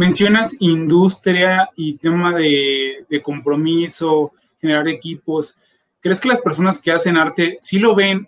[0.00, 5.58] mencionas industria y tema de, compromiso, generar equipos.
[6.00, 8.26] ¿Crees que las personas que hacen arte sí lo ven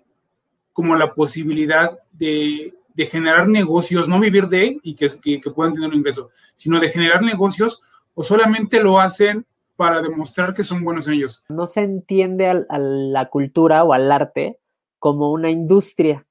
[0.74, 2.74] como la posibilidad de,
[3.10, 5.08] generar negocios, no vivir de y que,
[5.40, 7.80] que, puedan tener un ingreso, sino de generar negocios
[8.12, 11.42] o solamente lo hacen para demostrar que son buenos en ellos?
[11.48, 14.58] No se entiende a la cultura o al arte
[14.98, 16.26] como una industria.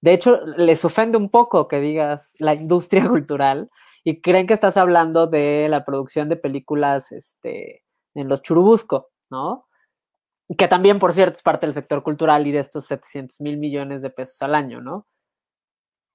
[0.00, 3.70] De hecho, les ofende un poco que digas la industria cultural
[4.04, 9.66] y creen que estás hablando de la producción de películas este, en los Churubusco, ¿no?
[10.58, 14.02] Que también, por cierto, es parte del sector cultural y de estos 700 mil millones
[14.02, 15.06] de pesos al año, ¿no?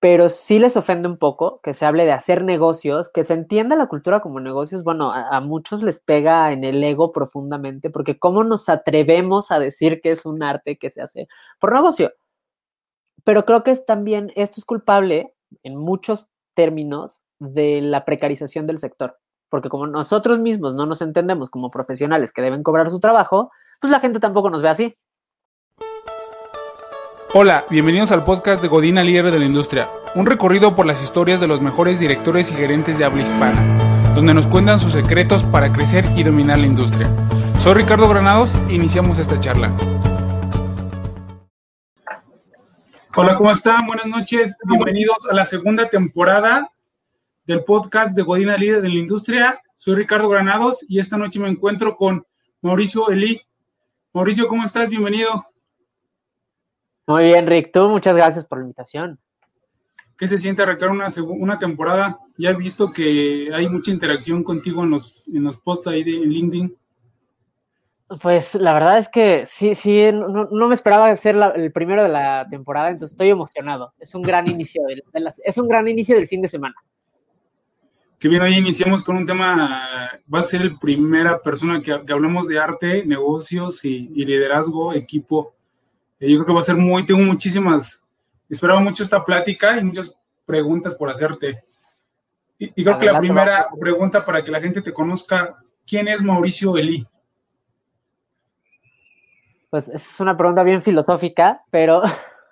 [0.02, 3.75] Pero sí les ofende un poco que se hable de hacer negocios, que se entienda
[3.75, 4.83] la cultura como negocios.
[4.83, 10.02] Bueno, a, muchos les pega en el ego profundamente, porque ¿cómo nos atrevemos a decir
[10.02, 11.27] que es un arte que se hace
[11.59, 12.11] por negocio?
[13.23, 15.33] Pero creo que es también, esto es culpable
[15.63, 19.17] en muchos términos de la precarización del sector,
[19.49, 23.91] porque como nosotros mismos no nos entendemos como profesionales que deben cobrar su trabajo, pues
[23.91, 24.97] la gente tampoco nos ve así.
[27.33, 31.41] Hola, bienvenidos al podcast de Godina Líder de la Industria, un recorrido por las historias
[31.41, 35.73] de los mejores directores y gerentes de habla hispana, donde nos cuentan sus secretos para
[35.73, 37.09] crecer y dominar la industria.
[37.59, 39.75] Soy Ricardo Granados e iniciamos esta charla.
[43.17, 43.86] Hola, ¿cómo están?
[43.86, 46.69] Buenas noches, bienvenidos a la segunda temporada
[47.45, 49.61] del podcast de Godina Líder de la Industria.
[49.75, 52.25] Soy Ricardo Granados y esta noche me encuentro con
[52.61, 53.39] Mauricio Elí.
[54.13, 54.89] Mauricio, ¿cómo estás?
[54.89, 55.45] Bienvenido.
[57.05, 57.71] Muy bien, Rick.
[57.71, 59.19] Tú, muchas gracias por la invitación.
[60.17, 62.17] ¿Qué se siente arrancar una, una temporada?
[62.38, 66.11] Ya he visto que hay mucha interacción contigo en los, en los pods ahí de
[66.11, 66.75] LinkedIn.
[68.21, 72.47] Pues la verdad es que sí, sí, no, me esperaba ser el primero de la
[72.49, 73.93] temporada, entonces estoy emocionado.
[73.99, 74.83] Es un gran inicio,
[75.43, 76.75] es un gran inicio del fin de semana.
[78.19, 82.13] Que bien, hoy iniciamos con un tema, va a ser el primera persona que, que
[82.13, 85.53] hablemos de arte, negocios y, liderazgo, equipo.
[86.19, 88.03] Eh, yo creo que va a ser muy, tengo muchísimas,
[88.50, 91.63] esperaba mucho esta plática y muchas preguntas por hacerte.
[92.57, 96.78] Y, creo que la primera pregunta para que la gente te conozca, ¿quién es Mauricio
[96.78, 97.06] Elí?
[99.69, 102.01] Pues es una pregunta bien filosófica, pero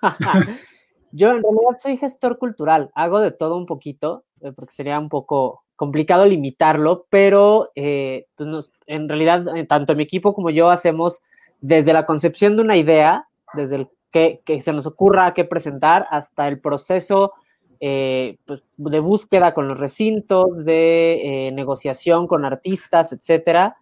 [1.10, 4.23] yo en realidad soy gestor cultural, hago de todo un poquito.
[4.44, 10.02] Eh, porque sería un poco complicado limitarlo, pero eh, pues en realidad eh, tanto mi
[10.02, 11.22] equipo como yo hacemos
[11.62, 16.46] desde la concepción de una idea, desde el que, se nos ocurra qué presentar, hasta
[16.46, 17.32] el proceso
[17.80, 23.76] pues, de búsqueda con los recintos, de negociación con artistas, etcétera.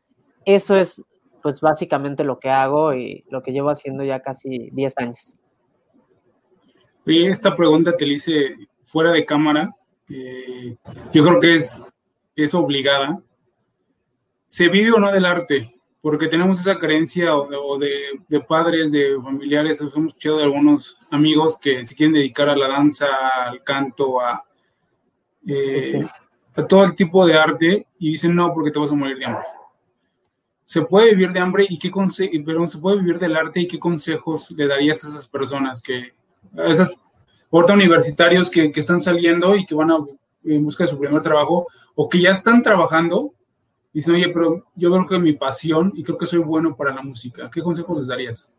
[0.44, 1.04] Eso es
[1.42, 5.36] pues básicamente lo que hago y lo que llevo haciendo ya casi 10 años.
[7.04, 9.74] Oye, esta pregunta te la hice fuera de cámara
[10.14, 10.76] eh,
[11.12, 11.78] yo creo que es,
[12.36, 13.20] es obligada.
[14.46, 15.74] ¿Se vive o no del arte?
[16.02, 20.98] Porque tenemos esa creencia o, de, de, padres, de familiares, o hemos escuchado de algunos
[21.10, 23.06] amigos que se quieren dedicar a la danza,
[23.46, 24.44] al canto, a,
[25.46, 26.06] eh,
[26.54, 29.26] a todo el tipo de arte y dicen no porque te vas a morir de
[29.26, 29.46] hambre.
[30.64, 31.90] ¿Se puede vivir de hambre y qué
[32.44, 36.12] pero se puede vivir del arte y qué consejos le darías a esas personas que,
[36.56, 36.90] a esas
[37.52, 39.98] ahorita universitarios que, que, están saliendo y que van a,
[40.44, 43.32] en busca de su primer trabajo o que ya están trabajando
[43.92, 46.94] y dicen, oye, pero yo creo que mi pasión y creo que soy bueno para
[46.94, 47.50] la música.
[47.52, 48.54] ¿Qué consejos les darías?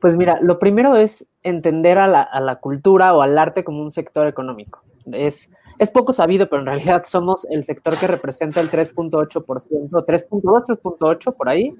[0.00, 3.82] Pues mira, lo primero es entender a la, a la cultura o al arte como
[3.82, 4.82] un sector económico.
[5.12, 10.64] Es, es poco sabido, pero en realidad somos el sector que representa el 3.8%, 3.2,
[10.66, 11.74] 3.8 por ahí,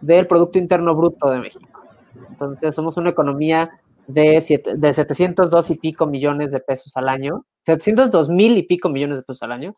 [0.00, 1.80] del Producto Interno Bruto de México.
[2.28, 3.70] Entonces, somos una economía
[4.12, 8.88] de, siete, de 702 y pico millones de pesos al año, 702 mil y pico
[8.88, 9.76] millones de pesos al año.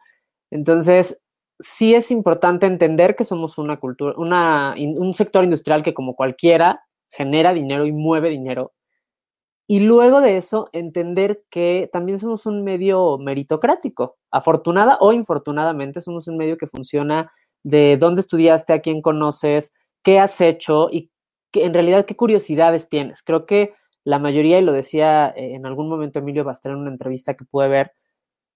[0.51, 1.23] Entonces,
[1.61, 6.83] sí es importante entender que somos una cultura, una, un sector industrial que como cualquiera
[7.09, 8.73] genera dinero y mueve dinero.
[9.69, 14.17] Y luego de eso, entender que también somos un medio meritocrático.
[14.31, 17.33] Afortunada o infortunadamente, somos un medio que funciona
[17.63, 21.11] de dónde estudiaste, a quién conoces, qué has hecho y
[21.53, 23.23] que, en realidad qué curiosidades tienes.
[23.23, 23.73] Creo que
[24.05, 27.45] la mayoría, y lo decía eh, en algún momento Emilio Bastel en una entrevista que
[27.45, 27.93] pude ver,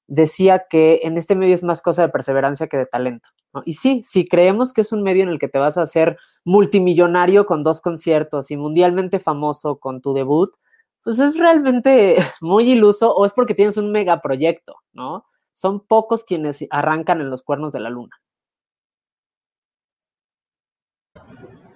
[0.09, 3.31] decía que en este medio es más cosa de perseverancia que de talento.
[3.65, 6.19] Y sí, si creemos que es un medio en el que te vas a hacer
[6.45, 10.53] multimillonario con dos conciertos y mundialmente famoso con tu debut,
[11.03, 15.25] pues es realmente muy iluso o es porque tienes un megaproyecto, ¿no?
[15.55, 18.15] Son pocos quienes arrancan en los cuernos de la luna.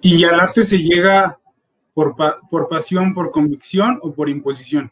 [0.01, 1.40] Y al arte se llega
[1.93, 2.15] por,
[2.69, 4.91] pasión, por convicción o por imposición.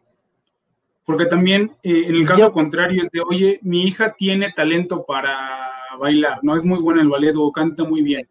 [1.05, 5.71] Porque también eh, en el caso contrario es de, oye, mi hija tiene talento para
[5.99, 8.29] bailar, no es muy buena en el ballet o canta muy bien,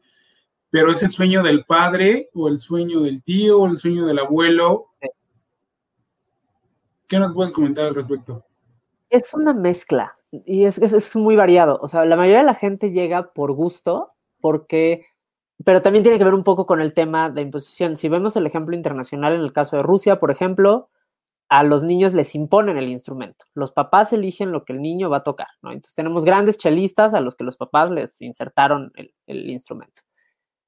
[0.70, 4.18] pero es el sueño del padre o el sueño del tío o el sueño del
[4.18, 4.86] abuelo.
[7.06, 8.44] ¿Qué nos puedes comentar al respecto?
[9.10, 11.78] Es una mezcla y es, es, muy variado.
[11.80, 15.06] O sea, la mayoría de la gente llega por gusto, porque,
[15.64, 17.96] pero también tiene que ver un poco con el tema de imposición.
[17.96, 20.88] Si vemos el ejemplo internacional en el caso de Rusia, por ejemplo,
[21.48, 23.44] a los niños les imponen el instrumento.
[23.54, 25.48] Los papás eligen lo que el niño va a tocar.
[25.62, 30.02] Entonces tenemos grandes chelistas a los que los papás les insertaron el, el instrumento.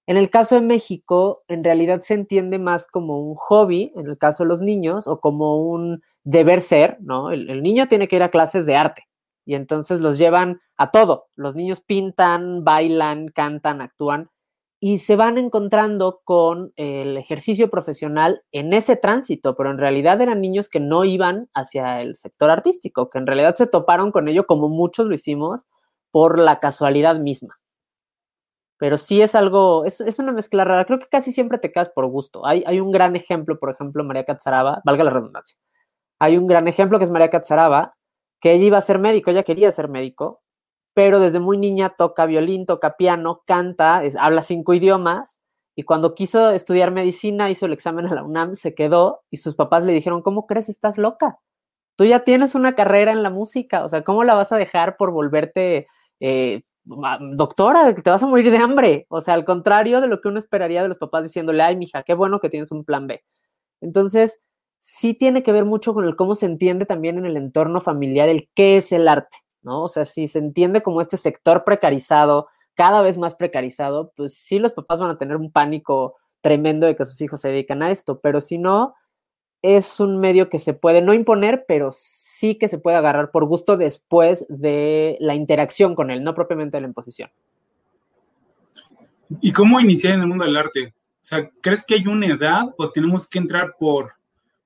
[0.07, 4.19] En el caso de México, en realidad se entiende más como un hobby, en el
[4.19, 7.31] caso de los niños, o como un deber ser, ¿no?
[7.31, 9.07] El, niño tiene que ir a clases de arte
[9.45, 11.29] y entonces los llevan a todo.
[11.37, 14.31] Los niños pintan, bailan, cantan, actúan
[14.83, 20.41] y se van encontrando con el ejercicio profesional en ese tránsito, pero en realidad eran
[20.41, 24.47] niños que no iban hacia el sector artístico, que en realidad se toparon con ello
[24.47, 25.67] como muchos lo hicimos
[26.11, 27.61] por la casualidad misma.
[28.79, 30.87] Pero sí es algo, es, es una mezcla rara.
[30.87, 32.47] Creo que casi siempre te quedas por gusto.
[32.47, 35.59] Hay, hay un gran ejemplo, por ejemplo, María Catzaraba, valga la redundancia,
[36.19, 37.97] hay un gran ejemplo que es María Catzaraba,
[38.41, 40.40] que ella iba a ser médico, ella quería ser médico,
[40.95, 45.41] pero desde muy niña toca violín, toca piano, canta, habla cinco idiomas,
[45.77, 49.55] y cuando quiso estudiar medicina, hizo el examen a la UNAM, se quedó, y sus
[49.55, 50.69] papás le dijeron, ¿cómo crees?
[50.69, 51.39] Estás loca.
[51.97, 54.97] Tú ya tienes una carrera en la música, o sea, ¿cómo la vas a dejar
[54.97, 55.87] por volverte
[56.19, 57.95] eh, doctora?
[57.95, 59.07] Te vas a morir de hambre.
[59.09, 62.03] O sea, al contrario de lo que uno esperaría de los papás diciéndole, ay, mija,
[62.03, 63.23] qué bueno que tienes un plan B.
[63.81, 64.43] Entonces,
[64.79, 68.29] sí tiene que ver mucho con el cómo se entiende también en el entorno familiar
[68.29, 69.85] el qué es el arte, ¿no?
[69.85, 74.59] O sea, si se entiende como este sector precarizado, cada vez más precarizado, pues sí
[74.59, 77.91] los papás van a tener un pánico tremendo de que sus hijos se dedican a
[77.91, 78.95] esto, pero si no,
[79.63, 83.45] es un medio que se puede no imponer, pero sí que se puede agarrar por
[83.45, 87.31] gusto después de la interacción con él, no propiamente la imposición.
[89.41, 90.87] ¿Y cómo iniciar en el mundo del arte?
[90.89, 94.15] O sea, ¿crees que hay una edad o tenemos que entrar por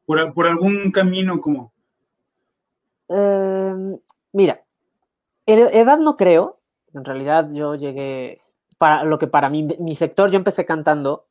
[0.07, 1.73] por, algún camino como...
[3.09, 3.99] Em,
[4.33, 4.64] mira,
[5.47, 6.61] edad no creo.
[6.93, 8.41] En realidad yo llegué,
[8.79, 11.27] para lo que para mí, mi sector, yo empecé cantando,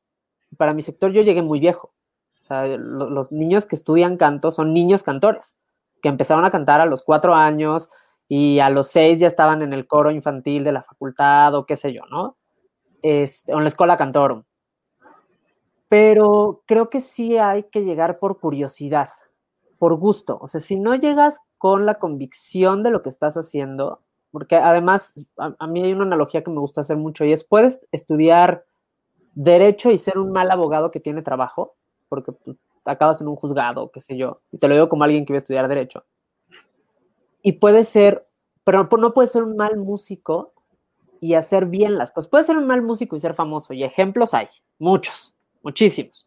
[0.58, 1.94] para mi sector yo llegué muy viejo.
[2.40, 5.56] O sea, los niños que estudian canto son niños cantores,
[6.02, 7.90] que empezaron a cantar a los cuatro años
[8.28, 11.78] y a los seis ya estaban en el coro infantil de la facultad o qué
[11.78, 12.36] sé yo, ¿no?
[13.02, 14.44] Este, en la escuela cantorum
[15.94, 19.10] pero creo que sí hay que llegar por curiosidad,
[19.78, 20.40] por gusto.
[20.42, 24.02] O sea, si no llegas con la convicción de lo que estás haciendo,
[24.34, 27.88] porque además a, mí hay una analogía que me gusta hacer mucho y es, puedes
[27.92, 28.66] estudiar
[29.36, 31.76] derecho y ser un mal abogado que tiene trabajo,
[32.10, 32.34] porque
[32.84, 35.38] acabas en un juzgado, qué sé yo, y te lo digo como alguien que iba
[35.38, 36.04] a estudiar derecho.
[37.44, 38.28] Y puede ser,
[38.64, 40.54] pero no puede ser un mal músico
[41.22, 42.28] y hacer bien las cosas.
[42.28, 44.48] Puede ser un mal músico y ser famoso, y ejemplos hay,
[44.80, 46.26] muchos muchísimos,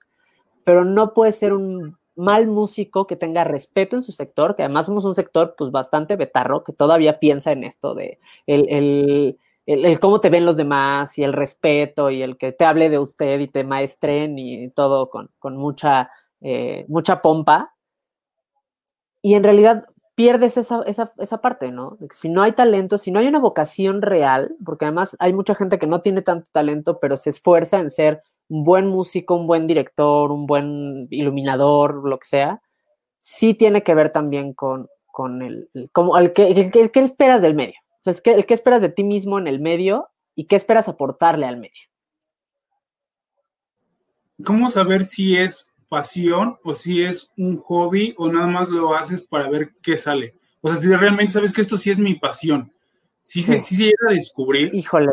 [0.63, 4.87] pero no puede ser un mal músico que tenga respeto en su sector, que además
[4.87, 9.39] somos un sector pues bastante betarro, que todavía piensa en esto de el,
[10.01, 13.41] cómo te ven los demás y el respeto y el que te hable de usted
[13.41, 16.11] y te maestren y todo con, mucha,
[16.41, 17.75] eh, mucha pompa.
[19.23, 19.85] Y en realidad
[20.15, 21.99] pierdes esa, esa, esa, parte, ¿no?
[22.11, 25.79] Si no hay talento, si no hay una vocación real, porque además hay mucha gente
[25.79, 29.67] que no tiene tanto talento, pero se esfuerza en ser un buen músico, un buen
[29.67, 32.63] director, un buen iluminador, lo que sea,
[33.19, 37.55] sí tiene que ver también con, con el, como el, que, el, que, esperas del
[37.55, 37.75] medio.
[37.95, 40.57] O sea, es que, el que esperas de ti mismo en el medio y qué
[40.57, 41.83] esperas aportarle al medio.
[44.45, 49.23] ¿Cómo saber si es pasión o si es un hobby o nada más lo haces
[49.23, 50.35] para ver qué sale?
[50.61, 52.73] O sea, si realmente sabes que esto sí es mi pasión,
[53.23, 53.61] si sí.
[53.61, 54.75] se llega a descubrir.
[54.75, 55.11] Híjole,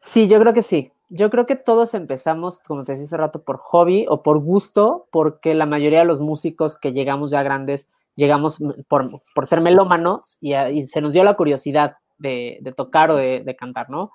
[0.00, 0.92] Sí, yo creo que sí.
[1.10, 5.06] Yo creo que todos empezamos, como te decía hace rato, por hobby o por gusto,
[5.12, 9.10] porque la mayoría de los músicos que llegamos ya grandes, llegamos por,
[9.46, 14.10] ser melómanos y, se nos dio la curiosidad de, tocar o de, cantar, ¿no?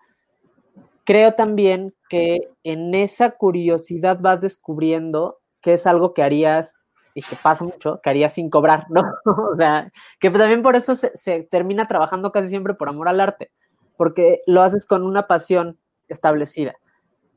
[1.04, 6.76] Creo también que en esa curiosidad vas descubriendo que es algo que harías,
[7.14, 9.04] y que pasa mucho, que harías sin cobrar, ¿no?
[9.54, 13.52] o sea, que también por eso se termina trabajando casi siempre por amor al arte
[13.98, 16.76] porque lo haces con una pasión establecida.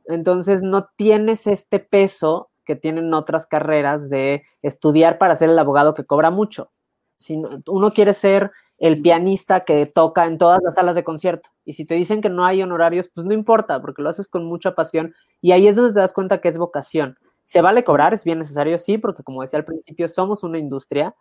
[0.07, 5.95] Entonces no tienes este peso que tienen otras carreras de estudiar para ser el abogado
[5.95, 6.71] que cobra mucho.
[7.17, 11.51] Si uno quiere ser el pianista que toca en todas las salas de concierto.
[11.65, 14.45] Y si te dicen que no hay honorarios, pues no importa, porque lo haces con
[14.45, 15.15] mucha pasión.
[15.41, 17.19] Y ahí es donde te das cuenta que es vocación.
[17.43, 18.15] ¿Se vale cobrar?
[18.15, 18.79] ¿Es bien necesario?
[18.79, 21.15] Sí, porque como decía al principio, somos una industria,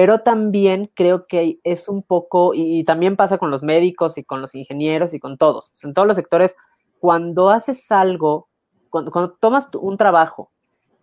[0.00, 4.40] pero también creo que es un poco, y, también pasa con los médicos y con
[4.40, 6.56] los ingenieros y con todos, en todos los sectores,
[7.00, 8.48] cuando haces algo,
[8.88, 10.52] cuando, cuando tomas un trabajo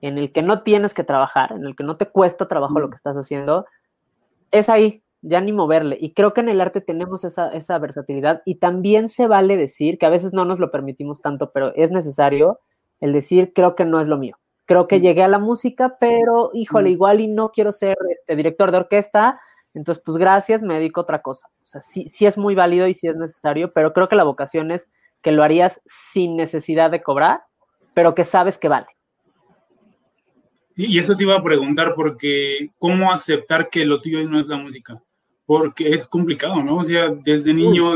[0.02, 2.90] en el que no tienes que trabajar, en el que no te cuesta trabajo lo
[2.90, 3.68] que estás haciendo,
[4.50, 6.00] es ahí, ya ni moverle.
[6.02, 10.00] Y creo que en el arte tenemos esa, esa versatilidad y también se vale decir,
[10.00, 12.62] que a veces no nos lo permitimos tanto, pero es necesario
[13.00, 16.52] el decir, creo que no es lo mío creo que llegué a la música, pero
[16.54, 19.40] híjole, igual y no quiero ser este, director de orquesta,
[19.74, 21.48] entonces pues gracias, me dedico a otra cosa.
[21.62, 24.26] O sea, sí, sí es muy válido y sí es necesario, pero creo que la
[24.26, 24.90] vocación es
[25.22, 27.42] que lo harías sin necesidad de cobrar,
[27.94, 28.88] pero que sabes que vale.
[30.76, 34.58] y eso te iba a preguntar, porque ¿cómo aceptar que lo tuyo no es la
[34.58, 35.02] música?
[35.46, 36.78] Porque es complicado, ¿no?
[36.78, 37.94] O sea, desde niño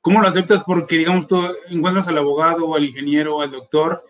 [0.00, 0.62] ¿Cómo lo aceptas?
[0.64, 4.04] Porque, digamos, tú encuentras al abogado o al ingeniero o al doctor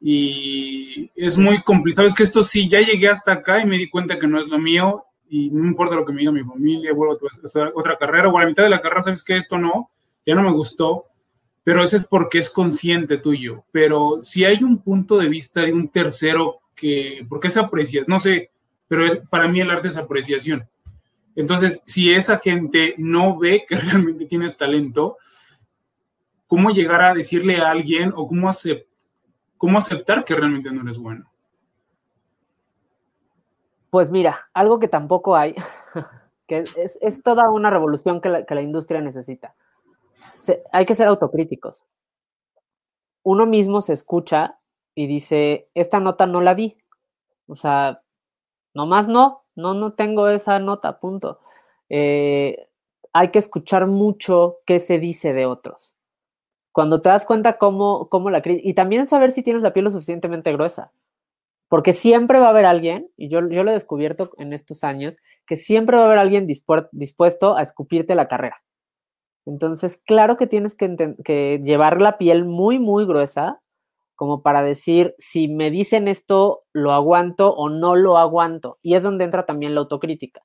[0.00, 2.02] y es muy complicado.
[2.02, 4.48] Sabes que esto sí, ya llegué hasta acá y me di cuenta que no es
[4.48, 8.28] lo mío y no importa lo que me diga mi familia, vuelvo a otra carrera
[8.28, 9.90] o a la mitad de la carrera, sabes que esto no,
[10.24, 11.06] ya no me gustó,
[11.62, 13.64] pero eso es porque es consciente tuyo.
[13.72, 18.20] Pero si hay un punto de vista de un tercero que, porque es apreciación, no
[18.20, 18.50] sé,
[18.86, 20.68] pero para mí el arte es apreciación.
[21.34, 25.16] Entonces, si esa gente no ve que realmente tienes talento,
[26.46, 31.30] cómo llegar a decirle a alguien o cómo, aceptar que realmente no eres bueno.
[33.90, 35.54] Pues mira, algo que tampoco hay,
[36.46, 36.64] que
[37.00, 39.54] es, toda una revolución que la, industria necesita.
[40.72, 41.84] hay que ser autocríticos.
[43.22, 44.58] Uno mismo se escucha
[44.94, 46.76] y dice, esta nota no la vi.
[47.46, 48.02] O sea,
[48.74, 51.40] nomás no, no, no tengo esa nota, punto.
[51.88, 52.68] Eh,
[53.12, 55.93] hay que escuchar mucho qué se dice de otros
[56.74, 59.92] cuando te das cuenta cómo, cómo la y también saber si tienes la piel lo
[59.92, 60.90] suficientemente gruesa,
[61.68, 65.18] porque siempre va a haber alguien, y yo, yo lo he descubierto en estos años,
[65.46, 68.60] que siempre va a haber alguien dispuesto a escupirte la carrera.
[69.46, 73.60] Entonces, claro que tienes que, que llevar la piel muy, muy gruesa,
[74.16, 78.78] como para decir, si me dicen esto, lo aguanto o no lo aguanto.
[78.82, 80.42] Y es donde entra también la autocrítica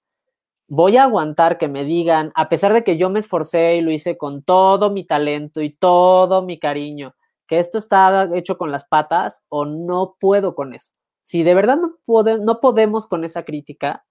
[0.70, 3.92] voy a aguantar que me digan, a pesar de que yo me esforcé y lo
[3.92, 7.16] hice con todo mi talento y todo mi cariño,
[7.48, 10.92] que esto está hecho con las patas o no puedo con eso.
[11.24, 11.98] Si de verdad no,
[12.38, 14.06] no podemos con esa crítica,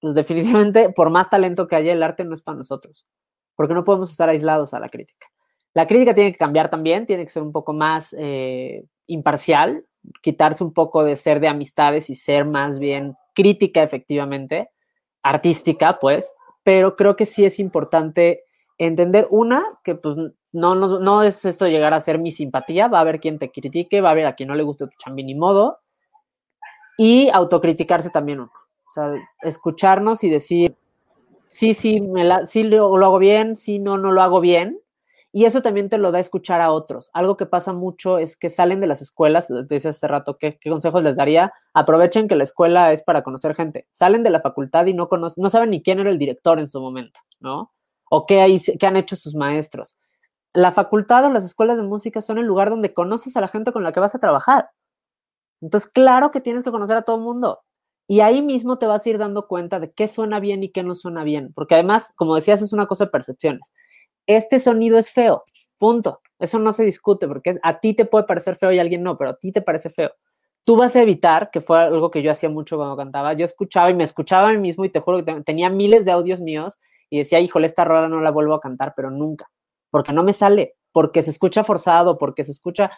[0.00, 3.06] pues definitivamente, por más talento que haya, el arte no es para nosotros,
[3.54, 5.28] porque no podemos estar aislados a la crítica.
[5.72, 9.84] La crítica tiene que cambiar también, tiene que ser un poco más eh, imparcial,
[10.20, 14.70] quitarse un poco de ser de amistades y ser más bien crítica efectivamente
[15.22, 16.34] artística, pues,
[16.64, 18.44] pero creo que sí es importante
[18.78, 20.16] entender una, que pues
[20.52, 24.00] no, no, es esto llegar a ser mi simpatía, va a haber quien te critique,
[24.00, 25.78] va a haber a quien no le guste tu chambi ni modo,
[26.96, 28.40] y autocriticarse también.
[28.40, 28.50] O
[28.92, 29.12] sea,
[29.42, 30.74] escucharnos y decir,
[31.48, 34.79] sí, sí, me la, sí lo, lo hago bien, sí, no, no lo hago bien,
[35.32, 37.08] y eso también te lo da escuchar a otros.
[37.12, 40.58] Algo que pasa mucho es que salen de las escuelas, te decía hace rato, ¿qué,
[40.68, 41.52] consejos les daría?
[41.72, 43.86] Aprovechen que la escuela es para conocer gente.
[43.92, 46.68] Salen de la facultad y no conocen, no saben ni quién era el director en
[46.68, 47.72] su momento, ¿no?
[48.10, 49.96] O qué, hay, qué han hecho sus maestros.
[50.52, 53.70] La facultad o las escuelas de música son el lugar donde conoces a la gente
[53.70, 54.70] con la que vas a trabajar.
[55.60, 57.60] Entonces, claro que tienes que conocer a todo el mundo.
[58.08, 60.82] Y ahí mismo te vas a ir dando cuenta de qué suena bien y qué
[60.82, 61.52] no suena bien.
[61.54, 63.70] Porque además, como decías, es una cosa de percepciones
[64.36, 65.42] este sonido es feo,
[65.78, 66.20] punto.
[66.38, 69.18] Eso no se discute porque a ti te puede parecer feo y a alguien no,
[69.18, 70.12] pero a ti te parece feo.
[70.64, 73.90] Tú vas a evitar, que fue algo que yo hacía mucho cuando cantaba, yo escuchaba
[73.90, 76.78] y me escuchaba a mí mismo y te juro que tenía miles de audios míos
[77.10, 79.50] y decía, híjole, esta rola no la vuelvo a cantar, pero nunca,
[79.90, 82.90] porque no me sale, porque se escucha forzado, porque se escucha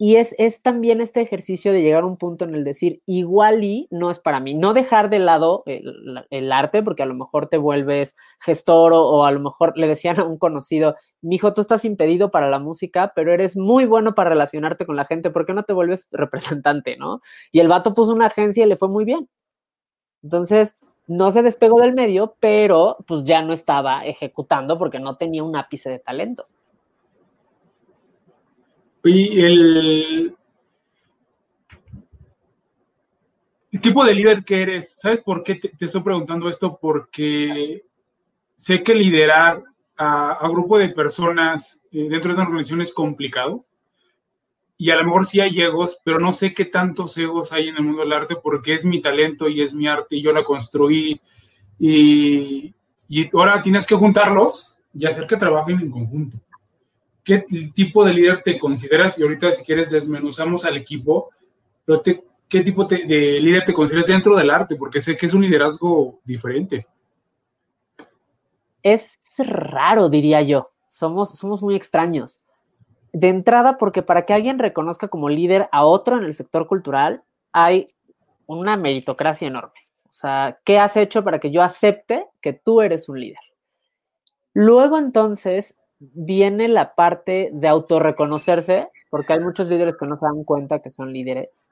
[0.00, 3.64] y es, es, también este ejercicio de llegar a un punto en el decir, igual
[3.64, 4.54] y no es para mí.
[4.54, 9.32] No dejar de lado el, arte, porque a lo mejor te vuelves gestor o, a
[9.32, 13.32] lo mejor le decían a un conocido, mijo, tú estás impedido para la música, pero
[13.32, 17.20] eres muy bueno para relacionarte con la gente, ¿por qué no te vuelves representante, no?
[17.50, 19.28] Y el vato puso una agencia y le fue muy bien.
[20.22, 20.76] Entonces,
[21.08, 25.56] no se despegó del medio, pero pues ya no estaba ejecutando porque no tenía un
[25.56, 26.46] ápice de talento.
[29.04, 30.34] Y el,
[33.80, 36.78] tipo de líder que eres, ¿sabes por qué te, estoy preguntando esto?
[36.80, 37.84] Porque
[38.56, 39.62] sé que liderar
[39.96, 43.64] a, un grupo de personas eh, dentro de una organización es complicado.
[44.76, 47.76] Y a lo mejor sí hay egos, pero no sé qué tantos egos hay en
[47.76, 50.44] el mundo del arte porque es mi talento y es mi arte y yo la
[50.44, 51.20] construí.
[51.80, 52.74] Y,
[53.08, 56.38] y ahora tienes que juntarlos y hacer que trabajen en conjunto
[57.28, 57.44] ¿qué
[57.74, 59.18] tipo de líder te consideras?
[59.18, 61.28] Y ahorita si quieres desmenuzamos al equipo,
[61.84, 62.02] pero
[62.48, 64.76] ¿qué tipo de líder te consideras dentro del arte?
[64.76, 66.86] Porque sé que es un liderazgo diferente.
[68.82, 70.70] Es raro, diría yo.
[70.88, 72.42] Somos, somos muy extraños.
[73.12, 77.22] De entrada, porque para que alguien reconozca como líder a otro en el sector cultural,
[77.52, 77.88] hay
[78.46, 79.80] una meritocracia enorme.
[80.04, 83.38] O sea, ¿qué has hecho para que yo acepte que tú eres un líder?
[84.54, 90.44] Luego entonces viene la parte de autorreconocerse, porque hay muchos líderes que no se dan
[90.44, 91.70] cuenta que son líderes.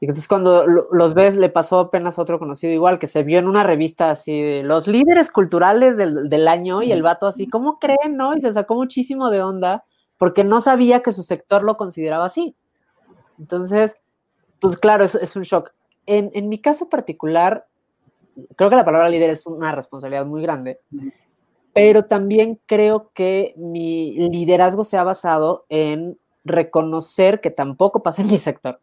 [0.00, 3.38] Y entonces cuando los ves, le pasó apenas a otro conocido igual, que se vio
[3.38, 7.46] en una revista así de los líderes culturales del, del año y el vato así,
[7.46, 8.36] ¿cómo creen, no?
[8.36, 9.84] Y se sacó muchísimo de onda
[10.18, 12.56] porque no sabía que su sector lo consideraba así.
[13.38, 13.96] Entonces,
[14.60, 15.72] pues claro, es, es un shock.
[16.06, 17.66] En, en, mi caso particular,
[18.56, 20.80] creo que la palabra líder es una responsabilidad muy grande,
[21.72, 28.28] pero también creo que mi liderazgo se ha basado en reconocer que tampoco pasa en
[28.28, 28.80] mi sector,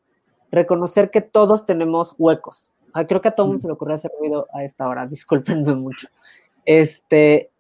[0.52, 2.72] reconocer que todos tenemos huecos.
[3.08, 6.08] creo que a todo mundo se le ocurre hacer ruido a esta hora, discúlpenme mucho.
[6.66, 7.52] Este,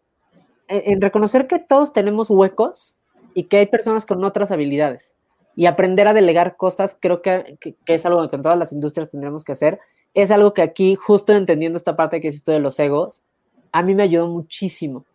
[0.67, 2.95] en reconocer que todos tenemos huecos
[3.33, 5.13] y que hay personas con otras habilidades.
[5.55, 9.43] Y aprender a delegar cosas creo que, es algo que en todas las industrias tendremos
[9.43, 9.79] que hacer.
[10.13, 13.21] Es algo que aquí, justo entendiendo esta parte que hiciste de los egos,
[13.71, 15.05] a mí me ayudó muchísimo.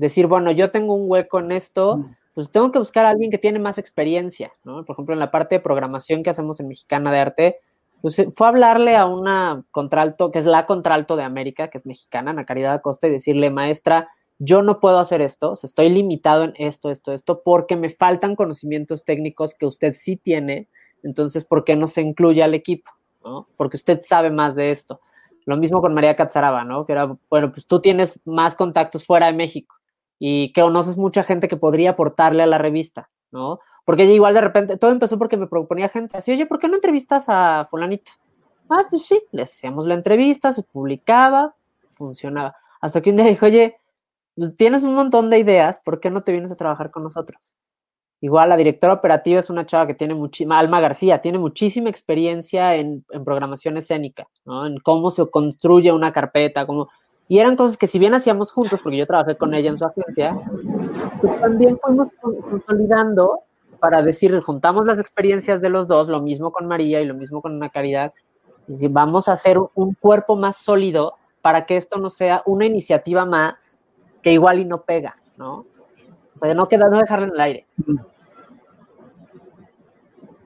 [0.00, 2.16] Decir, bueno, yo tengo un hueco en esto, mm.
[2.32, 4.82] pues tengo que buscar a alguien que tiene más experiencia, ¿no?
[4.86, 7.58] Por ejemplo, en la parte de programación que hacemos en Mexicana de Arte,
[8.00, 12.30] pues fue hablarle a una contralto, que es la contralto de América, que es mexicana,
[12.30, 16.90] Ana Caridad Acosta, y decirle, maestra, yo no puedo hacer esto, estoy limitado en esto,
[16.90, 20.68] esto, esto, porque me faltan conocimientos técnicos que usted sí tiene,
[21.02, 22.90] entonces, ¿por qué no se incluye al equipo?
[23.22, 23.48] ¿no?
[23.58, 25.02] Porque usted sabe más de esto.
[25.44, 26.86] Lo mismo con María Catzaraba, ¿no?
[26.86, 29.79] Que era, bueno, pues tú tienes más contactos fuera de México
[30.20, 33.58] y que conoces mucha gente que podría aportarle a la revista, ¿no?
[33.84, 36.68] Porque ella igual de repente, todo empezó porque me proponía gente así, oye, ¿por qué
[36.68, 38.12] no entrevistas a fulanito?
[38.68, 41.56] Ah, pues sí, le hacíamos la entrevista, se publicaba,
[41.90, 42.54] funcionaba.
[42.80, 43.78] Hasta que un día dijo, oye,
[44.36, 47.54] pues, tienes un montón de ideas, ¿por qué no te vienes a trabajar con nosotros?
[48.20, 52.76] Igual la directora operativa es una chava que tiene muchísima, Alma García, tiene muchísima experiencia
[52.76, 54.66] en, programación escénica, ¿no?
[54.66, 56.88] En cómo se construye una carpeta, cómo...
[57.30, 59.84] Y eran cosas que si bien hacíamos juntos, porque yo trabajé con ella en su
[59.84, 60.36] agencia,
[61.20, 63.42] pues también fuimos consolidando
[63.78, 67.40] para decir, juntamos las experiencias de los dos, lo mismo con María y lo mismo
[67.40, 68.12] con Ana Caridad,
[68.66, 73.24] y vamos a hacer un cuerpo más sólido para que esto no sea una iniciativa
[73.24, 73.78] más
[74.22, 75.66] que igual y no pega, ¿no?
[76.34, 77.66] O sea, no, queda, no dejarlo en el aire.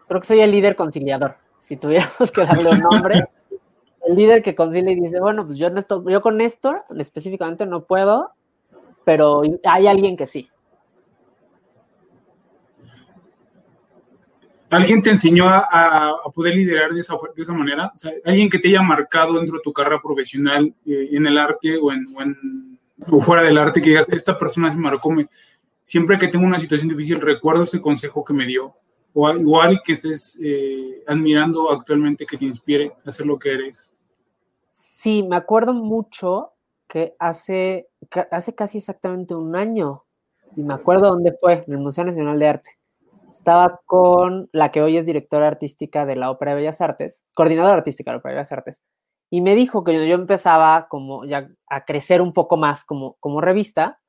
[0.06, 1.36] Creo que soy el líder conciliador.
[1.56, 3.26] Si tuviéramos que darle un nombre,
[4.06, 5.68] el líder que concilia y dice, bueno, pues yo,
[6.06, 8.30] yo con esto específicamente no puedo,
[9.04, 10.48] pero hay alguien que sí.
[14.70, 17.92] ¿Alguien te enseñó a, poder liderar de esa, manera?
[18.24, 21.92] ¿Alguien que te haya marcado dentro de tu carrera profesional eh, en el arte o
[21.92, 22.06] en
[23.20, 25.28] fuera del arte que digas, esta persona me marcó, me,
[25.82, 28.74] siempre que tengo una situación difícil, recuerdo este consejo que me dio,
[29.12, 33.92] o igual que estés eh, admirando actualmente que te inspire a hacer lo que eres.
[34.76, 36.54] Sí, me acuerdo mucho
[36.88, 37.88] que hace,
[38.32, 40.02] hace casi exactamente un año,
[40.56, 42.70] y me acuerdo dónde fue, en el Museo Nacional de Arte.
[43.32, 47.76] Estaba con la que hoy es directora artística de la Ópera de Bellas Artes, coordinadora
[47.76, 48.82] artística de la Ópera de Bellas Artes,
[49.30, 53.40] y me dijo que yo empezaba como ya a crecer un poco más como, como
[53.40, 54.00] revista,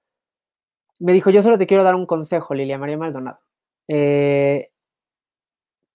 [0.99, 3.37] me dijo, yo solo te quiero dar un consejo, Lilia María Maldonado.
[3.87, 4.71] Eh,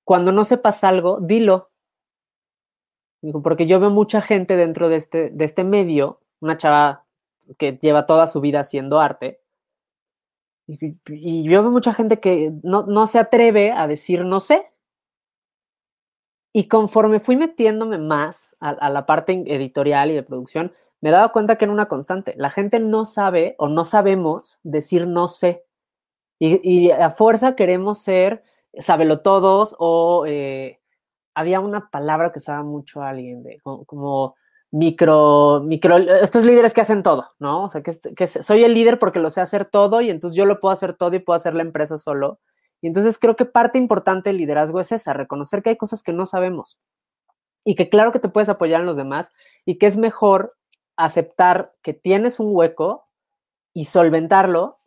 [0.04, 1.69] cuando no sepas algo, dilo.
[3.42, 7.04] Porque yo veo mucha gente dentro de este, de este medio, una chava
[7.58, 9.40] que lleva toda su vida haciendo arte,
[10.66, 14.70] y, y yo veo mucha gente que no, no se atreve a decir no sé.
[16.52, 21.56] Y conforme fui metiéndome más a, la parte editorial y de producción, me daba cuenta
[21.56, 22.34] que era una constante.
[22.36, 25.64] La gente no sabe o no sabemos decir no sé.
[26.40, 28.42] Y, a fuerza queremos ser
[28.78, 30.79] sábelo todos o eh,
[31.34, 34.36] había una palabra que usaba mucho alguien de como,
[34.70, 37.64] micro, micro, estos líderes que hacen todo, ¿no?
[37.64, 40.44] O sea, que, que soy el líder porque lo sé hacer todo y entonces yo
[40.44, 42.40] lo puedo hacer todo y puedo hacer la empresa solo.
[42.80, 46.12] Y entonces creo que parte importante del liderazgo es esa, reconocer que hay cosas que
[46.12, 46.78] no sabemos
[47.64, 49.32] y que claro que te puedes apoyar en los demás
[49.64, 50.56] y que es mejor
[50.96, 53.06] aceptar que tienes un hueco
[53.72, 54.79] y solventarlo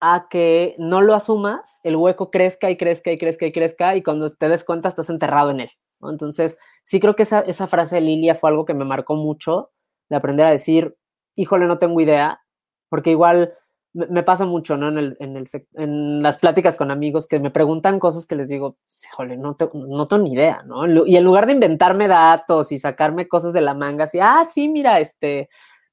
[0.00, 4.02] a que no lo asumas, el hueco crezca y crezca y crezca y crezca y
[4.02, 5.70] cuando te des cuenta estás enterrado en él.
[6.02, 9.70] Entonces, sí creo que esa, esa frase de Lilia fue algo que me marcó mucho,
[10.08, 10.96] de aprender a decir,
[11.36, 12.40] híjole, no tengo idea,
[12.88, 13.54] porque igual
[13.92, 14.88] me, pasa mucho, ¿no?
[14.88, 18.48] En, el, en, el, en, las pláticas con amigos que me preguntan cosas que les
[18.48, 20.86] digo, híjole, no, no tengo ni idea, ¿no?
[21.06, 24.68] Y en lugar de inventarme datos y sacarme cosas de la manga, así, ah, sí,
[24.68, 25.48] mira, este,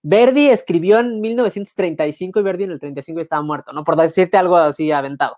[0.09, 3.83] Verdi escribió en 1935 y Verdi en el 35 estaba muerto, ¿no?
[3.83, 5.37] Por decirte algo así aventado.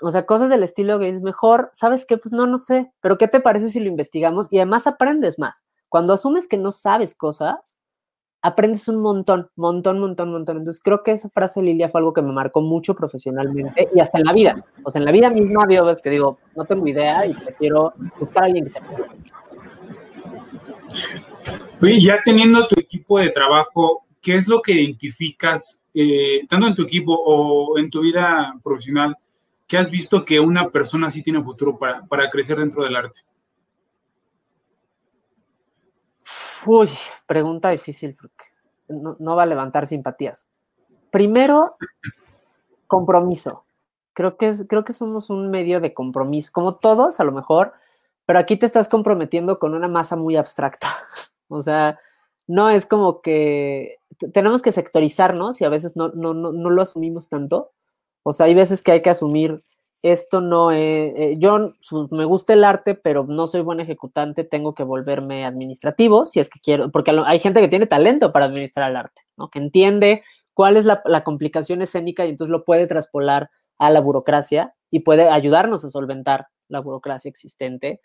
[0.00, 2.16] O sea, cosas del estilo que es mejor, ¿sabes qué?
[2.16, 4.46] Pues no, no sé, pero ¿qué te parece si lo investigamos?
[4.52, 5.64] Y además aprendes más.
[5.88, 7.76] Cuando asumes que no sabes cosas,
[8.40, 10.58] aprendes un montón, montón, montón, montón.
[10.58, 14.18] Entonces creo que esa frase Lilia fue algo que me marcó mucho profesionalmente y hasta
[14.18, 14.64] en la vida.
[14.84, 17.94] O sea, en la vida misma veo veces que digo, no tengo idea y prefiero
[18.20, 18.86] buscar a alguien que sepa.
[21.82, 26.74] Oye, ya teniendo tu equipo de trabajo, ¿qué es lo que identificas, eh, tanto en
[26.76, 29.16] tu equipo o en tu vida profesional,
[29.66, 33.22] que has visto que una persona sí tiene futuro para, para crecer dentro del arte?
[36.64, 36.88] Uy,
[37.26, 38.44] pregunta difícil porque
[38.88, 40.46] no, va a levantar simpatías.
[41.10, 41.76] Primero,
[42.86, 43.64] compromiso.
[44.12, 47.72] Creo que, es, creo que somos un medio de compromiso, como todos a lo mejor,
[48.24, 50.88] pero aquí te estás comprometiendo con una masa muy abstracta.
[51.52, 51.98] O sea,
[52.46, 53.96] no es como que
[54.32, 57.72] tenemos que sectorizarnos y a veces no, no, no, no lo asumimos tanto.
[58.24, 59.62] O sea, hay veces que hay que asumir
[60.02, 61.74] esto no es, eh, yo
[62.10, 66.50] me gusta el arte, pero no soy buen ejecutante, tengo que volverme administrativo, si es
[66.50, 69.48] que quiero, porque hay gente que tiene talento para administrar el arte, ¿no?
[69.48, 74.00] que entiende cuál es la, la complicación escénica y entonces lo puede traspolar a la
[74.00, 78.00] burocracia y puede ayudarnos a solventar la burocracia existente.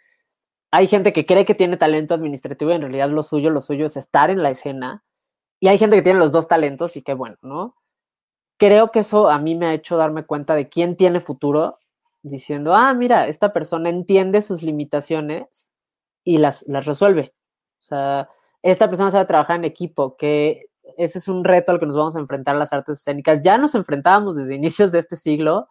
[0.78, 3.88] Hay gente que cree que tiene talento administrativo y en realidad lo suyo, lo suyo
[3.88, 5.04] es estar en la escena.
[5.60, 7.76] Y hay gente que tiene los dos talentos y qué bueno, ¿no?
[8.58, 11.80] Creo que eso a mí me ha hecho darme cuenta de quién tiene futuro
[12.22, 15.72] diciendo, ah, mira, esta persona entiende sus limitaciones
[16.24, 17.34] y las, las resuelve.
[17.80, 18.30] O sea,
[18.62, 22.16] esta persona sabe trabajar en equipo, que ese es un reto al que nos vamos
[22.16, 23.42] a enfrentar las artes escénicas.
[23.42, 25.70] Ya nos enfrentábamos desde inicios de este siglo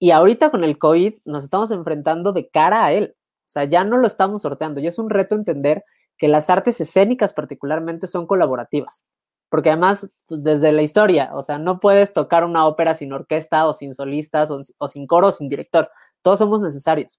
[0.00, 3.14] y ahorita con el COVID nos estamos enfrentando de cara a él.
[3.48, 4.80] O sea, ya no lo estamos sorteando.
[4.80, 5.84] Y es un reto entender
[6.16, 9.04] que las artes escénicas particularmente son colaborativas
[9.48, 13.66] porque además, pues, desde la historia, o sea, no puedes tocar una ópera sin orquesta
[13.66, 15.90] o sin solistas o, sin coro o sin director.
[16.22, 17.18] Todos somos necesarios.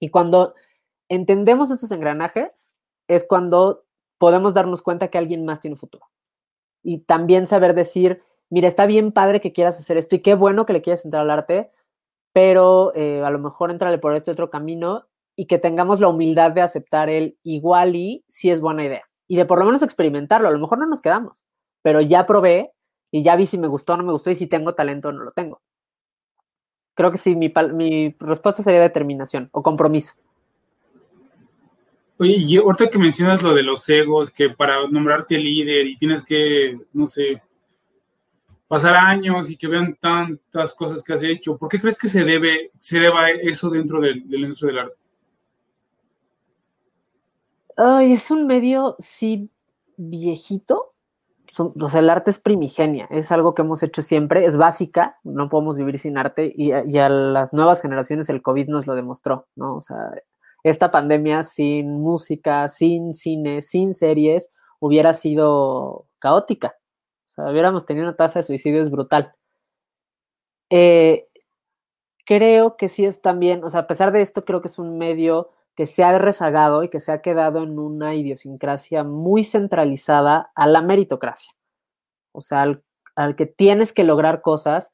[0.00, 0.54] Y cuando
[1.08, 2.72] entendemos estos engranajes,
[3.08, 3.84] es cuando
[4.18, 6.06] podemos darnos cuenta que alguien más tiene futuro.
[6.82, 10.66] Y también saber decir, mira, está bien padre que quieras hacer esto y qué bueno
[10.66, 11.70] que le quieras entrar al arte,
[12.32, 15.07] pero eh, a lo mejor entrale por este otro camino
[15.38, 19.04] y que tengamos la humildad de aceptar el igual y si es buena idea.
[19.28, 20.48] Y de por lo menos experimentarlo.
[20.48, 21.44] A lo mejor no nos quedamos,
[21.80, 22.72] pero ya probé
[23.12, 25.12] y ya vi si me gustó o no me gustó y si tengo talento o
[25.12, 25.62] no lo tengo.
[26.94, 30.14] Creo que sí, mi, mi respuesta sería determinación o compromiso.
[32.18, 36.24] Oye, y ahorita que mencionas lo de los egos, que para nombrarte líder y tienes
[36.24, 37.40] que, no sé,
[38.66, 42.24] pasar años y que vean tantas cosas que has hecho, ¿por qué crees que se
[42.24, 45.07] debe, se deba eso dentro del, industria del arte?
[47.80, 49.52] Ay, es un medio, sí,
[49.96, 50.94] viejito,
[51.94, 55.96] el arte es primigenia, es algo que hemos hecho siempre, es básica, no podemos vivir
[56.00, 59.76] sin arte y, a las nuevas generaciones el COVID nos lo demostró, ¿no?
[59.76, 60.10] O sea,
[60.64, 66.74] esta pandemia sin música, sin cine, sin series, hubiera sido caótica.
[67.28, 69.34] O sea, hubiéramos tenido una tasa de suicidios brutal.
[70.70, 71.28] Eh,
[72.26, 74.98] creo que sí es también, o sea, a pesar de esto, creo que es un
[74.98, 80.50] medio que se ha rezagado y que se ha quedado en una idiosincrasia muy centralizada
[80.56, 81.52] a la meritocracia.
[82.32, 82.62] O sea,
[83.14, 84.92] al, que tienes que lograr cosas.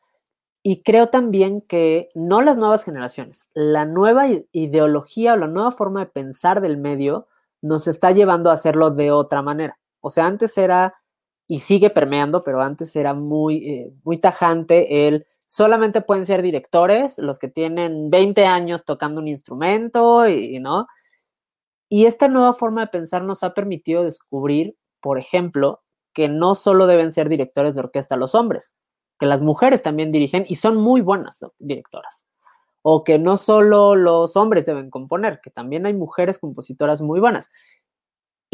[0.62, 6.00] Y creo también que no las nuevas generaciones, la nueva ideología o la nueva forma
[6.00, 7.28] de pensar del medio
[7.62, 9.78] nos está llevando a hacerlo de otra manera.
[10.02, 10.96] O sea, antes era,
[11.46, 17.16] y sigue permeando, pero antes era muy, eh, muy tajante el solamente pueden ser directores
[17.18, 20.88] los que tienen 20 años tocando un instrumento y, ¿no?
[21.88, 26.88] Y esta nueva forma de pensar nos ha permitido descubrir, por ejemplo, que no solo
[26.88, 28.74] deben ser directores de orquesta los hombres,
[29.20, 32.26] que las mujeres también dirigen y son muy buenas directoras.
[32.82, 37.52] O que no solo los hombres deben componer, que también hay mujeres compositoras muy buenas.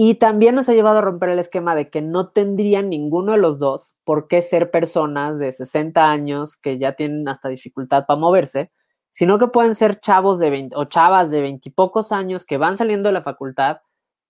[0.02, 3.38] Y también nos ha llevado a romper el esquema de que no tendrían ninguno de
[3.38, 8.18] los dos por qué ser personas de 60 años que ya tienen hasta dificultad para
[8.18, 8.72] moverse,
[9.10, 12.56] sino que pueden ser chavos de 20 o chavas de 20 y pocos años que
[12.56, 13.82] van saliendo de la facultad,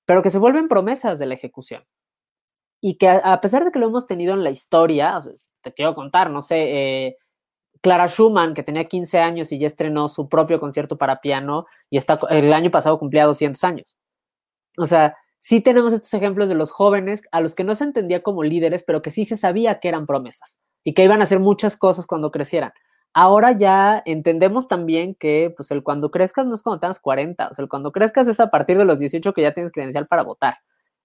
[0.06, 1.84] pero que se vuelven promesas de la ejecución.
[2.80, 5.20] Y que a pesar de que lo hemos tenido en la historia,
[5.60, 6.56] te quiero contar, no sé,
[7.06, 7.16] eh,
[7.80, 11.96] Clara Schumann, que tenía 15 años y ya estrenó su propio concierto para piano y
[11.96, 13.96] está, el año pasado cumplía 200 años.
[14.76, 18.22] O sea, sí tenemos estos ejemplos de los jóvenes a los que no se entendía
[18.22, 20.60] como líderes, pero que sí se sabía que eran promesas.
[20.84, 22.72] y que iban a hacer muchas cosas cuando crecieran.
[23.12, 27.54] Ahora ya entendemos también que pues el cuando crezcas no es cuando tengas 40, o
[27.54, 30.22] sea, el cuando crezcas es a partir de los 18 que ya tienes credencial para
[30.22, 30.58] votar.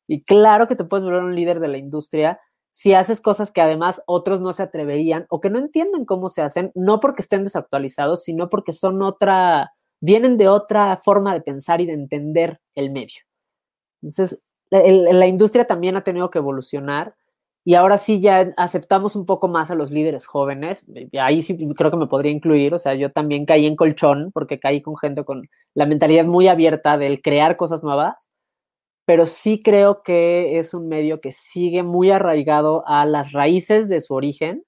[0.07, 2.39] Y claro que te puedes volver un líder de la industria
[2.71, 6.41] si haces cosas que además otros no se atreverían o que no entienden cómo se
[6.41, 9.71] hacen, no porque estén desactualizados, sino porque son otra,
[10.01, 13.21] vienen de otra forma de pensar y de entender el medio.
[14.05, 14.39] Entonces,
[14.69, 17.15] la industria también ha tenido que evolucionar
[17.67, 20.85] y ahora sí ya aceptamos un poco más a los líderes jóvenes.
[21.19, 22.75] Ahí sí creo que me podría incluir.
[22.75, 26.47] O sea, yo también caí en colchón porque caí con gente con la mentalidad muy
[26.47, 28.29] abierta del crear cosas nuevas.
[29.05, 34.01] Pero sí creo que es un medio que sigue muy arraigado a las raíces de
[34.01, 34.63] su origen,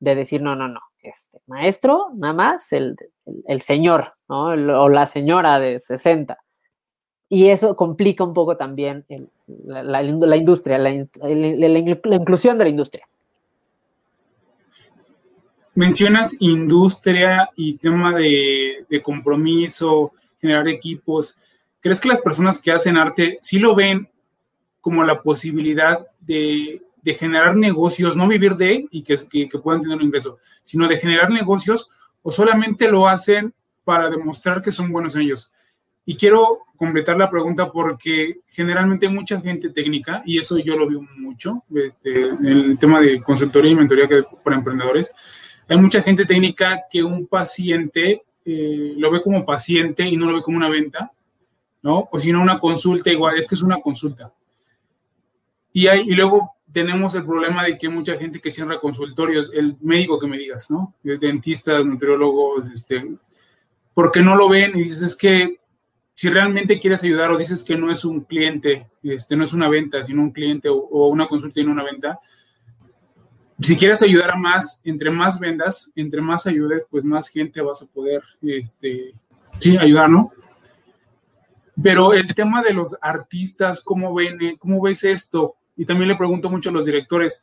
[0.00, 2.96] de decir, no, no, no, este maestro, nada más, el,
[3.46, 6.38] el, señor, o la señora de 60
[7.32, 9.06] y eso complica un poco también
[9.64, 10.02] la,
[10.36, 13.08] industria, la, inclusión de la industria.
[15.74, 21.34] Mencionas industria y tema de, compromiso, generar equipos.
[21.80, 24.10] ¿Crees que las personas que hacen arte sí lo ven
[24.82, 26.82] como la posibilidad de,
[27.18, 29.16] generar negocios, no vivir de él y que,
[29.48, 31.88] que puedan tener un ingreso, sino de generar negocios
[32.20, 35.50] o solamente lo hacen para demostrar que son buenos en ellos?
[36.04, 41.00] Y quiero completar la pregunta porque generalmente mucha gente técnica, y eso yo lo veo
[41.16, 45.14] mucho, este, en el tema de consultoría y mentoría que para emprendedores,
[45.68, 50.38] hay mucha gente técnica que un paciente eh, lo ve como paciente y no lo
[50.38, 51.12] ve como una venta,
[51.82, 52.08] ¿no?
[52.10, 54.32] O si no, una consulta igual, es que es una consulta.
[55.72, 59.76] Y, hay, y luego tenemos el problema de que mucha gente que cierra consultorios, el
[59.80, 60.94] médico que me digas, ¿no?
[61.02, 63.08] Dentistas, nutriólogos, este,
[63.94, 65.60] porque no lo ven y dices, es que
[66.22, 69.68] si realmente quieres ayudar o dices que no es un cliente, este, no es una
[69.68, 72.20] venta, sino un cliente o, una consulta y no una venta,
[73.58, 77.82] si quieres ayudar a más, entre más vendas, entre más ayudes, pues más gente vas
[77.82, 79.10] a poder, este,
[79.58, 80.30] sí, ayudar, ¿no?
[81.82, 85.56] Pero el tema de los artistas, ¿cómo ven, cómo ves esto?
[85.76, 87.42] Y también le pregunto mucho a los directores,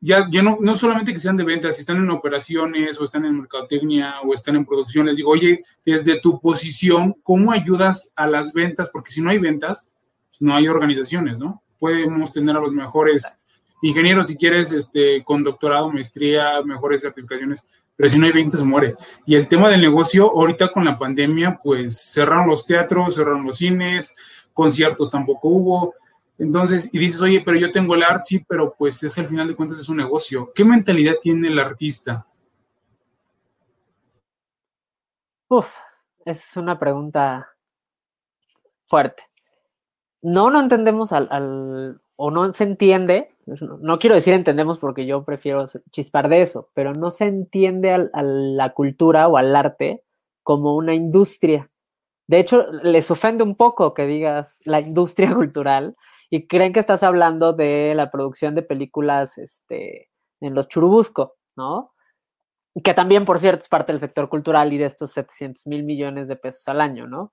[0.00, 3.24] ya, ya no, no solamente que sean de ventas, si están en operaciones o están
[3.24, 8.26] en mercadotecnia o están en producción, les digo, oye, desde tu posición, ¿cómo ayudas a
[8.26, 8.90] las ventas?
[8.90, 9.90] Porque si no hay ventas,
[10.30, 11.62] pues no hay organizaciones, ¿no?
[11.78, 13.36] Podemos tener a los mejores
[13.82, 18.94] ingenieros, si quieres, este, con doctorado, maestría, mejores certificaciones, pero si no hay ventas, muere.
[19.26, 23.58] Y el tema del negocio, ahorita con la pandemia, pues cerraron los teatros, cerraron los
[23.58, 24.14] cines,
[24.52, 25.94] conciertos tampoco hubo,
[26.38, 29.48] entonces, y dices, oye, pero yo tengo el arte, sí, pero pues es al final
[29.48, 30.52] de cuentas es un negocio.
[30.54, 32.26] ¿Qué mentalidad tiene el artista?
[35.48, 35.68] Uf,
[36.24, 37.48] es una pregunta
[38.86, 39.24] fuerte.
[40.22, 45.66] No, no entendemos al, o no se entiende, no quiero decir entendemos porque yo prefiero
[45.90, 50.02] chispar de eso, pero no se entiende a la cultura o al arte
[50.42, 51.70] como una industria.
[52.26, 55.96] De hecho, les ofende un poco que digas la industria cultural,
[56.30, 60.10] y creen que estás hablando de la producción de películas este,
[60.40, 61.92] en los Churubusco, ¿no?
[62.84, 66.28] Que también, por cierto, es parte del sector cultural y de estos 700 mil millones
[66.28, 67.32] de pesos al año, ¿no?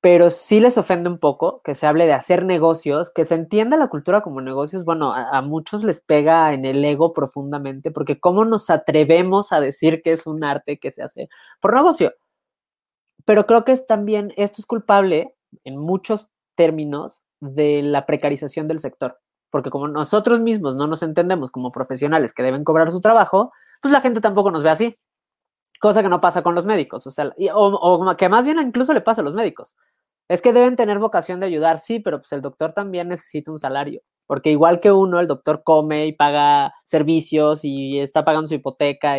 [0.00, 3.76] Pero sí les ofende un poco que se hable de hacer negocios, que se entienda
[3.76, 4.84] la cultura como negocios.
[4.84, 10.02] Bueno, a, muchos les pega en el ego profundamente, porque ¿cómo nos atrevemos a decir
[10.02, 11.28] que es un arte que se hace
[11.60, 12.12] por negocio?
[13.24, 18.80] Pero creo que es también, esto es culpable en muchos términos de la precarización del
[18.80, 19.18] sector.
[19.50, 23.92] Porque como nosotros mismos no nos entendemos como profesionales que deben cobrar su trabajo, pues
[23.92, 24.98] la gente tampoco nos ve así.
[25.80, 27.06] Cosa que no pasa con los médicos.
[27.06, 29.76] O sea, o, que más bien incluso le pasa a los médicos.
[30.28, 33.58] Es que deben tener vocación de ayudar, sí, pero pues el doctor también necesita un
[33.58, 34.02] salario.
[34.26, 39.18] Porque igual que uno, el doctor come y paga servicios y está pagando su hipoteca.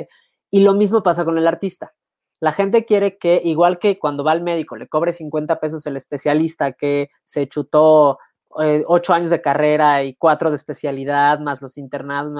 [0.51, 1.93] y lo mismo pasa con el artista.
[2.39, 5.97] La gente quiere que, igual que cuando va al médico, le cobre 50 pesos el
[5.97, 8.19] especialista que se chutó
[8.63, 12.33] eh, ocho años de carrera y cuatro de especialidad, más los internados,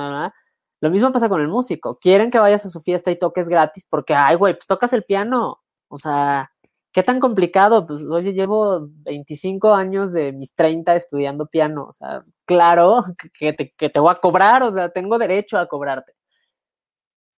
[0.81, 1.99] Lo mismo pasa con el músico.
[1.99, 5.03] Quieren que vayas a su fiesta y toques gratis porque, ay, güey, pues tocas el
[5.03, 5.59] piano.
[5.89, 6.51] O sea,
[6.93, 7.85] ¿qué tan complicado?
[7.85, 11.85] Pues, oye, llevo 25 años de mis 30 estudiando piano.
[11.89, 13.03] O sea, claro
[13.39, 16.13] que te, que te voy a cobrar, o sea, tengo derecho a cobrarte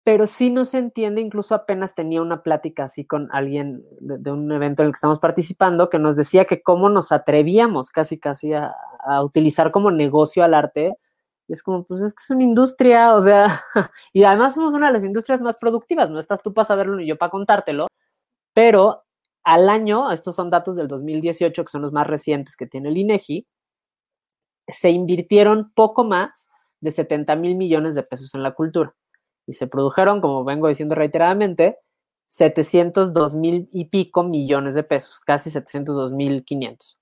[0.03, 4.51] pero sí no se entiende, incluso apenas tenía una plática así con alguien de, un
[4.51, 8.53] evento en el que estamos participando, que nos decía que cómo nos atrevíamos casi casi
[8.53, 8.73] a,
[9.23, 10.93] utilizar como negocio al arte.
[11.47, 13.61] Es como, pues es que es una industria, o sea,
[14.13, 17.05] y además somos una de las industrias más productivas, no estás tú para saberlo ni
[17.07, 17.87] yo para contártelo,
[18.53, 19.03] pero
[19.43, 22.97] al año, estos son datos del 2018, que son los más recientes que tiene el
[22.97, 23.47] INEGI,
[24.67, 26.47] se invirtieron poco más
[26.79, 28.95] de 70 mil millones de pesos en la cultura.
[29.47, 31.79] Y se produjeron, como vengo diciendo reiteradamente,
[32.27, 36.97] 702 mil y pico millones de pesos, casi 702 mil 500.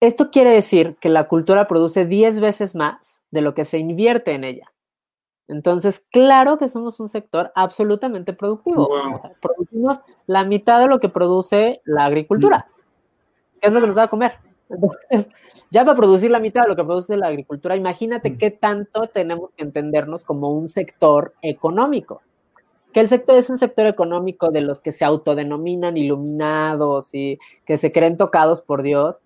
[0.00, 4.32] Esto quiere decir que la cultura produce 10 veces más de lo que se invierte
[4.32, 4.72] en ella.
[5.48, 8.88] Entonces, claro que somos un sector absolutamente productivo.
[9.40, 12.68] Producimos la mitad de lo que produce la agricultura.
[13.60, 14.34] ¿Qué es lo que nos da a comer?
[14.70, 15.28] Entonces,
[15.70, 19.50] ya para producir la mitad de lo que produce la agricultura, imagínate qué tanto tenemos
[19.56, 22.22] que entendernos como un sector económico.
[22.92, 27.76] Que el sector es un sector económico de los que se autodenominan iluminados y que
[27.76, 29.20] se creen tocados por Dios.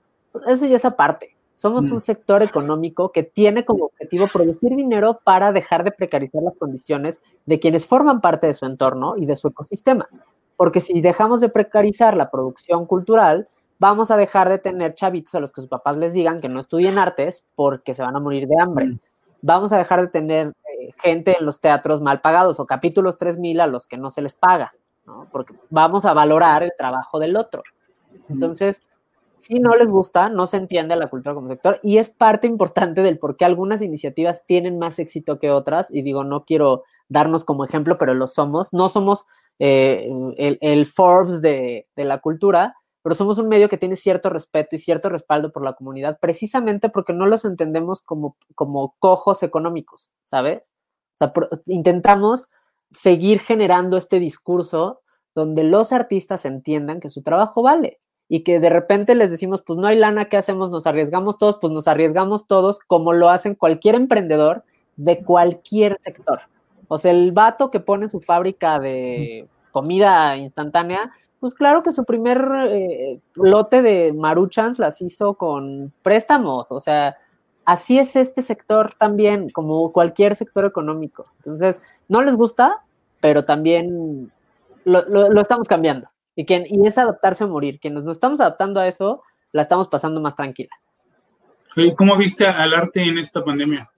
[0.47, 1.37] Eso ya es aparte.
[1.55, 6.57] Somos un sector económico que tiene como objetivo producir dinero para dejar de precarizar las
[6.57, 10.09] condiciones de quienes forman parte de su entorno y de su ecosistema.
[10.57, 13.49] Porque si dejamos de precarizar la producción cultural,
[13.83, 16.61] vamos a dejar de tener chavitos a los que sus papás les digan que no
[16.61, 18.99] estudien artes porque se van a morir de hambre.
[19.41, 23.61] Vamos a dejar de tener eh, gente en los teatros mal pagados o capítulos 3000
[23.61, 24.73] a los que no se les paga,
[25.33, 27.65] porque vamos a valorar el trabajo del otro.
[28.29, 28.83] Entonces,
[29.41, 33.03] si no les gusta, no se entiende la cultura como sector y es parte importante
[33.03, 35.89] del por qué algunas iniciativas tienen más éxito que otras.
[35.91, 38.73] Y digo, no quiero darnos como ejemplo, pero lo somos.
[38.73, 39.27] No somos
[39.59, 44.79] eh, el, Forbes de, la cultura, pero somos un medio que tiene cierto respeto y
[44.79, 50.73] cierto respaldo por la comunidad, precisamente porque no los entendemos como, como cojos económicos, ¿sabes?
[51.15, 51.33] O sea,
[51.67, 52.49] intentamos
[52.93, 55.01] seguir generando este discurso
[55.35, 59.79] donde los artistas entiendan que su trabajo vale y que de repente les decimos, pues
[59.79, 60.71] no hay lana, ¿qué hacemos?
[60.71, 64.65] Nos arriesgamos todos, pues nos arriesgamos todos como lo hacen cualquier emprendedor
[64.97, 66.41] de cualquier sector.
[66.89, 72.05] O sea, el vato que pone su fábrica de comida instantánea, pues claro que su
[72.05, 77.17] primer eh, lote de maruchans las hizo con préstamos, o sea,
[77.65, 81.27] así es este sector también, como cualquier sector económico.
[81.39, 82.85] Entonces, no les gusta,
[83.21, 84.31] pero también
[84.85, 86.07] lo estamos cambiando.
[86.37, 87.81] Y, quien, y es adaptarse o morir.
[87.81, 90.71] Quienes nos estamos adaptando a eso, la estamos pasando más tranquila.
[91.97, 93.91] ¿Cómo viste al arte en esta pandemia?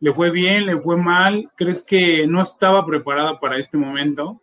[0.00, 0.64] ¿Le fue bien?
[0.64, 1.50] ¿Le fue mal?
[1.54, 4.40] ¿Crees que no estaba preparada para este momento?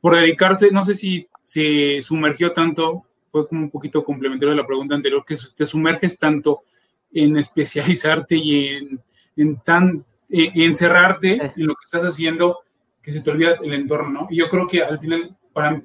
[0.00, 4.66] Por dedicarse, no sé si se sumergió tanto, fue como un poquito complementario a la
[4.66, 6.60] pregunta anterior, que te sumerges tanto
[7.10, 9.00] en especializarte y en,
[9.34, 12.58] en tan encerrarte en lo que estás haciendo
[13.00, 14.26] que se te olvida el entorno, ¿no?
[14.28, 15.82] Y yo creo que al final para mí,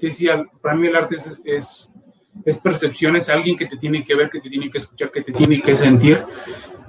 [0.61, 1.93] para mí el arte es, es,
[2.43, 5.21] es, percepción, es alguien que te tiene que ver, que te tiene que escuchar, que
[5.21, 6.19] te tiene que sentir.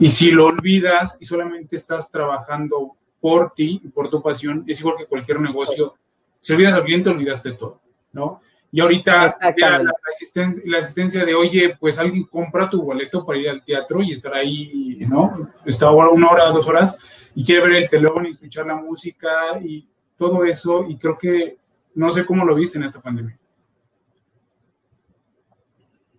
[0.01, 4.81] Y si lo olvidas y solamente estás trabajando por ti y por tu pasión, es
[4.81, 5.95] igual que cualquier negocio.
[6.41, 7.81] Si olvidas al cliente, olvidaste todo,
[8.13, 8.41] ¿no?
[8.75, 13.39] Y ahorita la, la, asistencia, la, asistencia, de, oye, pues alguien compra tu boleto para
[13.39, 15.49] ir al teatro y estar ahí, ¿no?
[15.65, 16.99] Está una hora, dos horas
[17.37, 20.87] y quiere ver el telón y escuchar la música y todo eso.
[20.89, 21.57] Y creo que
[21.95, 23.39] no sé cómo lo viste en esta pandemia.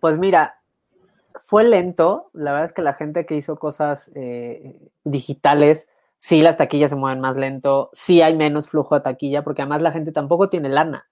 [0.00, 0.58] Pues mira,
[1.44, 2.30] fue lento.
[2.32, 6.96] La verdad es que la gente que hizo cosas eh, digitales, sí las taquillas se
[6.96, 10.70] mueven más lento, sí hay menos flujo de taquilla, porque además la gente tampoco tiene
[10.70, 11.06] lana.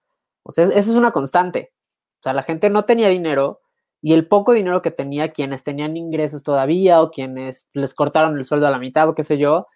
[0.44, 1.72] O sea, eso es una constante.
[2.20, 3.60] O sea, la gente no tenía dinero
[4.00, 8.44] y el poco dinero que tenía, quienes tenían ingresos todavía o quienes les cortaron el
[8.44, 9.66] sueldo a la mitad o qué sé yo,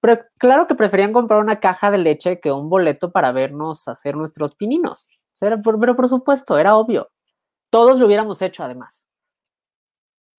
[0.00, 4.16] pero claro que preferían comprar una caja de leche que un boleto para vernos hacer
[4.16, 5.08] nuestros pininos.
[5.40, 7.10] pero por supuesto, era obvio.
[7.70, 9.06] Todos lo hubiéramos hecho además.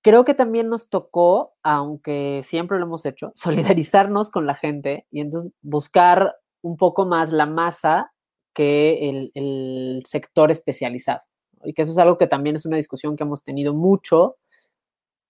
[0.01, 5.21] Creo que también nos tocó, aunque siempre lo hemos hecho, solidarizarnos con la gente y
[5.21, 8.13] entonces buscar un poco más la masa
[8.56, 11.22] que el, sector especializado.
[11.63, 14.38] Y que eso es algo que también es una discusión que hemos tenido mucho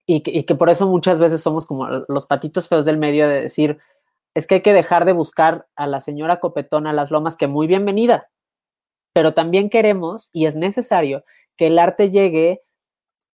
[0.06, 3.28] y que, y que por eso muchas veces somos como los patitos feos del medio
[3.28, 3.78] de decir,
[4.34, 7.66] es que hay que dejar de buscar a la señora copetona las lomas, que muy
[7.66, 8.28] bienvenida,
[9.12, 11.24] pero también queremos y es necesario
[11.56, 12.62] que el arte llegue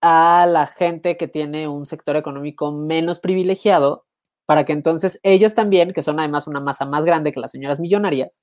[0.01, 4.05] a la gente que tiene un sector económico menos privilegiado,
[4.47, 7.81] para que entonces ellos también, que son además una masa más grande que las señoras
[7.81, 8.43] millonarias,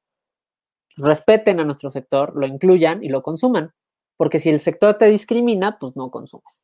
[0.97, 3.73] respeten a nuestro sector, lo incluyan y lo consuman,
[4.17, 6.61] porque si el sector te discrimina, pues no consumes.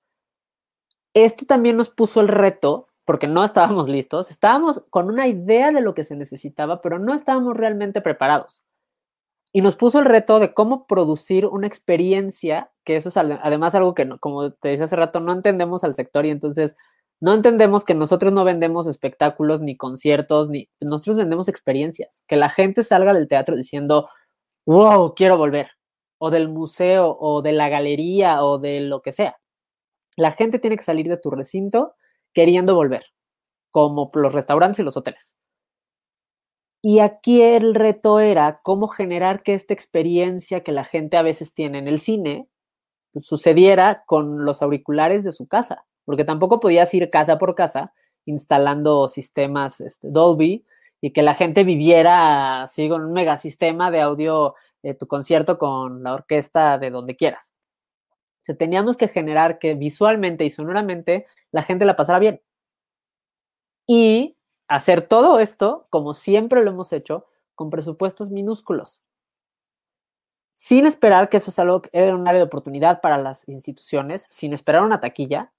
[1.14, 5.82] Esto también nos puso el reto porque no estábamos listos, estábamos con una idea de
[5.82, 8.64] lo que se necesitaba, pero no estábamos realmente preparados.
[9.54, 13.93] Y nos puso el reto de cómo producir una experiencia, que eso es además algo
[13.93, 16.76] que, como te decía hace rato, no entendemos al sector y entonces
[17.22, 22.49] no entendemos que nosotros no vendemos espectáculos ni conciertos, ni nosotros vendemos experiencias, que la
[22.49, 24.09] gente salga del teatro diciendo,
[24.66, 25.72] wow, quiero volver,
[26.18, 29.38] o del museo, o de la galería, o de lo que sea.
[30.18, 31.95] La gente tiene que salir de tu recinto
[32.34, 33.05] queriendo volver,
[33.72, 35.36] como los restaurantes y los hoteles.
[36.82, 41.53] Y aquí el reto era cómo generar que esta experiencia que la gente a veces
[41.53, 42.47] tiene en el cine
[43.11, 47.93] pues, sucediera con los auriculares de su casa, porque tampoco podías ir casa por casa
[48.26, 50.66] instalando sistemas este, Dolby
[51.01, 56.03] y que la gente viviera así con un megasistema de audio de tu concierto con
[56.03, 57.53] la orquesta de donde quieras.
[58.53, 62.41] Teníamos que generar que visualmente y sonoramente la gente la pasara bien.
[63.88, 64.38] Y
[64.68, 67.26] hacer todo esto, como siempre lo hemos hecho,
[67.56, 69.03] con presupuestos minúsculos.
[70.53, 74.53] Sin esperar que eso es algo, era un área de oportunidad para las instituciones, sin
[74.53, 75.51] esperar una taquilla.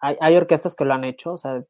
[0.00, 1.64] Hay, orquestas que lo han hecho, o sea,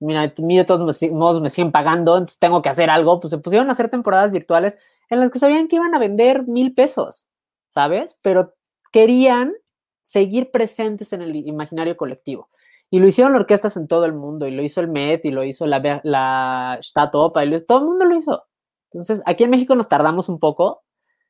[0.00, 3.30] mira, a mí de todos modos me siguen pagando, entonces tengo que hacer algo, pues
[3.30, 4.78] se pusieron a hacer temporadas virtuales
[5.10, 7.26] en las que sabían que iban a vender mil pesos,
[7.68, 8.18] ¿sabes?
[8.22, 8.54] Pero
[8.92, 9.54] querían
[10.02, 12.48] seguir presentes en el imaginario colectivo.
[12.90, 15.44] Y lo hicieron orquestas en todo el mundo, y lo hizo el Met, y lo
[15.44, 18.44] hizo la, la Statopa, y todo el mundo lo hizo.
[18.90, 20.82] Entonces, aquí en México nos tardamos un poco.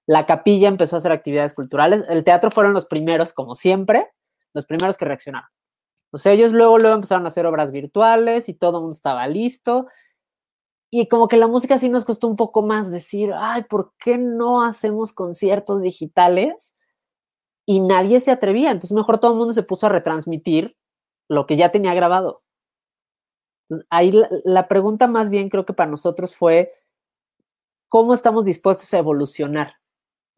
[0.07, 2.05] La capilla empezó a hacer actividades culturales.
[2.09, 4.07] El teatro fueron los primeros, como siempre,
[4.55, 5.49] los primeros que reaccionaron.
[6.11, 9.27] O sea, ellos luego, luego empezaron a hacer obras virtuales y todo el mundo estaba
[9.27, 9.87] listo.
[10.91, 14.17] Y como que la música sí nos costó un poco más decir, ay, ¿por qué
[14.17, 16.75] no hacemos conciertos digitales?
[17.67, 18.71] Y nadie se atrevía.
[18.71, 20.77] Entonces, mejor todo el mundo se puso a retransmitir
[21.29, 22.43] lo que ya tenía grabado.
[23.69, 24.13] Entonces, ahí
[24.45, 26.73] la, pregunta más bien creo que para nosotros fue,
[27.89, 29.75] ¿cómo estamos dispuestos a evolucionar?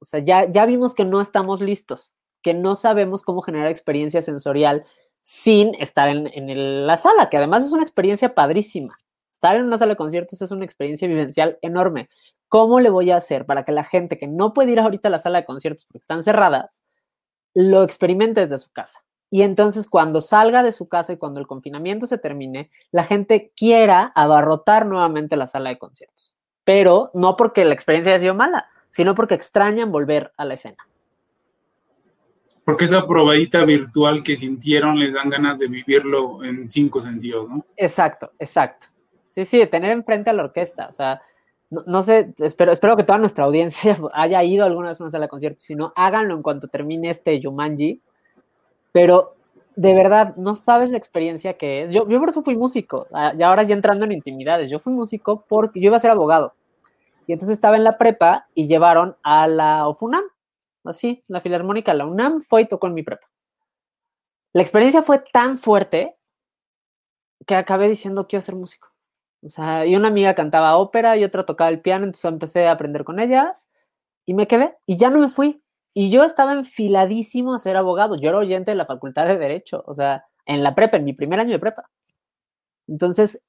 [0.01, 2.13] O sea, ya, ya vimos que no estamos listos,
[2.43, 4.85] que no sabemos cómo generar experiencia sensorial
[5.23, 8.99] sin estar en, en la sala, que además es una experiencia padrísima.
[9.31, 12.11] Estar en una sala de conciertos es una experiencia vivencial enorme.
[12.49, 15.11] ¿Cómo le voy a hacer para que la gente que no puede ir ahorita a
[15.13, 16.83] la sala de conciertos porque están cerradas,
[17.55, 19.05] lo experimente desde su casa?
[19.31, 23.53] Y entonces cuando salga de su casa y cuando el confinamiento se termine, la gente
[23.57, 26.35] quiera abarrotar nuevamente la sala de conciertos.
[26.65, 30.85] Pero no porque la experiencia haya sido mala, sino porque extrañan volver a la escena.
[32.71, 37.65] Porque esa probadita virtual que sintieron les dan ganas de vivirlo en cinco sentidos, ¿no?
[37.77, 38.87] Exacto, exacto.
[39.27, 40.87] Sí, sí, de tener enfrente a la orquesta.
[40.87, 41.21] O sea,
[41.69, 45.25] no, sé, espero, espero que toda nuestra audiencia haya, ido alguna vez a una sala
[45.25, 45.65] de conciertos.
[45.65, 48.01] Si no, háganlo en cuanto termine este Yumanji
[48.93, 49.35] pero
[49.75, 51.91] de verdad, no sabes la experiencia que es.
[51.91, 54.93] Yo, yo por eso fui músico, ah, y ahora ya entrando en intimidades, yo fui
[54.93, 56.55] músico porque yo iba a ser abogado.
[57.27, 60.23] Y entonces estaba en la prepa y llevaron a la OFUNAM,
[60.85, 63.27] así, la Filarmónica, la UNAM fue y tocó en mi prepa.
[64.53, 66.17] La experiencia fue tan fuerte
[67.47, 68.89] que acabé diciendo quiero ser músico.
[69.43, 72.73] O sea, y una amiga cantaba ópera y otra tocaba el piano, entonces empecé a
[72.73, 73.71] aprender con ellas
[74.27, 75.63] y me quedé y ya no me fui.
[75.95, 78.17] Y yo estaba enfiladísimo a ser abogado.
[78.17, 81.13] Yo era oyente de la Facultad de Derecho, o sea, en la prepa, en mi
[81.15, 81.91] primer año de prepa.
[82.87, 83.43] Entonces,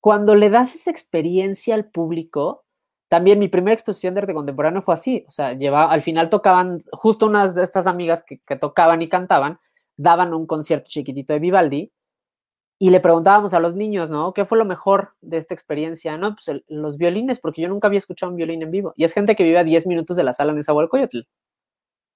[0.00, 2.64] cuando le das esa experiencia al público,
[3.10, 5.24] también mi primera exposición de arte contemporáneo fue así.
[5.26, 9.58] O sea, llevaba, al final tocaban, justo unas de estas amigas que, tocaban y cantaban,
[9.96, 11.92] daban un concierto chiquitito de Vivaldi
[12.78, 14.32] y le preguntábamos a los niños, ¿no?
[14.32, 16.16] ¿Qué fue lo mejor de esta experiencia?
[16.18, 18.94] No, pues los violines, porque yo nunca había escuchado un violín en vivo.
[18.96, 21.22] Y es gente que vive a 10 minutos de la sala en Coyotl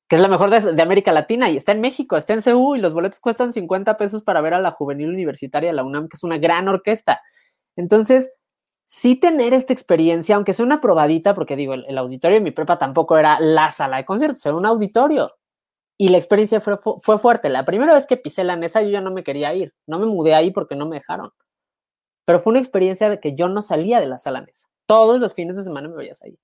[0.09, 2.81] que es la mejor de, América Latina y está en México, está en CU y
[2.81, 6.23] los boletos cuestan 50 pesos para ver a la Juvenil Universitaria la UNAM, que es
[6.23, 7.23] una gran orquesta.
[7.75, 8.31] Entonces,
[8.85, 12.79] sí tener esta experiencia, aunque sea una probadita, porque digo, el, auditorio de mi prepa
[12.79, 15.33] tampoco era la sala de conciertos, era un auditorio.
[15.97, 17.49] Y la experiencia fue, fue fuerte.
[17.49, 19.75] La primera vez que pisé la mesa yo ya no me quería ir.
[19.87, 21.31] No me mudé ahí porque no me dejaron.
[22.25, 24.69] Pero fue una experiencia de que yo no salía de la sala mesa.
[24.87, 26.37] Todos los fines de semana me veías ahí.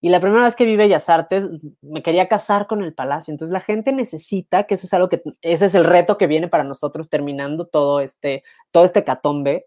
[0.00, 1.48] Y la primera vez que vi Bellas Artes,
[1.82, 3.32] me quería casar con el palacio.
[3.32, 6.48] Entonces la gente necesita, que eso es algo que, ese es el reto que viene
[6.48, 9.66] para nosotros terminando todo este, todo este catombe,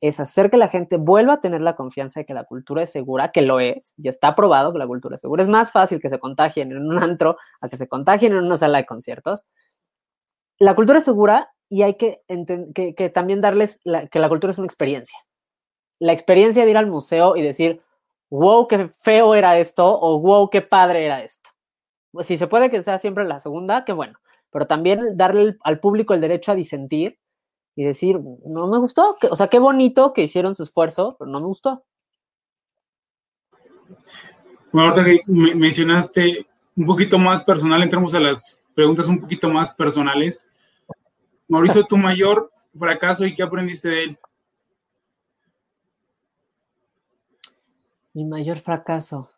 [0.00, 2.90] es hacer que la gente vuelva a tener la confianza de que la cultura es
[2.90, 5.42] segura, que lo es, ya está probado que la cultura es segura.
[5.42, 8.56] Es más fácil que se contagien en un antro a que se contagien en una
[8.56, 9.46] sala de conciertos.
[10.58, 12.22] La cultura es segura y hay que,
[12.74, 13.78] que, también darles
[14.10, 15.18] que la cultura es una experiencia.
[15.98, 17.82] La experiencia de ir al museo y decir,
[18.30, 21.50] wow, qué feo era esto o wow, qué padre era esto.
[22.22, 24.18] Si se puede que sea siempre la segunda, qué bueno,
[24.50, 27.18] pero también darle al público el derecho a disentir
[27.76, 31.40] y decir, no me gustó, o sea, qué bonito que hicieron su esfuerzo, pero no
[31.40, 31.84] me gustó.
[34.72, 36.46] Bueno, ahorita que mencionaste
[36.76, 40.48] un poquito más personal, entramos a las preguntas un poquito más personales.
[41.48, 44.18] Mauricio, tu mayor fracaso y qué aprendiste de él.
[48.12, 49.30] Mi mayor fracaso.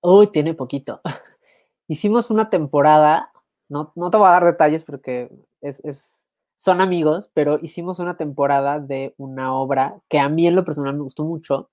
[0.00, 1.00] Uy, tiene poquito.
[1.88, 3.30] Hicimos una temporada,
[3.68, 5.30] no, no te voy a dar detalles porque
[5.60, 6.26] es,
[6.58, 10.94] son amigos, pero hicimos una temporada de una obra que a mí en lo personal
[10.94, 11.70] me gustó mucho.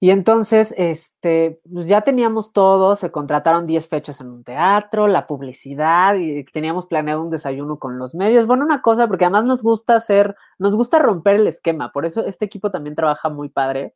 [0.00, 5.26] Y entonces, este, pues ya teníamos todo, se contrataron 10 fechas en un teatro, la
[5.26, 8.46] publicidad, y teníamos planeado un desayuno con los medios.
[8.46, 12.24] Bueno, una cosa, porque además nos gusta hacer, nos gusta romper el esquema, por eso
[12.26, 13.94] este equipo también trabaja muy padre,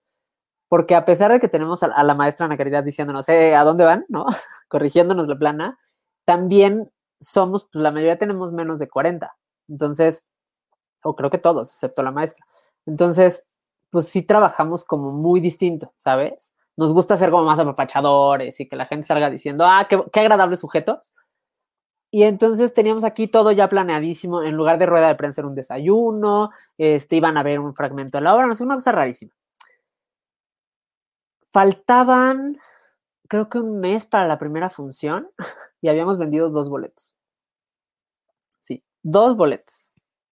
[0.68, 3.84] porque a pesar de que tenemos a, la maestra Ana Caridad diciéndonos, eh, ¿a dónde
[3.84, 4.04] van?
[4.08, 4.26] ¿No?
[4.68, 5.78] Corrigiéndonos la plana,
[6.24, 6.90] también
[7.20, 9.34] somos, pues la mayoría tenemos menos de 40.
[9.68, 10.24] Entonces,
[11.02, 12.44] o creo que todos, excepto la maestra.
[12.86, 13.46] Entonces,
[13.90, 16.52] pues sí trabajamos como muy distinto, ¿sabes?
[16.76, 20.20] Nos gusta ser como más apapachadores y que la gente salga diciendo, ah, qué, qué
[20.20, 21.12] agradables sujetos.
[22.12, 24.42] Y entonces teníamos aquí todo ya planeadísimo.
[24.42, 26.50] En lugar de rueda de prensa, un desayuno.
[26.76, 28.46] Este, iban a ver un fragmento de la obra.
[28.46, 29.32] No sé, una cosa rarísima.
[31.52, 32.58] Faltaban,
[33.30, 35.30] creo que un mes para la primera función
[35.80, 37.14] y habíamos vendido dos boletos.
[38.60, 39.88] Sí, dos boletos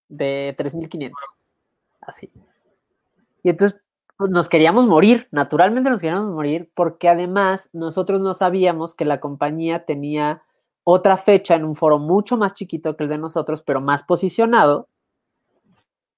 [0.08, 1.12] de 3.500.
[2.00, 2.32] Así.
[3.42, 3.78] Y entonces
[4.16, 9.20] pues, nos queríamos morir, naturalmente nos queríamos morir, porque además nosotros no sabíamos que la
[9.20, 10.42] compañía tenía
[10.82, 14.88] otra fecha en un foro mucho más chiquito que el de nosotros, pero más posicionado.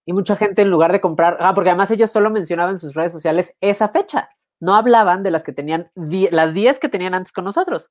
[0.06, 2.94] Y mucha gente en lugar de comprar, ah, porque además ellos solo mencionaban en sus
[2.94, 4.28] redes sociales esa fecha,
[4.60, 7.90] no hablaban de las que tenían, las 10 que tenían antes con nosotros.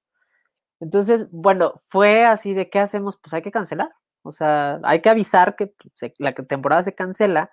[0.80, 3.92] Entonces, bueno, fue así de qué hacemos, pues hay que cancelar.
[4.24, 7.52] O sea, hay que avisar que pues, la temporada se cancela.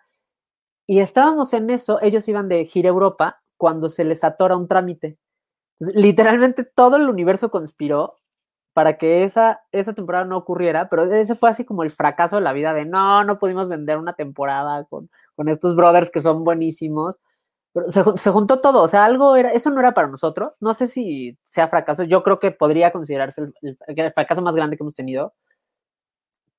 [0.86, 5.18] Y estábamos en eso, ellos iban de gira Europa cuando se les atora un trámite.
[5.94, 8.16] literalmente todo el universo conspiró
[8.74, 12.42] para que esa, esa temporada no ocurriera, pero ese fue así como el fracaso de
[12.42, 16.44] la vida de no, no pudimos vender una temporada con, con estos brothers que son
[16.44, 17.20] buenísimos.
[17.74, 20.86] Pero se, juntó todo, o sea, algo era, eso no era para nosotros, no sé
[20.86, 25.34] si sea fracaso, yo creo que podría considerarse el, fracaso más grande que hemos tenido,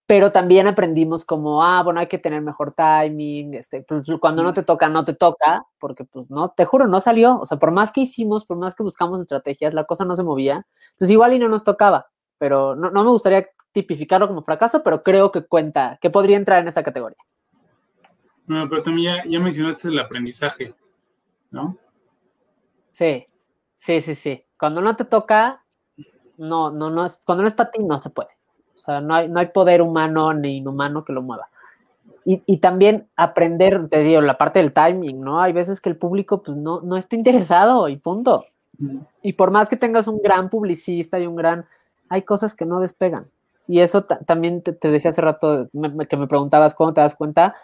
[0.05, 4.53] pero también aprendimos como, ah, bueno, hay que tener mejor timing, este, pues, cuando no
[4.53, 7.71] te toca, no te toca, porque pues no, te juro, no salió, o sea, por
[7.71, 11.31] más que hicimos, por más que buscamos estrategias, la cosa no se movía, entonces igual
[11.31, 12.07] y no nos tocaba,
[12.37, 16.61] pero no, no me gustaría tipificarlo como fracaso, pero creo que cuenta, que podría entrar
[16.61, 17.23] en esa categoría.
[18.47, 20.75] No, pero también ya, ya mencionaste el aprendizaje.
[21.51, 21.77] ¿No?
[22.91, 23.27] Sí,
[23.75, 24.43] sí, sí, sí.
[24.57, 25.63] Cuando no te toca,
[26.37, 28.29] no, no, no es, cuando no es para ti, no se puede.
[28.75, 31.49] O sea, no hay, no hay poder humano ni inhumano que lo mueva.
[32.23, 35.41] Y, y, también aprender, te digo, la parte del timing, ¿no?
[35.41, 38.45] Hay veces que el público pues no, no está interesado y punto.
[39.21, 41.65] Y por más que tengas un gran publicista y un gran,
[42.09, 43.27] hay cosas que no despegan.
[43.67, 45.69] Y eso también te, decía hace rato
[46.09, 47.55] que me preguntabas cómo te das cuenta.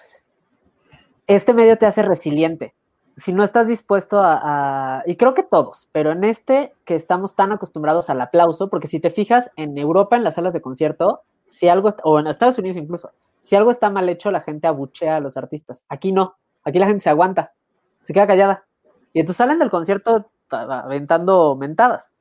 [1.28, 2.76] Este medio te hace resiliente
[3.22, 7.52] si no estás dispuesto a, y creo que todos, pero en este que estamos tan
[7.52, 11.68] acostumbrados al aplauso, porque si te fijas en Europa, en las salas de concierto, si
[11.70, 15.20] algo, o en Estados Unidos incluso, si algo está mal hecho, la gente abuchea a
[15.20, 15.86] los artistas.
[15.88, 17.54] Aquí no, aquí la gente se aguanta,
[18.02, 18.66] se queda callada.
[19.14, 22.12] Y entonces salen del concierto aventando mentadas,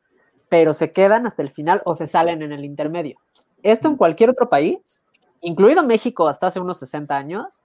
[0.48, 3.18] pero se quedan hasta el final o se salen en el intermedio.
[3.62, 5.06] Esto en cualquier otro país,
[5.40, 7.64] incluido México hasta hace unos 60 años,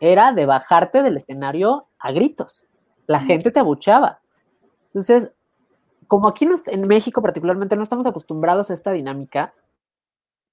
[0.00, 2.66] era de bajarte del escenario a gritos.
[3.06, 4.20] La gente te abuchaba.
[4.86, 5.32] Entonces,
[6.06, 9.54] como aquí en México particularmente no estamos acostumbrados a esta dinámica,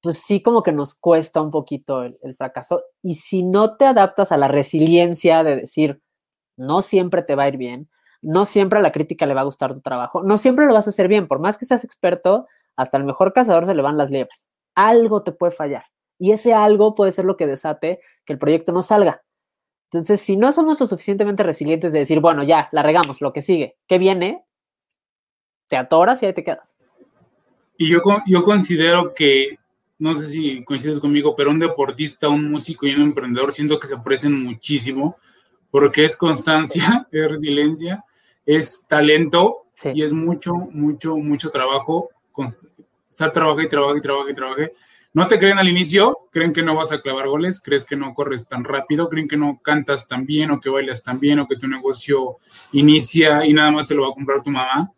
[0.02, 2.84] pues sí como que nos cuesta un poquito el, el, fracaso.
[3.02, 6.02] Y si no te adaptas a la resiliencia de decir,
[6.56, 7.90] no siempre te va a ir bien,
[8.22, 10.88] no siempre a la crítica le va a gustar tu trabajo, no siempre lo vas
[10.88, 13.98] a hacer bien, por más que seas experto, hasta el mejor cazador se le van
[13.98, 14.48] las liebres.
[14.76, 15.84] Algo te puede fallar.
[16.18, 19.22] Y ese algo puede ser lo que desate que el proyecto no salga.
[19.92, 23.42] Entonces, si no somos lo suficientemente resilientes de decir, bueno, ya, la regamos, lo que
[23.42, 24.44] sigue, ¿qué viene?
[25.68, 26.72] Te atoras y ahí te quedas.
[27.76, 29.58] Y yo, yo considero que,
[29.98, 33.88] no sé si coincides conmigo, pero un deportista, un músico y un emprendedor siento que
[33.88, 35.18] se aprecian muchísimo
[35.72, 38.04] porque es constancia, es resiliencia,
[38.46, 42.10] es talento y es mucho, mucho, mucho trabajo.
[43.10, 44.70] Estar trabaja y trabaja y trabaja y trabaja
[45.12, 48.14] no te creen al inicio, creen que no vas a clavar goles, crees que no
[48.14, 51.48] corres tan rápido, creen que no cantas tan bien o que bailas tan bien o
[51.48, 52.38] que tu negocio
[52.74, 54.92] inicia y nada más te lo va a comprar tu mamá.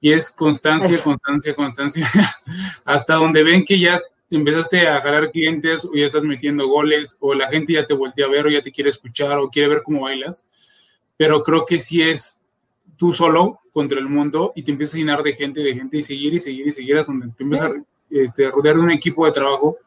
[0.00, 2.06] Y es constancia, constancia, constancia,
[2.84, 3.98] hasta donde ven que ya
[4.30, 8.26] empezaste a jalar clientes o ya estás metiendo goles o la gente ya te voltea
[8.26, 10.46] a ver o ya te quiere escuchar o quiere ver cómo bailas.
[11.16, 12.40] Pero creo que sí es
[12.96, 16.02] tú solo contra el mundo y te empiezas a llenar de gente, de gente y
[16.02, 17.74] seguir y seguir y seguir hasta donde te empiezas a
[18.10, 19.78] este, rodear de un equipo de trabajo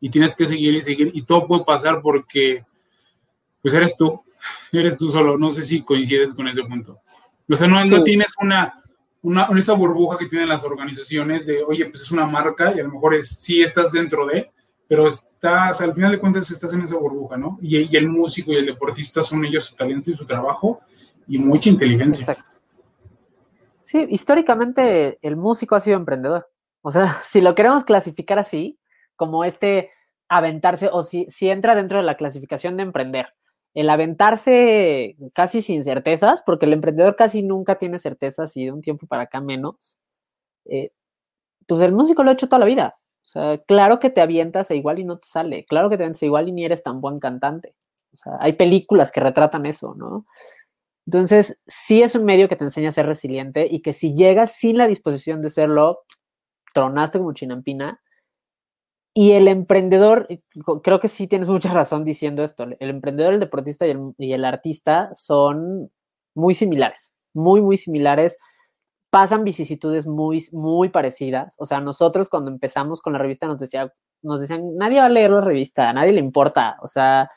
[0.00, 2.64] y tienes que seguir y seguir y todo puede pasar porque
[3.60, 4.22] pues eres tú,
[4.72, 7.00] eres tú solo, no sé si coincides con ese punto.
[7.48, 8.82] O sea, no, no tienes una,
[9.22, 12.82] una, esa burbuja que tienen las organizaciones de, oye, pues es una marca y a
[12.82, 14.50] lo mejor es, sí estás dentro de,
[14.88, 17.58] pero estás, al final de cuentas, estás en esa burbuja, ¿no?
[17.62, 20.80] Y, el músico y el deportista son ellos su talento y su trabajo
[21.26, 22.22] y mucha inteligencia.
[22.22, 22.50] Exacto.
[23.84, 26.48] Sí, históricamente el músico ha sido emprendedor.
[26.82, 28.78] O sea, si lo queremos clasificar así,
[29.16, 29.90] como este
[30.28, 33.34] aventarse, o si, si entra dentro de la clasificación de emprender,
[33.74, 38.82] el aventarse casi sin certezas, porque el emprendedor casi nunca tiene certezas y de un
[38.82, 39.98] tiempo para acá menos,
[40.66, 40.90] eh,
[41.66, 42.96] pues el músico lo ha hecho toda la vida.
[43.24, 46.02] O sea, claro que te avientas e igual y no te sale, claro que te
[46.04, 47.74] avientas e igual y ni eres tan buen cantante.
[48.12, 50.26] O sea, hay películas que retratan eso, ¿no?
[51.06, 54.54] Entonces, sí es un medio que te enseña a ser resiliente y que si llegas
[54.54, 56.00] sin la disposición de serlo,
[56.72, 58.00] tronaste como chinampina.
[59.14, 60.26] Y el emprendedor,
[60.82, 64.32] creo que sí tienes mucha razón diciendo esto, el emprendedor, el deportista y el, y
[64.32, 65.90] el artista son
[66.34, 68.38] muy similares, muy, muy similares
[69.12, 71.54] pasan vicisitudes muy, muy parecidas.
[71.58, 73.92] O sea, nosotros cuando empezamos con la revista nos, decía,
[74.22, 76.78] nos decían, nadie va a leer la revista, a nadie le importa.
[76.80, 77.30] O sea,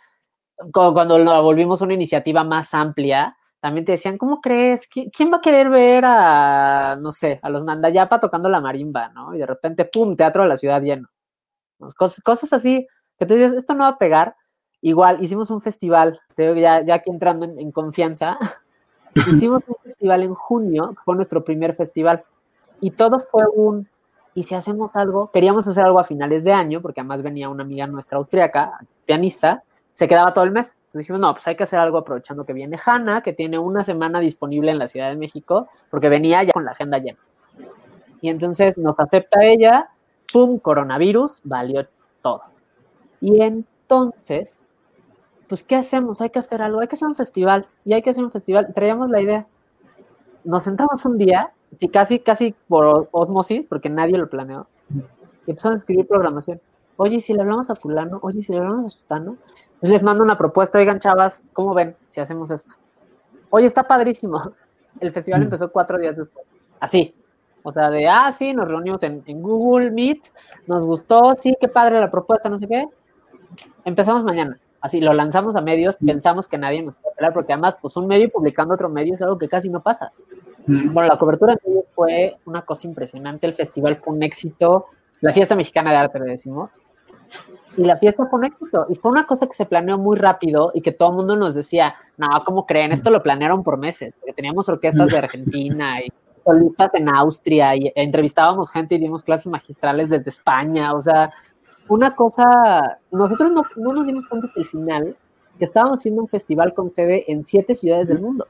[0.71, 4.87] cuando la volvimos una iniciativa más amplia, también te decían, ¿cómo crees?
[4.87, 9.33] ¿Quién, va a querer ver a, no sé, a los Nandayapa tocando la marimba, ¿no?
[9.33, 11.09] Y de repente, ¡pum!, teatro de la ciudad lleno.
[11.97, 12.85] Cosas, así,
[13.17, 14.35] que tú dices, esto no va a pegar.
[14.81, 18.37] Igual, hicimos un festival, ya, ya aquí entrando en confianza,
[19.15, 22.23] Hicimos un festival en junio, que fue nuestro primer festival,
[22.81, 23.87] y todo fue un,
[24.33, 25.31] ¿y si hacemos algo?
[25.31, 29.63] Queríamos hacer algo a finales de año, porque además venía una amiga nuestra austriaca, pianista,
[29.95, 30.75] se quedaba todo el mes.
[30.75, 33.83] Entonces dijimos, no, pues hay que hacer algo aprovechando que viene Hanna, que tiene una
[33.83, 37.17] semana disponible en la Ciudad de México, porque venía ya con la agenda llena.
[38.21, 39.89] Y entonces nos acepta ella,
[40.31, 40.59] ¡pum!
[40.59, 41.87] Coronavirus, valió
[42.21, 42.43] todo.
[43.21, 44.61] Y entonces
[45.47, 46.21] pues, ¿qué hacemos?
[46.21, 48.73] Hay que hacer algo, hay que hacer un festival, y hay que hacer un festival.
[48.73, 49.47] Traíamos la idea.
[50.43, 54.67] Nos sentamos un día, y casi, casi por osmosis, porque nadie lo planeó,
[55.45, 56.61] y empezamos a escribir programación.
[56.97, 59.37] Oye, si le hablamos a fulano, oye, si le hablamos a sutano,
[59.75, 62.75] entonces les mando una propuesta, oigan, chavas, ¿cómo ven si hacemos esto?
[63.49, 64.53] Oye, está padrísimo.
[64.99, 65.43] El festival mm.
[65.43, 66.45] empezó cuatro días después.
[66.79, 67.13] Así.
[67.63, 70.27] O sea, de, ah, sí, nos reunimos en, en Google Meet,
[70.67, 72.87] nos gustó, sí, qué padre la propuesta, no sé qué.
[73.83, 77.75] Empezamos mañana así lo lanzamos a medios, pensamos que nadie nos puede hablar, porque además,
[77.81, 80.11] pues un medio publicando otro medio es algo que casi no pasa.
[80.67, 84.85] Bueno, la cobertura en medios fue una cosa impresionante, el festival fue un éxito,
[85.21, 86.69] la fiesta mexicana de arte, le decimos,
[87.77, 90.71] y la fiesta fue un éxito, y fue una cosa que se planeó muy rápido
[90.73, 92.91] y que todo el mundo nos decía, no, ¿cómo creen?
[92.91, 96.11] Esto lo planearon por meses, porque teníamos orquestas de Argentina y
[96.43, 101.31] solistas en Austria, y entrevistábamos gente y dimos clases magistrales desde España, o sea,
[101.89, 105.17] una cosa, nosotros no, nos dimos cuenta que al final
[105.57, 108.45] que estábamos haciendo un festival con sede en siete ciudades del mundo.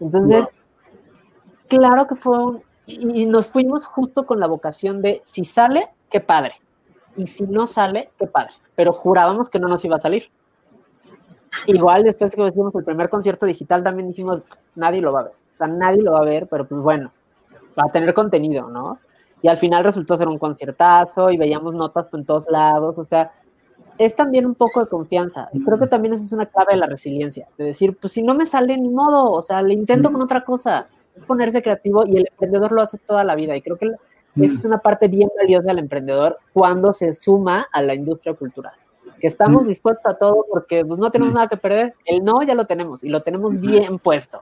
[0.00, 0.46] Entonces,
[1.68, 6.20] claro que fue un, y, nos fuimos justo con la vocación de si sale, qué
[6.20, 6.54] padre.
[7.16, 8.52] Y si no sale, qué padre.
[8.74, 10.30] Pero jurábamos que no nos iba a salir.
[11.66, 14.42] Igual después que hicimos el primer concierto digital también dijimos,
[14.74, 15.32] nadie lo va a ver.
[15.32, 17.12] O sea, nadie lo va a ver, pero pues bueno,
[17.78, 18.98] va a tener contenido, ¿no?
[19.42, 23.32] y al final resultó ser un conciertazo y veíamos notas en todos lados, o sea,
[23.98, 25.48] es también un poco de confianza.
[25.52, 28.22] Y creo que también esa es una clave de la resiliencia, de decir, pues si
[28.22, 30.86] no me sale ni modo, o sea, le intento con otra cosa,
[31.26, 33.90] ponerse creativo y el emprendedor lo hace toda la vida y creo que
[34.36, 38.72] esa es una parte bien valiosa del emprendedor cuando se suma a la industria cultural.
[39.20, 41.94] Que estamos dispuestos a todo porque pues, no tenemos nada que perder.
[42.04, 44.40] El no ya lo tenemos y lo tenemos bien puesto.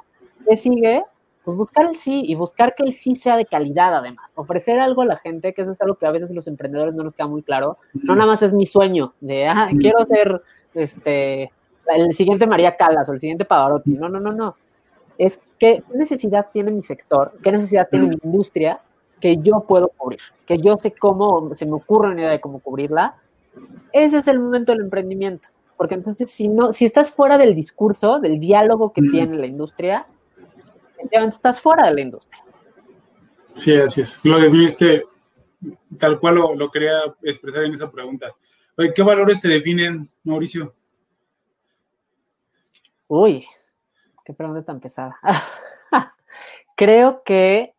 [0.49, 1.05] ¿Qué sigue?
[1.45, 5.03] pues buscar el sí y buscar que el sí sea de calidad además, ofrecer algo
[5.03, 7.27] a la gente, que eso es algo que a veces los emprendedores no nos queda
[7.29, 10.43] muy claro, no nada más es mi sueño de, ah, quiero ser
[10.75, 11.51] este,
[11.87, 14.57] el siguiente María Calas o el siguiente Pavarotti, no, no, no, no,
[15.17, 18.81] es qué necesidad tiene mi sector, qué necesidad tiene mi industria
[19.21, 22.61] que yo puedo cubrir, que yo sé cómo, se me ocurre una idea de cómo
[22.61, 23.17] cubrirla,
[23.93, 28.19] ese es el momento del emprendimiento, porque entonces si no, si estás fuera del discurso,
[28.21, 30.07] del diálogo que tiene la industria,
[31.11, 32.45] estás fuera de la industria.
[33.55, 34.21] Sí, así es.
[34.23, 35.05] Lo definiste
[35.99, 38.33] tal cual lo, quería expresar en esa pregunta.
[38.95, 40.75] ¿Qué valores te definen, Mauricio?
[43.09, 43.45] Uy,
[44.25, 45.19] qué pregunta tan pesada.
[46.77, 47.75] creo que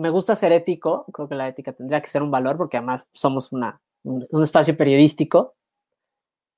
[0.00, 3.08] me gusta ser ético, creo que la ética tendría que ser un valor porque además
[3.12, 5.54] somos una, un, espacio periodístico.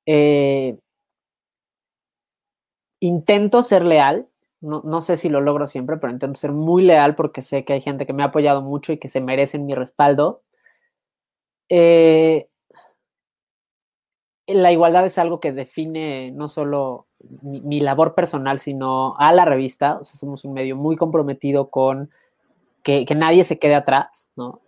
[0.06, 0.78] Eh,
[3.00, 4.28] intento ser leal,
[4.60, 7.80] no, sé si lo logro siempre, pero intento ser muy leal porque sé que hay
[7.80, 10.42] gente que me ha apoyado mucho y que se merecen mi respaldo.
[11.68, 12.48] Eh,
[14.46, 17.08] la igualdad es algo que define no solo
[17.42, 19.98] mi, labor personal, sino a la revista.
[20.04, 22.10] Somos un medio muy comprometido con
[22.82, 24.60] que, nadie se quede atrás, ¿no?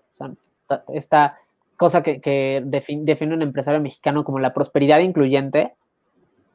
[0.92, 1.38] esta
[1.76, 5.74] cosa que, define, un empresario mexicano como la prosperidad incluyente.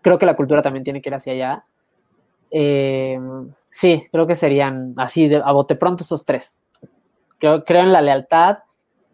[0.02, 1.64] Creo que la cultura también tiene que ir hacia allá.
[2.52, 3.20] Eh,
[3.70, 6.58] sí, creo que serían así, a bote pronto esos tres.
[7.38, 8.60] Creo, creo en la lealtad,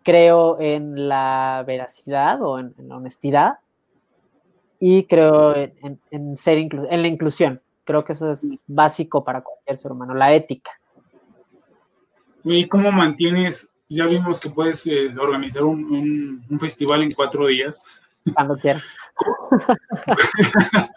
[0.03, 3.59] creo en la veracidad o en, la honestidad
[4.79, 7.61] y creo en, ser en la inclusión.
[7.83, 10.71] Creo que eso es básico para cualquier ser humano, la ética.
[12.45, 13.71] ¿Y cómo mantienes?
[13.89, 17.83] Ya vimos que puedes eh, organizar un, festival en cuatro días.
[18.33, 18.83] Cuando quieras.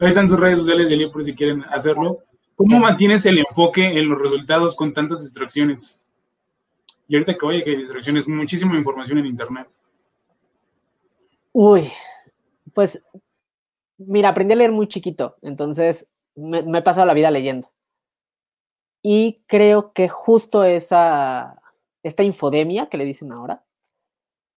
[0.00, 2.20] Ahí están sus redes sociales de por si quieren hacerlo.
[2.54, 6.08] ¿Cómo mantienes el enfoque en los resultados con tantas distracciones?
[7.08, 9.68] Y ahorita que oye que hay distracciones, muchísima información en Internet.
[11.52, 11.90] Uy,
[12.74, 13.02] pues
[13.96, 17.68] mira, aprendí a leer muy chiquito, entonces me, he pasado la vida leyendo.
[19.02, 21.60] Y creo que justo esa,
[22.02, 23.64] esta infodemia que le dicen ahora,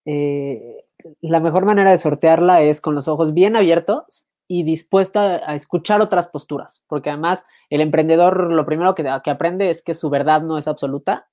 [0.05, 0.85] eh,
[1.21, 6.01] la mejor manera de sortearla es con los ojos bien abiertos y dispuesto a, escuchar
[6.01, 10.41] otras posturas, porque además el emprendedor lo primero que, que, aprende es que su verdad
[10.41, 11.29] no es absoluta,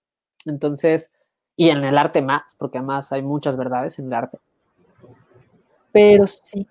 [0.47, 1.13] entonces,
[1.57, 4.39] y en el arte más, porque además hay muchas verdades en el arte.
[5.93, 6.69] Pero sí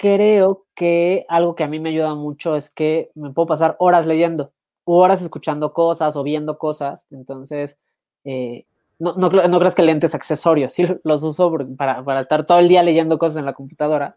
[0.00, 4.06] creo que algo que a mí me ayuda mucho es que me puedo pasar horas
[4.06, 4.50] leyendo,
[4.98, 7.06] horas escuchando cosas o viendo cosas.
[7.10, 7.76] Entonces,
[8.24, 8.64] eh,
[8.98, 12.68] no, no, no, creas que lentes accesorios, sí los uso para, para, estar todo el
[12.68, 14.16] día leyendo cosas en la computadora.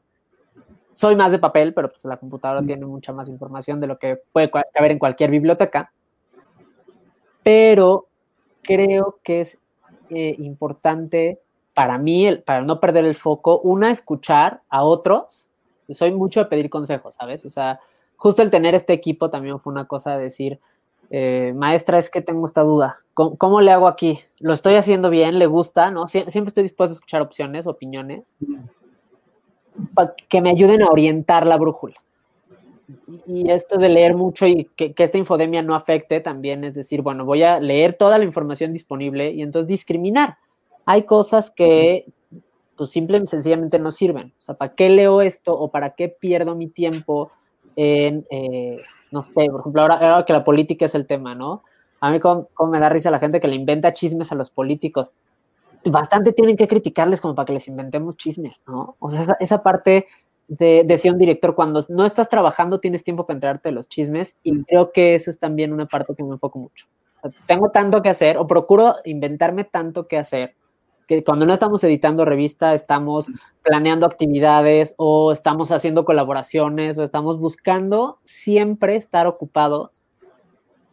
[0.94, 2.68] Soy más de papel, pero pues la computadora mm.
[2.68, 5.92] tiene mucha más información de lo que puede haber en cualquier biblioteca.
[7.42, 8.08] Pero
[8.62, 9.58] creo que es
[10.10, 11.40] eh, importante
[11.74, 15.48] para mí, para no perder el foco, una, escuchar a otros
[15.94, 17.46] soy mucho de pedir consejos, ¿sabes?
[17.46, 17.80] O sea,
[18.24, 20.58] justo el tener este equipo también fue una cosa de decir,
[21.10, 24.22] eh, maestra, es que tengo esta duda, ¿Cómo, le hago aquí?
[24.40, 25.38] ¿Lo estoy haciendo bien?
[25.40, 25.92] ¿Le gusta?
[25.92, 26.08] ¿No?
[26.08, 28.38] siempre estoy dispuesto a escuchar opciones, opiniones,
[30.30, 31.98] que me ayuden a orientar la brújula.
[33.28, 37.02] Y esto de leer mucho y que, que, esta infodemia no afecte también, es decir,
[37.02, 40.38] bueno, voy a leer toda la información disponible y entonces discriminar.
[40.86, 42.06] Hay cosas que,
[42.78, 44.34] pues simple y sencillamente no sirven.
[44.40, 47.32] O sea, ¿para qué leo esto o para qué pierdo mi tiempo
[47.76, 51.64] en, eh, no sé, por ejemplo, ahora, que la política es el tema, ¿no?
[52.00, 55.14] A mí como, me da risa la gente que le inventa chismes a los políticos.
[55.86, 58.96] Bastante tienen que criticarles como para que les inventemos chismes, ¿no?
[59.00, 60.08] O sea, esa, parte
[60.48, 64.38] de, decía un director, cuando no estás trabajando tienes tiempo para enterarte de los chismes
[64.44, 66.88] y creo que eso es también una parte que me enfoco mucho.
[67.46, 70.56] tengo tanto que hacer o procuro inventarme tanto que hacer
[71.18, 73.28] que cuando no estamos editando revista, estamos
[73.62, 80.02] planeando actividades o estamos haciendo colaboraciones o estamos buscando siempre estar ocupados,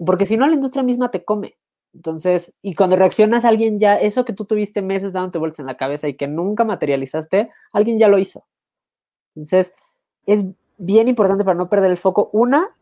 [0.05, 1.57] porque si no la industria misma te come.
[1.93, 5.67] Entonces, y cuando reaccionas a alguien ya, eso que tú tuviste meses dándote vueltas en
[5.67, 8.47] la cabeza y que nunca materializaste, alguien ya lo hizo.
[9.35, 9.75] Entonces,
[10.27, 10.45] es
[10.79, 12.77] bien importante para no perder el foco, una,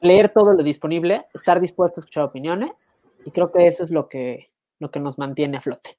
[0.00, 2.72] leer todo lo disponible, estar dispuesto a escuchar opiniones,
[3.24, 5.96] y creo que eso es lo que, lo que nos mantiene a flote.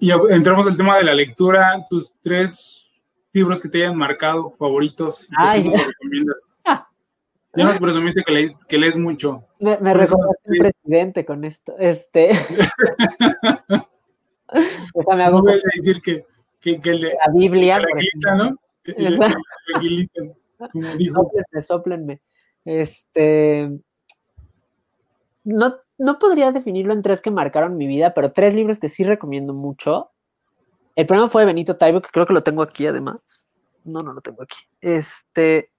[0.00, 2.84] Y entramos al tema de la lectura, tus tres
[3.32, 5.70] libros que te hayan marcado, favoritos, Ay.
[7.56, 9.42] Ya nos presumiste que lees, que lees mucho.
[9.60, 11.74] Me, me recordaste el presidente con esto.
[11.78, 12.28] Este.
[14.94, 15.42] Déjame hago.
[15.42, 16.24] voy a decir que,
[16.60, 17.80] que, que la Biblia.
[17.80, 18.56] La ¿no?
[20.72, 21.30] como dijo.
[21.66, 22.20] Sóplenme,
[22.64, 23.70] Este
[25.44, 29.04] no, no podría definirlo en tres que marcaron mi vida, pero tres libros que sí
[29.04, 30.12] recomiendo mucho.
[30.94, 33.46] El primero fue Benito Taibo, que creo que lo tengo aquí además.
[33.84, 34.58] No, no lo tengo aquí.
[34.80, 35.72] Este.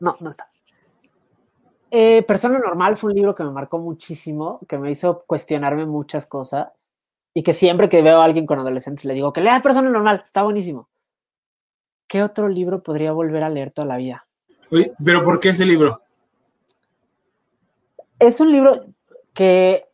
[0.00, 0.48] No, no está.
[1.90, 6.26] Eh, Persona Normal fue un libro que me marcó muchísimo, que me hizo cuestionarme muchas
[6.26, 6.92] cosas
[7.32, 10.22] y que siempre que veo a alguien con adolescentes le digo que lea Persona Normal,
[10.24, 10.88] está buenísimo.
[12.08, 14.26] ¿Qué otro libro podría volver a leer toda la vida?
[15.04, 16.00] pero ¿por qué ese libro?
[18.18, 18.86] es un libro
[19.34, 19.88] que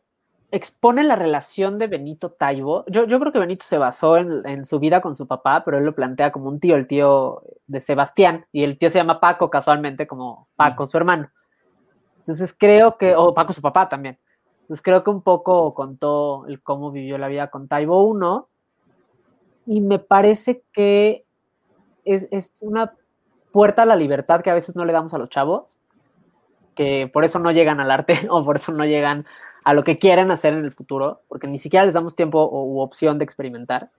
[0.51, 2.85] expone la relación de Benito Taibo.
[2.87, 5.85] Yo, yo creo que Benito se basó en, su vida con su papá, pero él
[5.85, 9.49] lo plantea como un tío, el tío de Sebastián, y el tío se llama Paco
[9.49, 11.31] casualmente, como Paco, su hermano.
[12.19, 14.19] Entonces creo que, o Paco su papá también.
[14.61, 18.47] Entonces creo que un poco contó el cómo vivió la vida con Taibo 1,
[19.67, 21.25] y me parece que
[22.03, 22.93] es, es una
[23.51, 25.77] puerta a la libertad que a veces no le damos a los chavos
[26.75, 29.25] que por eso no llegan al arte o por eso no llegan
[29.63, 32.79] a lo que quieren hacer en el futuro, porque ni siquiera les damos tiempo u
[32.79, 33.89] opción de experimentar.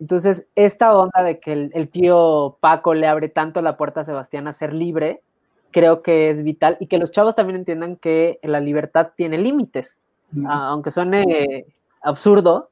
[0.00, 4.46] Entonces, esta onda de que el, tío Paco le abre tanto la puerta a Sebastián
[4.46, 5.22] a ser libre,
[5.70, 10.00] creo que es vital y que los chavos también entiendan que la libertad tiene límites.
[10.46, 11.66] aunque suene
[12.02, 12.70] absurdo,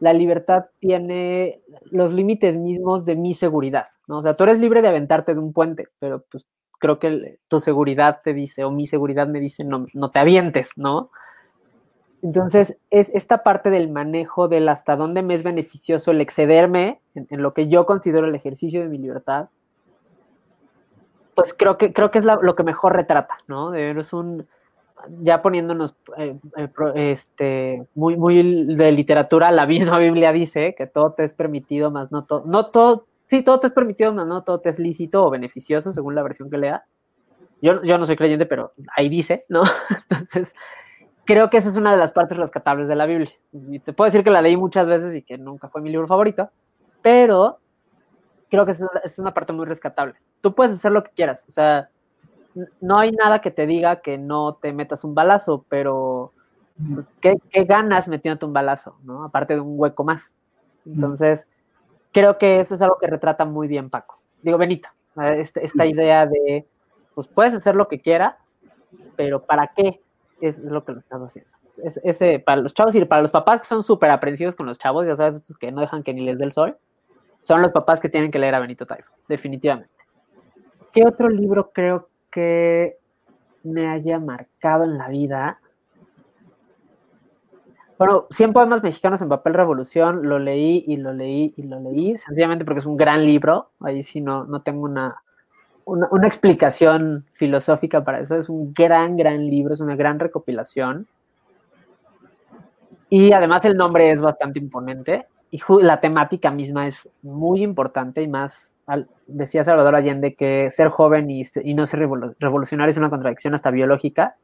[0.00, 1.60] la libertad tiene
[1.90, 4.18] los límites mismos de mi seguridad, ¿no?
[4.18, 6.46] O sea, tú eres libre de aventarte de un puente, pero pues
[6.78, 10.70] creo que tu seguridad te dice, o mi seguridad me dice, no, no te avientes,
[10.76, 11.10] ¿no?
[12.22, 17.42] Entonces, es esta parte del manejo del hasta dónde me es beneficioso el excederme en,
[17.42, 19.48] lo que yo considero el ejercicio de mi libertad,
[21.34, 23.74] pues creo que, creo que es lo que mejor retrata, ¿no?
[23.74, 24.46] Es un,
[25.20, 31.12] ya poniéndonos eh, eh, este, muy, muy de literatura, la misma Biblia dice que todo
[31.12, 34.42] te es permitido, más no todo, no todo, sí, todo te es permitido, más no
[34.44, 36.94] todo te es lícito o beneficioso, según la versión que leas.
[37.62, 39.62] Yo, yo no soy creyente, pero ahí dice, ¿no?
[40.10, 40.54] Entonces,
[41.24, 43.32] creo que esa es una de las partes rescatables de la Biblia.
[43.52, 46.06] Y te puedo decir que la leí muchas veces y que nunca fue mi libro
[46.06, 46.50] favorito,
[47.02, 47.58] pero
[48.50, 48.72] creo que
[49.04, 50.14] es una parte muy rescatable.
[50.40, 51.90] Tú puedes hacer lo que quieras, o sea,
[52.80, 56.32] no hay nada que te diga que no te metas un balazo, pero
[56.94, 59.24] pues, ¿qué, ganas metiéndote un balazo, ¿no?
[59.24, 60.34] Aparte de un hueco más.
[60.84, 61.46] Entonces,
[62.16, 64.18] creo que eso es algo que retrata muy bien Paco.
[64.40, 64.88] Digo, Benito,
[65.36, 66.66] este, esta, idea de,
[67.14, 68.58] pues puedes hacer lo que quieras,
[69.16, 70.00] pero ¿para qué?
[70.40, 71.50] Es, lo que lo estás haciendo.
[72.02, 75.06] ese, para los chavos y para los papás que son súper aprensivos con los chavos,
[75.06, 76.78] ya sabes, estos que no dejan que ni les dé el sol,
[77.42, 79.92] son los papás que tienen que leer a Benito Taibo, definitivamente.
[80.94, 82.96] ¿Qué otro libro creo que
[83.62, 85.60] me haya marcado en la vida.
[87.98, 92.18] Bueno, 100 poemas mexicanos en papel revolución, lo leí y lo leí y lo leí,
[92.18, 95.22] sencillamente porque es un gran libro, ahí sí no, no tengo una,
[95.86, 101.06] una, una, explicación filosófica para eso, es un gran, gran libro, es una gran recopilación.
[103.08, 108.28] Y además el nombre es bastante imponente y la temática misma es muy importante y
[108.28, 108.74] más,
[109.26, 111.44] decía Salvador Allende que ser joven y,
[111.74, 112.00] no ser
[112.38, 114.36] revolucionario es una contradicción hasta biológica.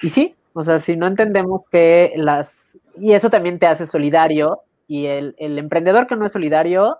[0.00, 2.78] Y sí, o sea, si no entendemos que las...
[2.98, 6.96] Y eso también te hace solidario y el, el emprendedor que no es solidario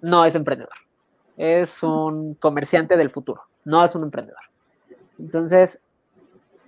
[0.00, 0.72] no es emprendedor,
[1.36, 4.40] es un comerciante del futuro, no es un emprendedor.
[5.18, 5.80] Entonces,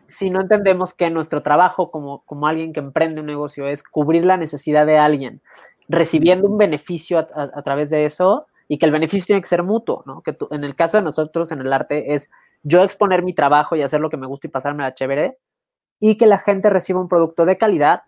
[0.09, 4.27] si no entendemos que nuestro trabajo como, como alguien que emprende un negocio es cubrir
[4.27, 5.41] la necesidad de alguien,
[5.89, 10.03] recibiendo un beneficio a, través de eso y que el beneficio tiene que ser mutuo,
[10.05, 10.21] ¿no?
[10.21, 12.31] Que en el caso de nosotros en el arte es
[12.63, 15.39] yo exponer mi trabajo y hacer lo que me gusta y pasarme la chévere
[16.05, 18.03] y que la gente reciba un producto de calidad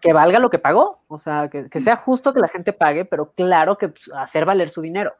[0.00, 3.32] que valga lo que pagó, o sea, que, sea justo que la gente pague, pero
[3.32, 5.12] claro que pues, hacer valer su dinero.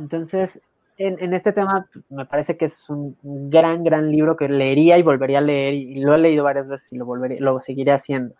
[0.00, 0.62] Entonces,
[0.96, 5.38] en, este tema me parece que es un gran, gran libro que leería y volvería
[5.38, 8.34] a leer y, lo he leído varias veces y lo, volveré, lo seguiré haciendo.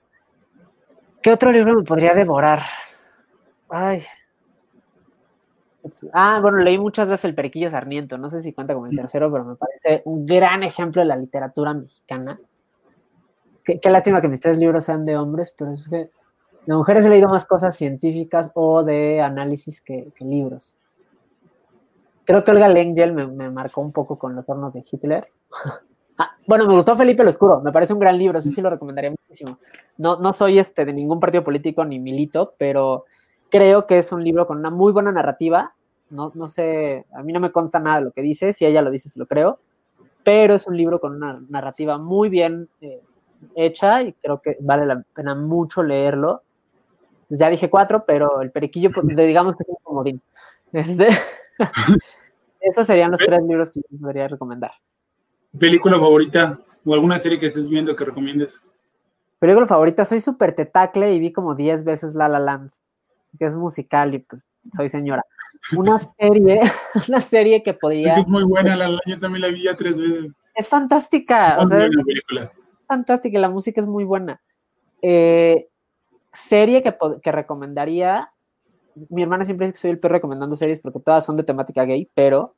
[1.21, 2.63] ¿Qué otro libro me podría devorar?
[3.69, 4.03] Ay.
[6.15, 9.31] Ah, bueno, leí muchas veces El Periquillo Sarmiento, no sé si cuenta como el tercero,
[9.31, 12.41] pero me parece un gran ejemplo de la literatura mexicana.
[13.65, 16.11] Qué, lástima que mis tres libros sean de hombres, pero es que
[16.67, 20.77] de mujeres he leído más cosas científicas o de análisis que libros.
[22.25, 25.29] Creo que Olga Lengel me, marcó un poco con los hornos de Hitler.
[26.17, 28.71] Ah, bueno, me gustó Felipe el Oscuro, me parece un gran libro, ese sí lo
[28.71, 29.59] recomendaría muchísimo.
[29.99, 33.05] No, no soy este de ningún partido político ni milito, pero
[33.51, 35.75] creo que es un libro con una muy buena narrativa.
[36.11, 38.81] No, no sé, a mí no me consta nada de lo que dice, si ella
[38.81, 39.59] lo dice, se lo creo,
[40.23, 43.03] pero es un libro con una narrativa muy bien eh,
[43.55, 46.43] hecha y creo que vale la pena mucho leerlo.
[47.29, 50.23] Pues ya dije cuatro, pero el periquillo, pues, digamos que es un comodín.
[50.73, 51.09] Este,
[52.61, 54.73] Esos serían los tres libros que yo podría recomendar.
[55.59, 58.63] ¿Película favorita o alguna serie que estés viendo que recomiendes?
[59.39, 62.71] Película favorita, soy súper tetacle y vi como 10 veces La La Land,
[63.39, 64.43] que es musical y pues
[64.75, 65.23] soy señora.
[65.77, 66.61] Una serie,
[67.09, 68.17] una serie que podría...
[68.17, 70.33] Es, muy buena La La yo también la vi ya tres veces.
[70.55, 71.59] Es fantástica.
[71.61, 72.51] Es buena película.
[72.87, 74.41] Fantástica, la música es muy buena.
[75.03, 75.69] Eh,
[76.33, 78.31] serie que, que recomendaría,
[79.09, 81.85] mi hermana siempre dice que soy el perro recomendando series porque todas son de temática
[81.85, 82.55] gay, pero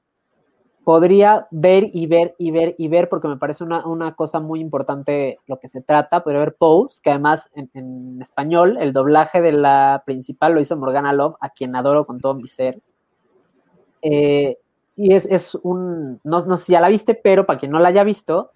[0.86, 5.40] podría ver y ver y ver y ver porque me parece una, cosa muy importante
[5.48, 6.22] lo que se trata.
[6.22, 11.12] Podría ver Pose, que además en, español el doblaje de la principal lo hizo Morgana
[11.12, 12.80] Love, a quien adoro con todo mi ser.
[14.00, 14.58] Eh,
[14.94, 17.88] y es, un, no, no sé si ya la viste, pero para quien no la
[17.88, 18.52] haya visto,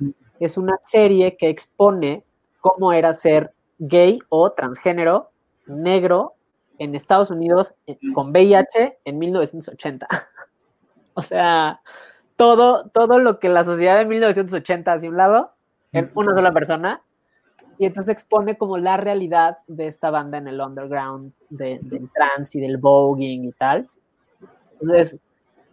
[0.47, 2.24] es una serie que expone
[2.61, 5.30] cómo era ser gay o transgénero,
[5.66, 6.34] negro,
[6.80, 10.09] en Estados Unidos eh, con VIH en 1980.
[11.14, 11.80] o sea,
[12.36, 15.53] todo, todo lo que la sociedad de 1980 hace un lado,
[15.93, 17.03] en una sola persona,
[17.78, 22.62] y entonces expone como la realidad de esta banda en el underground, del trance y
[22.62, 23.88] del voguing y tal.
[24.80, 25.18] Entonces,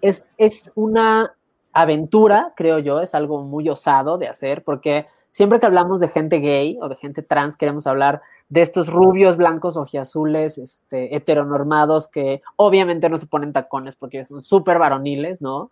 [0.02, 1.37] es, es una
[1.82, 6.40] aventura, creo yo, es algo muy osado de hacer, porque siempre que hablamos de gente
[6.40, 12.42] gay o de gente trans, queremos hablar de estos rubios, blancos, ojiazules, este, heteronormados que
[12.56, 15.70] obviamente no se ponen tacones porque son súper varoniles, ¿no?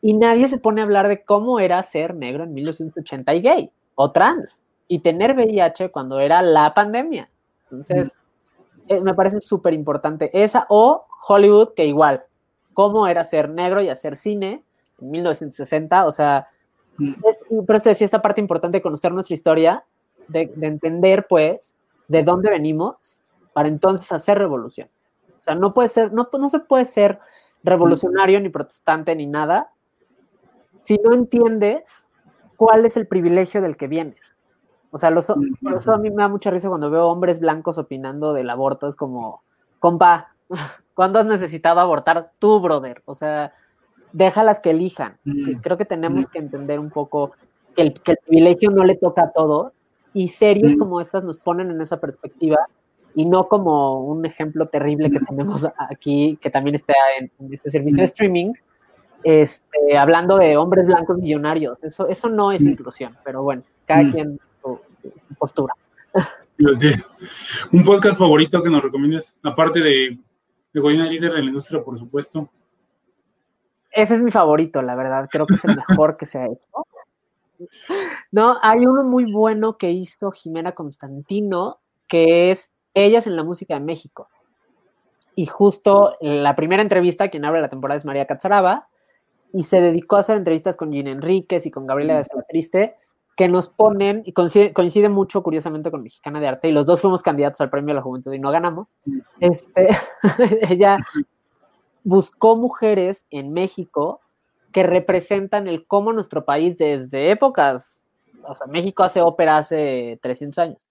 [0.00, 3.70] Y nadie se pone a hablar de cómo era ser negro en 1980 y gay
[3.94, 7.30] o trans y tener VIH cuando era la pandemia.
[7.64, 8.12] Entonces,
[8.86, 12.22] eh, me parece súper importante esa o Hollywood, que igual,
[12.74, 14.62] cómo era ser negro y hacer cine
[14.98, 16.48] 1960, o sea,
[17.66, 19.84] pero te decía esta parte importante de conocer nuestra historia,
[20.28, 21.74] de, entender, pues,
[22.08, 23.20] de dónde venimos
[23.52, 24.88] para entonces hacer revolución.
[25.38, 27.18] O sea, no puede ser, no, no se puede ser
[27.62, 29.70] revolucionario ni protestante ni nada
[30.84, 32.06] si no entiendes
[32.56, 34.20] cuál es el privilegio del que vienes.
[34.90, 37.78] O sea, los, por eso a mí me da mucha risa cuando veo hombres blancos
[37.78, 38.86] opinando del aborto.
[38.86, 39.42] Es como,
[39.80, 40.28] compa,
[40.94, 43.02] ¿cuándo has necesitado abortar tú, brother?
[43.06, 43.52] O sea,
[44.14, 45.18] déjalas que elijan.
[45.60, 47.32] Creo que tenemos que entender un poco
[47.76, 49.72] que el, privilegio no le toca a todos
[50.14, 52.58] y series como estas nos ponen en esa perspectiva
[53.16, 57.98] y no como un ejemplo terrible que tenemos aquí, que también está en, este servicio
[57.98, 58.52] de streaming,
[59.24, 61.76] este, hablando de hombres blancos millonarios.
[61.82, 64.78] Eso, eso no es inclusión, pero bueno, cada quien su,
[65.36, 65.74] postura.
[66.70, 67.12] Así es.
[67.72, 70.18] Un podcast favorito que nos recomiendas, aparte de,
[70.72, 72.48] de Goyena Líder de la Industria, por supuesto.
[73.94, 75.28] Ese es mi favorito, la verdad.
[75.30, 76.84] Creo que es el mejor que se ha hecho.
[78.32, 81.78] No, hay uno muy bueno que hizo Jimena Constantino,
[82.08, 84.28] que es Ellas en la Música de México.
[85.36, 88.88] Y justo la primera entrevista, quien abre la temporada es María Catzaraba,
[89.52, 92.96] y se dedicó a hacer entrevistas con Gina Enríquez y con Gabriela de Sala Triste,
[93.36, 97.22] que nos ponen, y coincide, mucho curiosamente con Mexicana de Arte, y los dos fuimos
[97.22, 98.96] candidatos al Premio de la Juventud y no ganamos.
[99.38, 99.88] Este,
[100.68, 100.98] ella
[102.04, 104.20] buscó mujeres en México
[104.70, 108.02] que representan el cómo nuestro país desde épocas,
[108.46, 110.88] o sea, México hace ópera hace 300 años.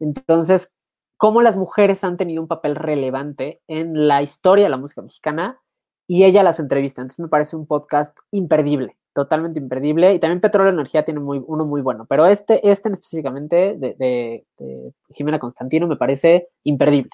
[0.00, 0.72] Entonces,
[1.16, 5.58] cómo las mujeres han tenido un papel relevante en la historia de la música mexicana
[6.06, 7.00] y ella las entrevista.
[7.00, 10.12] Entonces me parece un podcast imperdible, totalmente imperdible.
[10.12, 14.44] Y también Petróleo Energía tiene uno muy bueno, pero este, este específicamente de
[15.10, 17.10] Jimena Constantino me parece imperdible.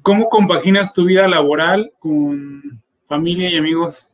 [0.00, 4.08] ¿Cómo compaginas tu vida laboral con familia y amigos?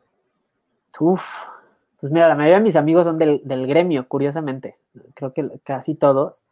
[0.98, 1.24] Uf,
[2.00, 4.76] pues mira, la mayoría de mis amigos son del, gremio, curiosamente.
[5.14, 6.42] Creo que casi todos.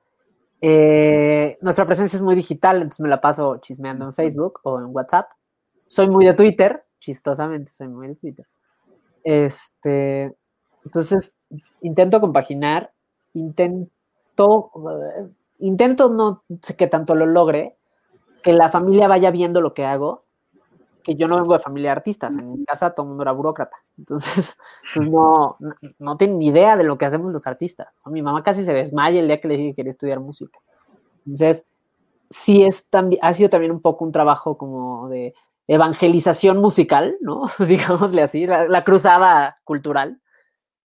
[0.60, 4.86] Eh, nuestra presencia es muy digital, entonces me la paso chismeando en Facebook o en
[4.86, 5.30] WhatsApp.
[5.86, 8.46] Soy muy de Twitter, chistosamente, soy muy de Twitter.
[9.24, 10.34] Este,
[10.84, 11.34] entonces,
[11.80, 12.92] intento compaginar,
[13.34, 17.76] intento, eh, intento no sé qué tanto lo logre,
[18.46, 20.24] que la familia vaya viendo lo que hago,
[21.02, 23.32] que yo no vengo de familia de artistas, en mi casa todo el mundo era
[23.32, 24.56] burócrata, entonces
[24.94, 25.56] pues no,
[25.98, 27.96] no, tienen ni idea de lo que hacemos los artistas.
[28.04, 30.60] Mi mamá casi se desmaya el día que le dije que quería estudiar música.
[31.26, 31.66] Entonces,
[32.30, 35.34] sí es también, ha sido también un poco un trabajo como de
[35.66, 37.50] evangelización musical, ¿no?
[37.58, 40.20] Digámosle así, la, cruzada cultural,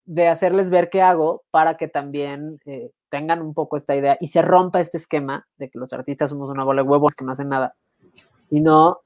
[0.04, 4.28] de hacerles ver qué hago para que también eh, tengan un poco esta idea y
[4.28, 7.32] se rompa este esquema de que los artistas somos una bola de huevos que no
[7.32, 7.74] hacen nada.
[8.50, 9.00] Y no,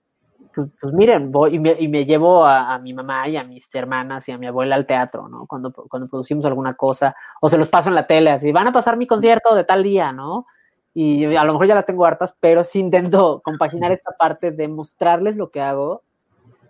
[0.55, 4.33] pues, pues miren, voy y me, llevo a, mi mamá y a mis hermanas y
[4.33, 5.47] a mi abuela al teatro, ¿no?
[5.47, 8.73] Cuando, cuando producimos alguna cosa, o se los paso en la tele, así, van a
[8.73, 10.47] pasar mi concierto de tal día, ¿no?
[10.93, 14.67] Y a lo mejor ya las tengo hartas, pero sí intento compaginar esta parte de
[14.67, 16.03] mostrarles lo que hago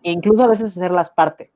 [0.03, 1.53] e incluso a veces hacerlas parte.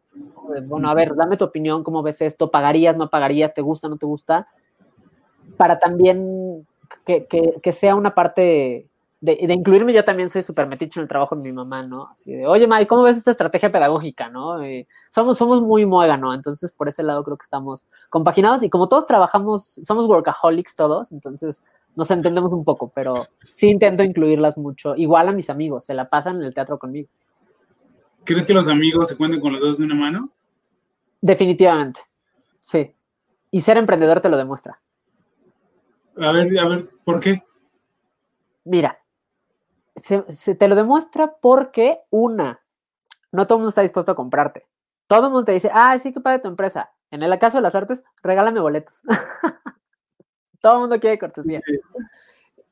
[0.67, 2.51] Bueno, a ver, dame tu opinión, ¿cómo ves esto?
[2.51, 3.53] ¿Pagarías, no pagarías?
[3.53, 4.49] ¿Te gusta, no te gusta?
[5.57, 6.67] Para también
[7.05, 8.89] que, sea una parte
[9.21, 12.09] de, incluirme, yo también soy súper meticho en el trabajo de mi mamá, ¿no?
[12.09, 14.59] Así de, oye, May, ¿cómo ves esta estrategia pedagógica, no?
[15.11, 16.35] somos, somos muy ¿no?
[16.35, 21.13] entonces por ese lado creo que estamos compaginados y como todos trabajamos, somos workaholics todos,
[21.13, 21.63] entonces
[21.97, 26.09] nos entendemos un poco, pero sí intento incluirlas mucho, igual a mis amigos, se la
[26.09, 27.09] pasan en el teatro conmigo.
[28.25, 30.31] ¿Crees que los amigos se cuenten con los dos de una mano?
[31.21, 32.01] Definitivamente,
[32.61, 32.95] sí.
[33.51, 34.81] Y ser emprendedor te lo demuestra.
[36.17, 37.43] A ver, a ver, ¿por qué?
[38.65, 38.99] Mira,
[39.97, 40.23] se,
[40.55, 42.61] te lo demuestra porque, una,
[43.33, 44.67] no todo el mundo está dispuesto a comprarte.
[45.07, 46.91] Todo el mundo te dice, ah, sí que paga tu empresa.
[47.11, 49.03] En el caso de las artes, regálame boletos.
[50.61, 51.61] todo el mundo quiere cortesía.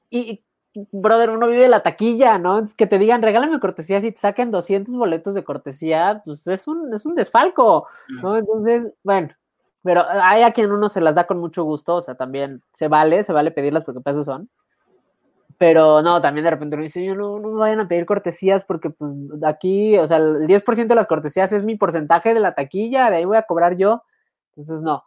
[0.08, 0.42] Y,
[0.74, 2.58] brother, uno vive la taquilla, ¿no?
[2.60, 6.66] Es que te digan, regálame cortesía, si te saquen 200 boletos de cortesía, pues es
[6.66, 8.36] un, es un desfalco, ¿no?
[8.36, 9.34] Entonces, bueno,
[9.82, 12.88] pero hay a quien uno se las da con mucho gusto, o sea, también se
[12.88, 14.48] vale, se vale pedirlas porque pesos son.
[15.58, 18.64] Pero no, también de repente uno dice, yo no, no me vayan a pedir cortesías
[18.64, 19.12] porque pues
[19.44, 23.16] aquí, o sea, el 10% de las cortesías es mi porcentaje de la taquilla, de
[23.16, 24.02] ahí voy a cobrar yo.
[24.56, 25.04] Entonces, no.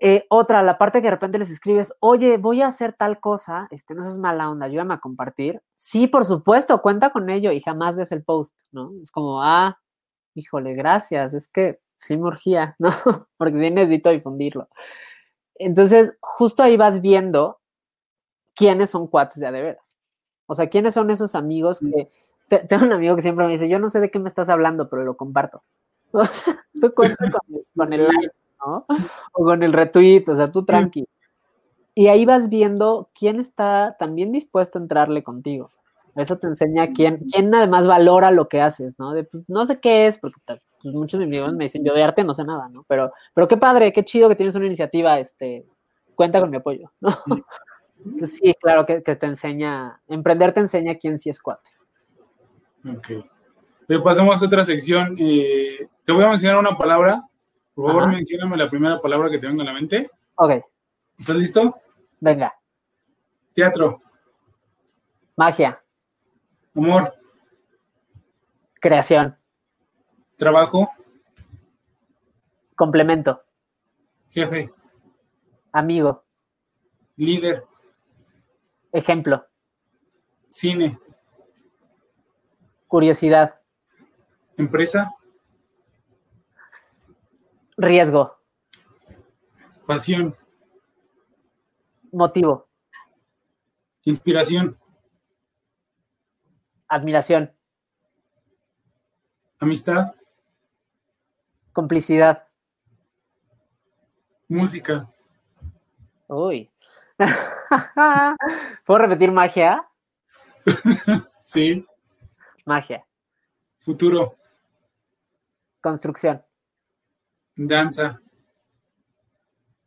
[0.00, 3.66] Eh, otra, la parte que de repente les escribes, oye, voy a hacer tal cosa,
[3.72, 5.60] este, no seas mala onda, ayúdame a compartir.
[5.76, 8.92] Sí, por supuesto, cuenta con ello y jamás ves el post, ¿no?
[9.02, 9.80] Es como, ah,
[10.34, 12.90] híjole, gracias, es que sí me urgía, ¿no?
[13.36, 14.68] Porque sí necesito difundirlo.
[15.56, 17.58] Entonces, justo ahí vas viendo
[18.54, 19.94] quiénes son cuates de a de veras.
[20.46, 22.10] O sea, quiénes son esos amigos que...
[22.66, 24.88] tengo un amigo que siempre me dice, yo no sé de qué me estás hablando,
[24.88, 25.62] pero lo comparto.
[26.12, 27.30] O sea, tú cuentas
[27.76, 28.34] con, el like,
[28.64, 28.86] ¿no?
[29.32, 31.06] O con el retweet, o sea, tú tranqui.
[31.94, 35.70] Y ahí vas viendo quién está también dispuesto a entrarle contigo.
[36.16, 39.12] Eso te enseña quién, quién además valora lo que haces, ¿no?
[39.12, 40.40] De, pues, no sé qué es, porque
[40.82, 42.84] pues, muchos de mis amigos me dicen, yo de arte no sé nada, ¿no?
[42.88, 45.66] Pero, pero qué padre, qué chido que tienes una iniciativa, este,
[46.14, 47.10] cuenta con mi apoyo, ¿no?
[48.26, 51.70] sí, claro que, te enseña, emprender te enseña quién sí es cuate.
[52.88, 53.24] Ok.
[53.88, 55.16] Le pasamos a otra sección.
[55.18, 57.24] Eh, te voy a mencionar una palabra.
[57.74, 60.10] Por favor, mencióname la primera palabra que te venga a la mente.
[60.34, 60.62] Ok.
[61.18, 61.80] ¿Estás listo?
[62.20, 62.54] Venga.
[63.54, 64.00] Teatro.
[65.36, 65.80] Magia.
[66.74, 67.14] Amor.
[68.80, 69.36] Creación.
[70.38, 70.88] Trabajo.
[72.76, 73.42] Complemento.
[74.30, 74.72] Jefe.
[75.72, 76.24] Amigo.
[77.16, 77.66] Líder.
[78.92, 79.44] Ejemplo.
[80.48, 80.96] Cine.
[82.86, 83.60] Curiosidad.
[84.56, 85.12] Empresa.
[87.76, 88.38] Riesgo.
[89.86, 90.36] Pasión.
[92.12, 92.68] Motivo.
[94.04, 94.78] Inspiración.
[96.86, 97.52] Admiración.
[99.58, 100.14] Amistad.
[101.78, 102.44] Complicidad.
[104.48, 105.08] Música.
[106.26, 106.68] Uy.
[108.84, 109.88] ¿Puedo repetir magia?
[111.44, 111.86] sí.
[112.64, 113.06] Magia.
[113.78, 114.34] Futuro.
[115.80, 116.42] Construcción.
[117.54, 118.20] Danza.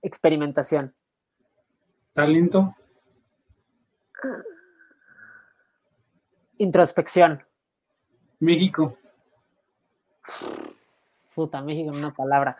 [0.01, 0.95] Experimentación.
[2.13, 2.73] Talento.
[6.57, 7.43] Introspección.
[8.39, 8.97] México.
[11.33, 12.57] Puta, México en una palabra.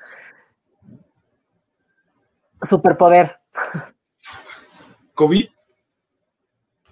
[2.62, 3.40] Superpoder.
[5.16, 5.50] COVID.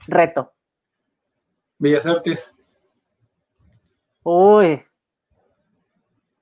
[0.07, 0.53] Reto.
[1.77, 2.53] Bellas Artes.
[4.23, 4.83] Uy.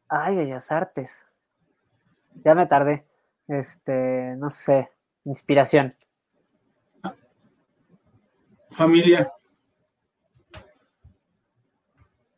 [0.08, 1.26] Ay, Bellas Artes.
[2.44, 3.06] Ya me tardé.
[3.48, 4.90] Este, no sé.
[5.26, 5.94] Inspiración.
[8.72, 9.32] Familia.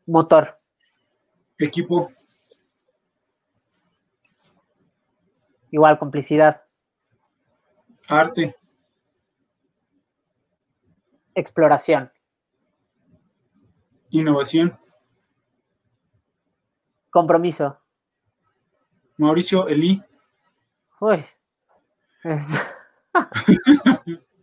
[0.06, 0.58] Motor.
[1.58, 2.10] Equipo.
[5.70, 6.62] Igual, complicidad.
[8.08, 8.56] Arte.
[11.34, 12.10] Exploración.
[14.10, 14.78] Innovación.
[17.10, 17.78] Compromiso.
[19.16, 20.02] Mauricio Eli.
[21.00, 21.24] Uy.
[22.24, 22.38] o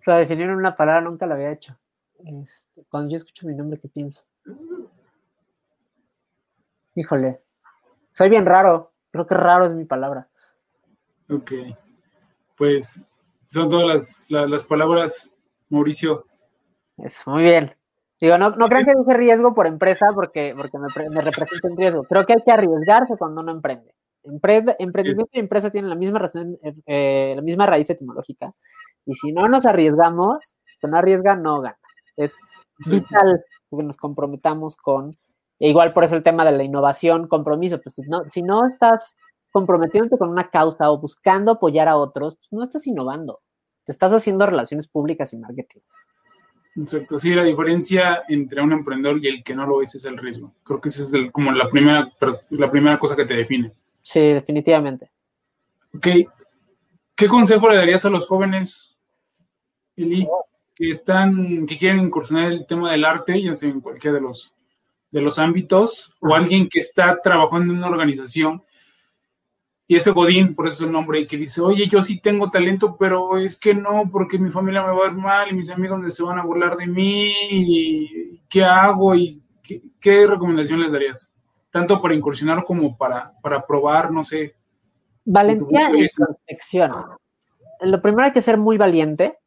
[0.03, 1.77] sea, definir una palabra nunca la había hecho.
[2.23, 4.23] Este, cuando yo escucho mi nombre, ¿qué pienso?
[6.95, 7.41] Híjole.
[8.11, 8.93] Soy bien raro.
[9.11, 10.27] Creo que raro es mi palabra.
[11.29, 11.51] Ok.
[12.57, 12.99] Pues
[13.49, 15.31] son todas las, las, palabras,
[15.69, 16.25] Mauricio.
[16.97, 17.71] Eso, muy bien.
[18.19, 21.77] Digo, no, no creo que dije riesgo por empresa porque, porque me, me representa un
[21.77, 22.03] riesgo.
[22.03, 23.93] Creo que hay que arriesgarse cuando uno emprende.
[24.23, 28.53] emprendimiento y empresa tienen la misma razón, eh, la misma raíz etimológica.
[29.05, 31.77] Y si no nos arriesgamos, que no arriesga, no gana.
[32.15, 32.35] Es
[32.85, 35.17] vital que nos comprometamos con,
[35.59, 39.15] e igual por eso el tema de la innovación, compromiso, pues no, si no estás
[39.57, 43.41] comprometiéndote con una causa o buscando apoyar a otros, pues no estás innovando,
[43.83, 45.79] te estás haciendo relaciones públicas y marketing.
[46.75, 50.15] Exacto, sí, la diferencia entre un emprendedor y el que no lo es es el
[50.15, 50.53] riesgo.
[50.63, 52.07] Creo que esa es como la primera,
[52.51, 53.71] la primera cosa que te define.
[54.03, 55.09] Sí, definitivamente.
[55.95, 56.07] Ok,
[57.15, 58.95] ¿qué consejo le darías a los jóvenes,
[59.95, 60.27] Eli,
[60.75, 64.21] que están, que quieren incursionar en el tema del arte, ya sea en cualquiera de
[64.21, 64.53] los,
[65.09, 68.61] de los ámbitos, o alguien que está trabajando en una organización
[69.89, 72.97] y ese Godín, por eso es el nombre, que dice, oye, yo sí tengo talento,
[72.97, 76.13] pero es que no, porque mi familia me va a ver mal y mis amigos
[76.13, 79.15] se van a burlar de mí, y ¿qué hago?
[79.15, 79.41] ¿Y
[80.01, 81.31] qué, recomendación les darías?
[81.71, 84.55] Tanto para incursionar como para, para probar, no sé.
[85.23, 86.91] Valentía y introspección.
[87.79, 89.37] Lo primero hay que ser muy valiente,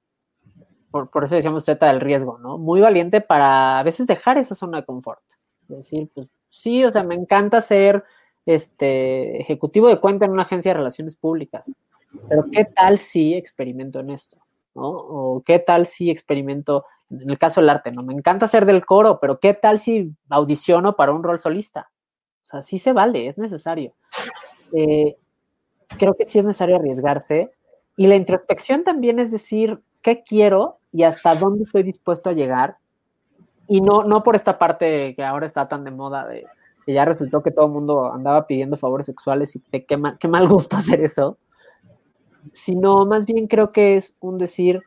[0.90, 2.56] por, por eso decíamos trata del riesgo, ¿no?
[2.56, 5.22] Muy valiente para a veces dejar esa zona de confort.
[5.68, 8.04] Es decir, pues sí, o sea, me encanta ser
[8.54, 11.70] este, ejecutivo de cuenta en una agencia de relaciones públicas.
[12.28, 14.38] Pero ¿qué tal si experimento en esto?
[14.74, 14.88] ¿no?
[14.88, 18.02] O qué tal si experimento En el caso del arte, ¿no?
[18.02, 21.90] Me encanta ser del coro, pero ¿qué tal si audiciono para un rol solista?
[22.44, 23.94] O sea, sí se vale, es necesario.
[24.72, 25.16] Eh,
[25.98, 27.50] creo que sí es necesario arriesgarse.
[27.96, 32.76] Y la introspección también es decir, ¿qué quiero y hasta dónde estoy dispuesto a llegar?
[33.66, 36.46] Y no, no por esta parte que ahora está tan de moda de
[36.84, 40.28] que ya resultó que todo el mundo andaba pidiendo favores sexuales y qué, mal, qué
[40.28, 41.38] mal gusto hacer eso,
[42.52, 44.82] sino más bien creo que es un decir,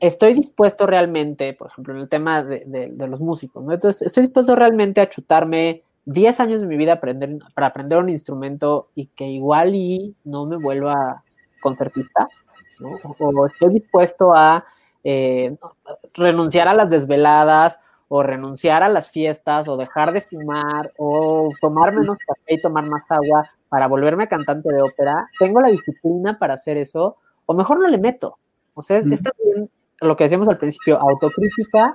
[0.00, 3.72] estoy dispuesto realmente, por ejemplo, en el tema de, los músicos, ¿no?
[3.72, 8.08] Entonces, estoy dispuesto realmente a chutarme 10 años de mi vida aprender, para aprender un
[8.08, 11.22] instrumento y que igual y no me vuelva
[11.60, 12.28] concertista,
[12.78, 12.98] ¿no?
[13.18, 14.64] O estoy dispuesto a
[15.04, 15.56] eh,
[16.14, 21.94] renunciar a las desveladas o renunciar a las fiestas o dejar de fumar o tomar
[21.94, 26.54] menos café y tomar más agua para volverme cantante de ópera, tengo la disciplina para
[26.54, 28.38] hacer eso, o mejor no le meto.
[28.74, 29.70] O sea, está bien
[30.00, 31.92] lo que decíamos al principio, autocrítica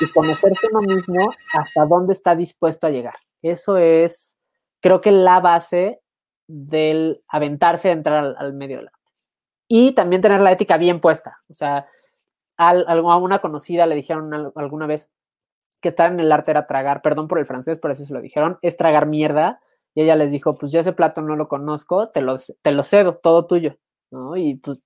[0.00, 3.14] y conocerse uno mismo hasta dónde está dispuesto a llegar.
[3.42, 4.38] Eso es,
[4.80, 6.00] creo que la base
[6.48, 8.98] del aventarse a entrar al, medio del arte.
[9.68, 11.38] Y también tener la ética bien puesta.
[11.48, 11.86] O sea,
[12.56, 15.10] a, a una conocida le dijeron alguna vez,
[15.82, 18.22] que estar en el arte era tragar, perdón por el francés, por eso se lo
[18.22, 19.60] dijeron, es tragar mierda.
[19.94, 22.82] Y ella les dijo, pues yo ese plato no lo conozco, te lo, te lo
[22.82, 23.76] cedo, todo tuyo,
[24.10, 24.36] ¿no?
[24.38, 24.78] Y pues,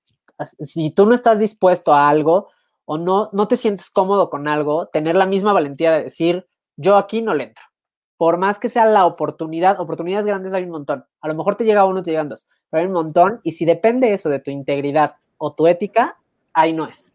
[0.61, 2.49] si tú no estás dispuesto a algo
[2.85, 6.97] o no, no te sientes cómodo con algo, tener la misma valentía de decir, yo
[6.97, 7.65] aquí no le entro.
[8.17, 11.05] Por más que sea la oportunidad, oportunidades grandes hay un montón.
[11.21, 13.41] A lo mejor te llega uno, te llegan dos, pero hay un montón.
[13.45, 16.17] Y si depende eso de tu integridad o tu ética,
[16.55, 17.13] ahí no es.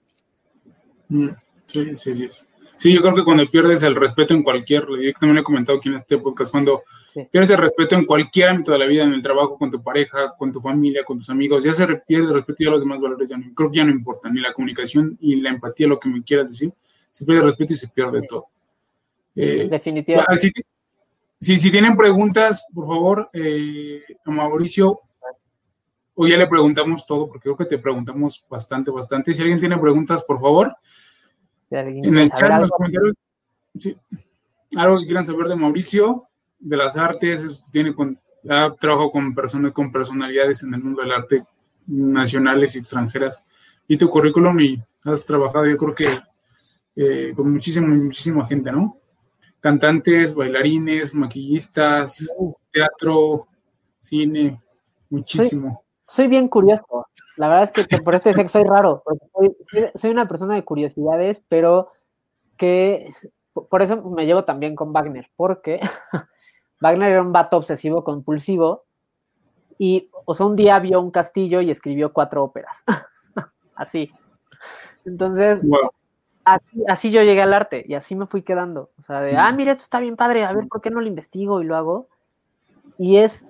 [1.10, 1.30] Mm,
[1.66, 2.46] sí, sí, sí.
[2.82, 5.90] Sí, yo creo que cuando pierdes el respeto en cualquier, yo también he comentado aquí
[5.90, 6.82] en este podcast, cuando
[7.30, 10.34] pierdes el respeto en cualquier ámbito de la vida, en el trabajo, con tu pareja,
[10.36, 13.00] con tu familia, con tus amigos, ya se pierde el respeto y ya los demás
[13.00, 16.00] valores ya no, creo que ya no importan, ni la comunicación y la empatía, lo
[16.00, 16.74] que me quieras decir,
[17.12, 18.48] se pierde el respeto y se pierde todo.
[19.36, 20.52] Eh, Definitivamente.
[21.40, 25.02] Si, si, tienen preguntas, por favor, eh, a Mauricio,
[26.16, 29.36] o ya le preguntamos todo, porque creo que te preguntamos bastante, bastante.
[29.36, 30.76] Si alguien tiene preguntas, por favor,
[31.72, 33.16] en el chat, en los comentarios,
[33.76, 33.98] sí,
[34.76, 36.28] algo que quieran saber de Mauricio,
[36.60, 38.20] de las artes, tiene con,
[38.50, 41.44] ha trabajado con personas con personalidades en el mundo del arte
[41.88, 43.46] nacionales y extranjeras.
[43.88, 46.06] Y tu currículum y has trabajado, yo creo que
[46.96, 48.98] eh, con muchísima, muchísima gente, ¿no?
[49.60, 52.30] Cantantes, bailarines, maquillistas,
[52.72, 53.48] teatro,
[54.00, 54.60] cine,
[55.10, 55.84] muchísimo.
[56.08, 57.08] Soy, bien curioso.
[57.42, 59.56] La verdad es que por este sexo soy raro, porque
[59.96, 61.92] soy, una persona de curiosidades, pero
[62.56, 63.12] que
[63.68, 65.80] por eso me llevo también con Wagner, porque
[66.82, 68.84] Wagner era un vato obsesivo compulsivo
[69.80, 72.84] y, o sea, un día vio un castillo y escribió cuatro óperas.
[73.76, 74.12] así.
[75.04, 75.62] Entonces,
[76.88, 78.92] así, yo llegué al arte y así me fui quedando.
[79.00, 81.08] O sea, de, ah, mira, esto está bien padre, a ver por qué no lo
[81.08, 82.08] investigo y lo hago.
[83.00, 83.48] Y es,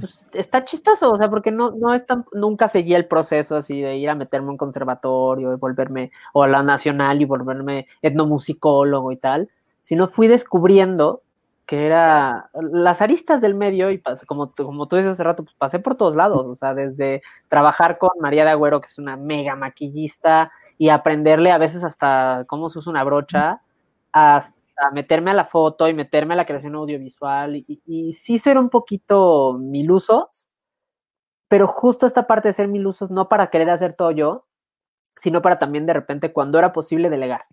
[0.00, 3.80] pues, está chistoso, o sea, porque no, no es tan, nunca seguía el proceso así
[3.80, 7.86] de ir a meterme a un conservatorio y volverme, o a la nacional y volverme
[8.02, 9.50] etnomusicólogo y tal,
[9.80, 11.22] sino fui descubriendo
[11.66, 15.78] que era las aristas del medio y como, como tú dices hace rato, pues pasé
[15.78, 19.56] por todos lados, o sea, desde trabajar con María de Agüero, que es una mega
[19.56, 23.60] maquillista, y aprenderle a veces hasta cómo se usa una brocha,
[24.12, 28.58] hasta meterme a la foto y meterme a la creación audiovisual, y, y, sí ser
[28.58, 30.48] un poquito milusos,
[31.48, 34.46] pero justo esta parte de ser milusos no para querer hacer todo yo,
[35.16, 37.46] sino para también de repente cuando era posible delegar.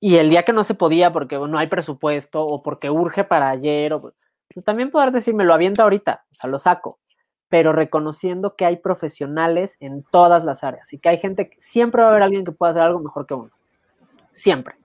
[0.00, 3.50] Y el día que no se podía porque no hay presupuesto o porque urge para
[3.50, 6.98] ayer, o, pues también poder decirme, lo aviento ahorita, o sea, lo saco,
[7.48, 12.08] pero reconociendo que hay profesionales en todas las áreas y que hay gente, siempre va
[12.08, 13.50] a haber alguien que pueda hacer algo mejor que uno.
[14.30, 14.81] Siempre.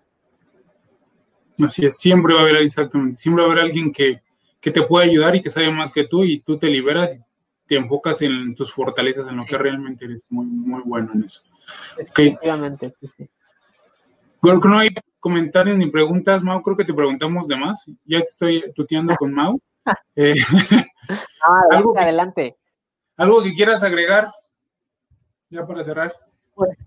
[1.64, 4.22] Así es, siempre va a haber, exactamente, siempre va a haber alguien que,
[4.60, 7.20] que te puede ayudar y que sabe más que tú y tú te liberas y
[7.68, 11.42] te enfocas en tus fortalezas, en lo que realmente eres muy, muy bueno en eso.
[11.98, 13.30] Efectivamente, sí, sí.
[14.42, 14.90] No hay
[15.20, 16.62] comentarios ni preguntas, Mau.
[16.62, 17.90] Creo que te preguntamos de más.
[18.06, 19.60] Ya te estoy tuteando con Mau.
[20.18, 20.34] Eh,
[21.42, 22.58] ah, algo adelante.
[23.16, 24.30] ¿Algo que quieras agregar?
[25.50, 26.14] Ya para cerrar.
[26.54, 26.78] Pues,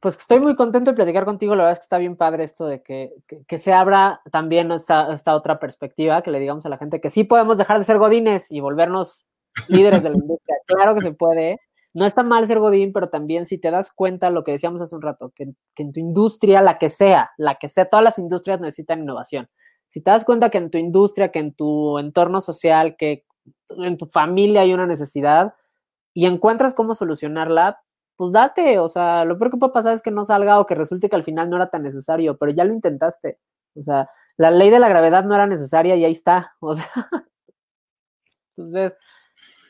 [0.00, 1.54] pues, estoy muy contento de platicar contigo.
[1.54, 3.12] La verdad es que está bien padre esto de que,
[3.46, 7.10] que, se abra también esta, esta, otra perspectiva, que le digamos a la gente que
[7.10, 9.26] sí podemos dejar de ser godines y volvernos
[9.68, 10.56] líderes de la industria.
[10.70, 11.58] Claro que se puede
[11.92, 14.94] no está mal ser Godín, pero también si te das cuenta lo que decíamos hace
[14.94, 18.60] un rato, que, en tu industria, la que sea, la que sea, todas las industrias
[18.60, 19.48] necesitan innovación.
[19.88, 23.24] Si te das cuenta que en tu industria, que en tu entorno social, que
[23.70, 25.54] en tu familia hay una necesidad
[26.14, 27.80] y encuentras cómo solucionarla,
[28.20, 30.74] pues date, o sea, lo peor que puede pasar es que no salga o que
[30.74, 33.38] resulte que al final no era tan necesario, pero ya lo intentaste.
[33.74, 36.54] O sea, la ley de la gravedad no era necesaria y ahí está.
[36.60, 36.92] O sea,
[38.58, 38.92] entonces,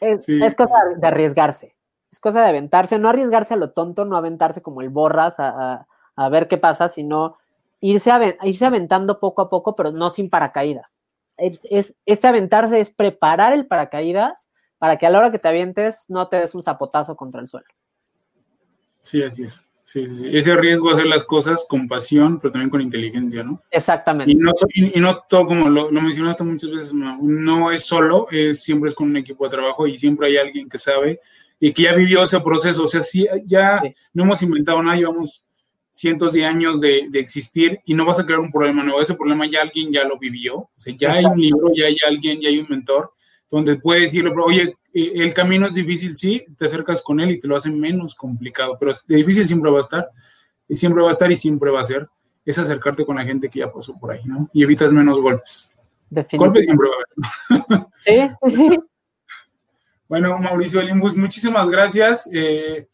[0.01, 1.77] es, cosa de arriesgarse,
[2.11, 5.87] es cosa de aventarse, no arriesgarse a lo tonto, no aventarse como el borras a,
[6.29, 7.39] ver qué pasa, sino
[7.79, 8.11] irse,
[8.43, 10.99] irse aventando poco a poco, pero no sin paracaídas.
[11.37, 15.47] Es, es, ese aventarse es preparar el paracaídas para que a la hora que te
[15.47, 17.69] avientes no te des un zapotazo contra el suelo.
[19.01, 19.65] Sí, así es.
[19.83, 23.61] Sí, sí, Ese riesgo de hacer las cosas con pasión, pero también con inteligencia, ¿no?
[23.73, 24.31] Exactamente.
[24.31, 28.89] Y no, y, no todo, como lo, mencionaste muchas veces, no, es solo, es, siempre
[28.89, 31.19] es con un equipo de trabajo y siempre hay alguien que sabe
[31.59, 32.85] y que ya vivió ese proceso.
[32.85, 33.83] O sea, sí, ya
[34.15, 35.43] no hemos inventado nada, llevamos
[35.93, 39.01] cientos de años de, de, existir y no vas a crear un problema nuevo.
[39.01, 40.57] Ese problema ya alguien ya lo vivió.
[40.57, 43.13] O sea, ya hay un libro, ya hay alguien, ya hay un mentor
[43.51, 47.41] donde puede decirle, oye, eh, el camino es difícil, sí, te acercas con él y
[47.41, 50.09] te lo hace menos complicado, pero difícil siempre va a estar,
[50.69, 52.09] y siempre va a estar y siempre va a ser,
[52.45, 54.49] es acercarte con la gente que ya pasó por ahí, ¿no?
[54.53, 55.71] Y evitas menos golpes.
[56.33, 57.87] Golpes siempre va a haber.
[58.05, 58.81] Sí, sí.
[60.09, 62.29] Bueno, Mauricio Limbus, muchísimas gracias.
[62.33, 62.89] Eh,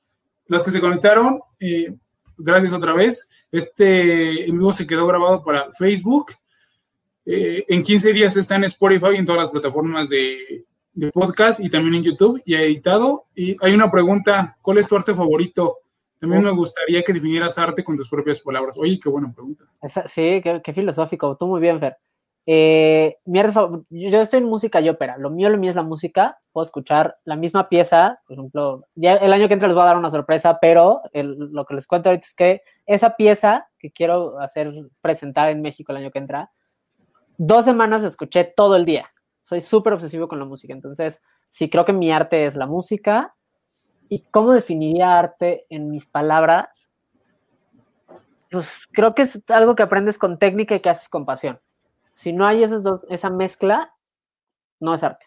[0.48, 1.94] los que se conectaron, eh,
[2.36, 3.28] gracias otra vez.
[3.51, 6.32] Este en vivo se quedó grabado para Facebook
[7.27, 10.64] eh, en 15 días está en Spotify y en todas las plataformas de,
[11.12, 13.27] podcast y también en YouTube y editado.
[13.35, 15.78] Y hay una pregunta, ¿cuál es tu arte favorito?
[16.18, 18.77] También me gustaría que definieras arte con tus propias palabras.
[18.78, 19.64] Oye, qué buena pregunta.
[20.06, 21.36] Sí, qué, filosófico.
[21.36, 21.98] Tú muy bien, Fer.
[22.48, 23.59] Eh, mi arte
[23.90, 25.18] yo estoy en música y ópera.
[25.18, 26.39] Lo mío, lo mío es la música.
[26.52, 28.20] Puedo escuchar la misma pieza.
[28.27, 31.66] Por ejemplo, ya el año que entra les voy a dar una sorpresa, pero lo
[31.66, 35.98] que les cuento ahorita es que esa pieza que quiero hacer presentar en México el
[35.98, 36.51] año que entra,
[37.36, 39.10] dos semanas lo escuché todo el día.
[39.47, 40.73] Soy súper obsesivo con la música.
[40.73, 43.36] Entonces, sí creo que mi arte es la música.
[44.09, 46.90] ¿Y cómo definiría arte en mis palabras?
[48.51, 51.60] Pues creo que es algo que aprendes con técnica y que haces con pasión.
[52.10, 52.64] Si no hay
[53.09, 53.94] esa mezcla,
[54.81, 55.27] no es arte.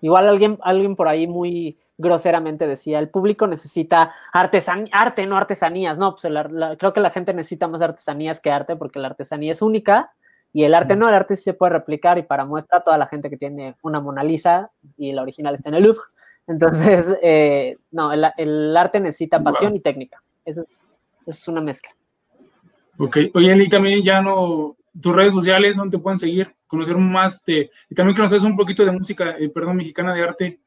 [0.00, 5.98] Igual alguien, alguien por ahí muy groseramente decía, el público necesita artesan arte, no artesanías.
[5.98, 6.24] No, pues
[6.78, 10.12] creo que la gente necesita más artesanías que arte porque la artesanía es única
[10.54, 13.08] y el arte no, el arte sí se puede replicar y para muestra toda la
[13.08, 16.00] gente que tiene una Mona Lisa y la original está en el Louvre.
[16.46, 20.22] Entonces, eh, no, el, arte necesita pasión y técnica.
[20.44, 20.64] Eso,
[21.26, 21.90] es una mezcla.
[22.98, 26.54] Ok, oye, y también ya no, tus redes sociales, ¿dónde te pueden seguir?
[26.68, 30.60] Conocer más de, y también conocer un poquito de música, eh, perdón, mexicana de arte.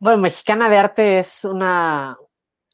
[0.00, 2.18] Bueno, Mexicana de Arte es una,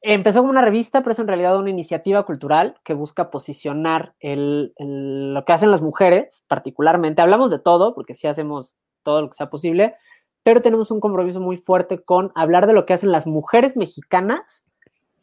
[0.02, 5.44] empezó como una revista, pero es en realidad una iniciativa cultural que busca posicionar lo
[5.44, 7.22] que hacen las mujeres, particularmente.
[7.22, 9.96] Hablamos de todo, porque sí hacemos todo lo que sea posible,
[10.42, 14.64] pero tenemos un compromiso muy fuerte con hablar de lo que hacen las mujeres mexicanas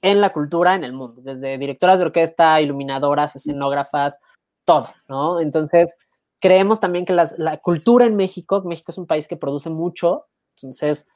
[0.01, 4.19] en la cultura en el mundo, desde directoras de orquesta, iluminadoras, escenógrafas,
[4.65, 5.39] todo, ¿no?
[5.39, 5.95] Entonces,
[6.39, 10.25] creemos también que la cultura en México, México es un país que produce mucho,
[10.57, 11.07] entonces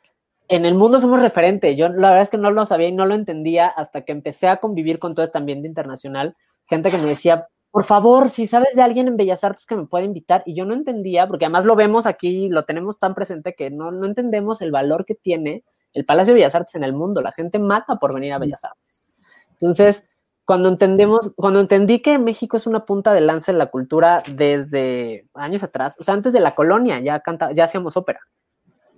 [0.50, 1.76] en el mundo somos referente.
[1.76, 4.48] Yo la verdad es que no lo sabía y no lo entendía hasta que empecé
[4.48, 6.36] a convivir con todo este ambiente internacional.
[6.66, 9.86] Gente que me decía, por favor, si sabes de alguien en Bellas Artes que me
[9.86, 10.42] pueda invitar.
[10.48, 13.92] Y yo no entendía, porque además lo vemos aquí, lo tenemos tan presente que no,
[13.92, 15.64] no entendemos el valor que tiene
[15.94, 17.22] el Palacio de Bellas Artes en el mundo.
[17.22, 19.06] La gente mata por venir a Bellas Artes.
[19.52, 20.08] Entonces,
[20.46, 25.28] cuando entendemos, cuando entendí que México es una punta de lanza en la cultura desde
[25.36, 28.22] años atrás, o sea, antes de la colonia ya canta, ya hacíamos ópera.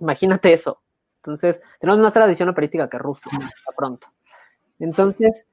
[0.00, 0.80] Imagínate eso.
[1.22, 3.30] Entonces, tenemos más tradición operística que Rusia,
[3.76, 4.08] pronto.
[4.80, 5.46] Entonces,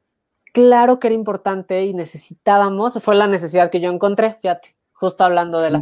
[0.52, 5.60] claro que era importante y necesitábamos, fue la necesidad que yo encontré, fíjate, justo hablando
[5.60, 5.82] de la,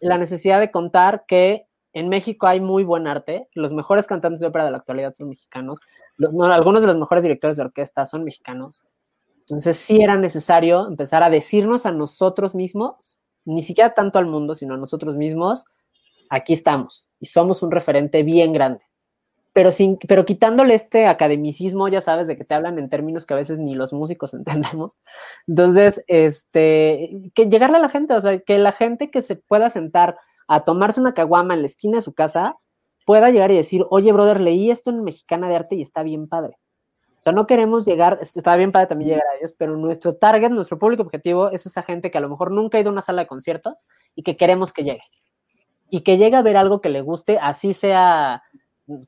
[0.00, 4.48] la necesidad de contar que en México hay muy buen arte, los mejores cantantes de
[4.48, 5.80] ópera de la actualidad son mexicanos,
[6.18, 8.82] algunos de los mejores directores de orquesta son mexicanos.
[9.40, 14.54] Entonces sí era necesario empezar a decirnos a nosotros mismos, ni siquiera tanto al mundo,
[14.54, 15.64] sino a nosotros mismos,
[16.28, 18.89] aquí estamos y somos un referente bien grande
[19.52, 23.34] pero, sin, pero quitándole este academicismo, ya sabes, de que te hablan en términos que
[23.34, 24.96] a veces ni los músicos entendemos.
[25.46, 29.70] Entonces, este, que llegarle a la gente, o sea, que la gente que se pueda
[29.70, 30.18] sentar
[30.48, 32.56] a tomarse una caguama en la esquina de su casa
[33.06, 36.28] pueda llegar y decir, oye, brother, leí esto en Mexicana de Arte y está bien
[36.28, 36.58] padre.
[37.20, 40.50] O sea, no queremos llegar, está bien padre también llegar a ellos, pero nuestro target,
[40.50, 43.02] nuestro público objetivo es esa gente que a lo mejor nunca ha ido a una
[43.02, 45.02] sala de conciertos y que queremos que llegue.
[45.90, 48.42] Y que llegue a ver algo que le guste, así sea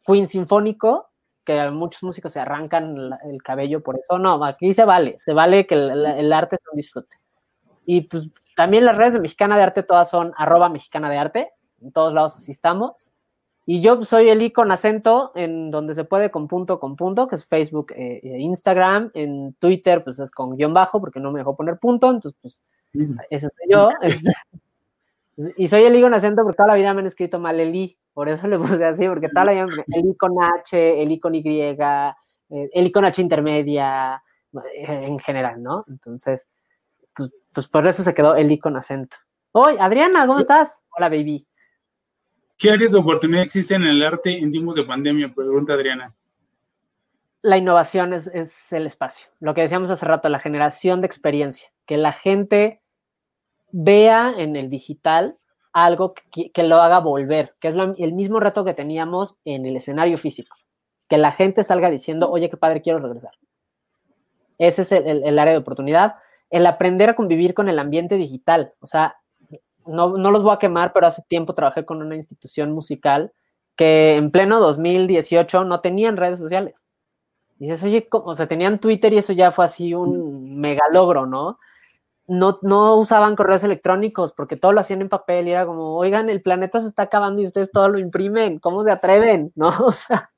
[0.06, 1.10] Queen Sinfónico,
[1.44, 4.18] que muchos músicos se arrancan el cabello por eso.
[4.18, 7.16] No, aquí se vale, se vale que el, arte es un disfrute.
[7.84, 11.52] Y pues también las redes de Mexicana de Arte todas son arroba mexicana de arte,
[11.80, 13.08] en todos lados así estamos.
[13.64, 17.28] Y yo soy el i con acento en donde se puede con punto con punto,
[17.28, 19.12] que es Facebook e Instagram.
[19.14, 22.10] En Twitter, pues es con guion bajo, porque no me dejó poner punto.
[22.10, 22.62] Entonces, pues,
[23.30, 23.90] eso soy yo.
[25.56, 27.74] y soy el i con acento porque toda la vida me han escrito mal el
[27.74, 27.98] i.
[28.12, 31.18] Por eso le puse así, porque toda la vida el i con H, el i
[31.18, 34.22] con Y, el i con H intermedia,
[34.74, 35.84] en general, ¿no?
[35.88, 36.46] Entonces,
[37.14, 39.16] pues, pues por eso se quedó el i con acento.
[39.52, 40.80] Hoy, Adriana, ¿cómo estás?
[40.96, 41.46] Hola, baby.
[42.58, 45.32] ¿Qué áreas de oportunidad existen en el arte en tiempos de pandemia?
[45.34, 46.14] Pregunta Adriana.
[47.40, 49.28] La innovación es, el espacio.
[49.40, 51.70] Lo que decíamos hace rato, la generación de experiencia.
[51.86, 52.81] Que la gente
[53.72, 55.36] vea en el digital
[55.72, 60.18] algo que, lo haga volver, que es el mismo reto que teníamos en el escenario
[60.18, 60.54] físico.
[61.08, 63.32] Que la gente salga diciendo, oye, qué padre, quiero regresar.
[64.58, 66.16] Ese es el área de oportunidad.
[66.50, 68.74] El aprender a convivir con el ambiente digital.
[68.80, 69.16] O sea,
[69.86, 73.32] no, no los voy a quemar, pero hace tiempo trabajé con una institución musical
[73.76, 76.84] que en pleno 2018 no tenían redes sociales.
[77.58, 81.26] Y dices, oye, o sea, tenían Twitter y eso ya fue así un mega logro,
[81.26, 81.58] ¿no?
[82.32, 86.30] No, no usaban correos electrónicos porque todo lo hacían en papel y era como, oigan,
[86.30, 89.52] el planeta se está acabando y ustedes todo lo imprimen, ¿cómo se atreven?
[89.56, 89.68] ¿No?
[89.68, 90.30] O sea,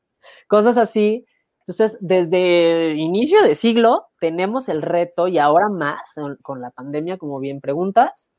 [0.49, 1.27] cosas así.
[1.61, 7.39] Entonces, desde inicio de siglo tenemos el reto y ahora más con la pandemia, como
[7.39, 8.33] bien preguntas,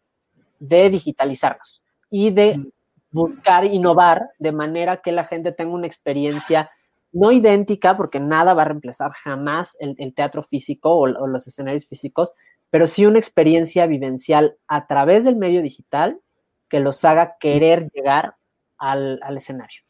[0.60, 2.72] de digitalizarnos y de
[3.12, 6.70] buscar innovar de manera que la gente tenga una experiencia
[7.16, 12.34] no idéntica, porque nada va a reemplazar jamás el, teatro físico o, los escenarios físicos,
[12.70, 16.20] pero sí una experiencia vivencial a través del medio digital
[16.68, 18.36] que los haga querer llegar
[18.78, 19.82] al, escenario.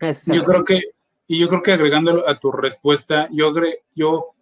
[0.00, 0.80] yo creo que,
[1.26, 3.52] y yo creo que agregándolo a tu respuesta, yo,
[3.94, 4.34] yo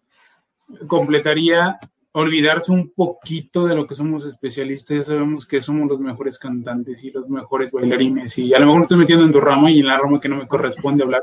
[0.86, 1.78] completaría
[2.12, 4.96] olvidarse un poquito de lo que somos especialistas.
[4.96, 8.36] Ya sabemos que somos los mejores cantantes y los mejores bailarines.
[8.38, 10.36] Y a lo mejor estoy metiendo en tu rama y en la rama que no
[10.36, 11.22] me corresponde hablar.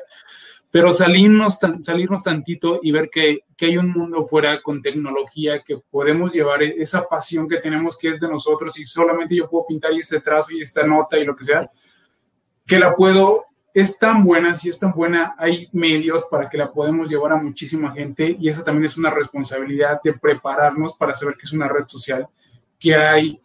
[0.70, 5.78] Pero salirnos, salirnos tantito y ver que, que hay un mundo fuera con tecnología, que
[5.90, 9.94] podemos llevar esa pasión que tenemos que es de nosotros y solamente yo puedo pintar
[9.94, 11.70] y este trazo y esta nota y lo que sea,
[12.66, 16.72] que la puedo es tan buena, si es tan buena, hay medios para que la
[16.72, 21.36] podemos llevar a muchísima gente y esa también es una responsabilidad de prepararnos para saber
[21.36, 22.28] que es una red social,
[22.80, 23.40] que hay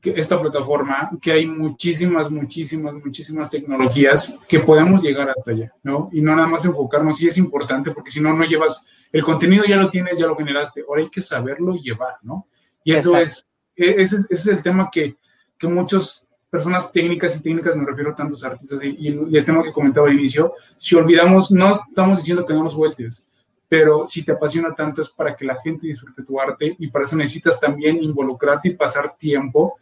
[0.00, 6.08] que esta plataforma, que hay muchísimas, muchísimas, muchísimas tecnologías que podemos llegar hasta allá, ¿no?
[6.12, 9.64] Y no nada más enfocarnos, y es importante porque si no, no llevas, el contenido
[9.64, 12.46] ya lo tienes, ya lo generaste, ahora hay que saberlo llevar, ¿no?
[12.82, 13.46] Y eso es,
[13.76, 15.16] e, ese, ese es el tema que,
[15.58, 19.72] que muchos personas técnicas y técnicas, me refiero a tantos artistas y, el tema que
[19.72, 23.26] comentaba al inicio, si olvidamos, no estamos diciendo que no nos vueltes,
[23.68, 27.04] pero si te apasiona tanto es para que la gente disfrute tu arte y para
[27.04, 29.78] eso necesitas también involucrarte y pasar tiempo,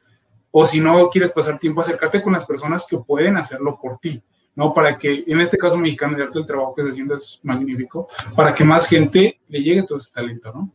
[0.50, 4.22] o si no quieres pasar tiempo, acercarte con las personas que pueden hacerlo por ti,
[4.54, 4.72] ¿no?
[4.72, 8.08] Para que, en este caso mexicano, de arte, el trabajo que estás haciendo es magnífico,
[8.34, 10.70] para que más gente le llegue todo ese talento, ¿no?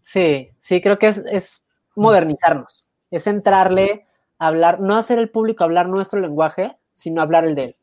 [0.00, 4.06] Sí, sí, creo que es, es modernizarnos, es entrarle
[4.38, 7.76] hablar, no hacer el público hablar nuestro lenguaje, sino hablar el de él.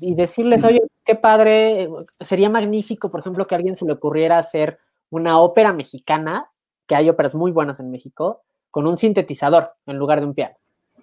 [0.00, 1.88] Y decirles, oye, qué padre,
[2.20, 4.78] sería magnífico, por ejemplo, que a alguien se le ocurriera hacer
[5.10, 6.50] una ópera mexicana,
[6.86, 8.42] que hay óperas muy buenas en México,
[8.74, 10.56] con un sintetizador en lugar de un piano,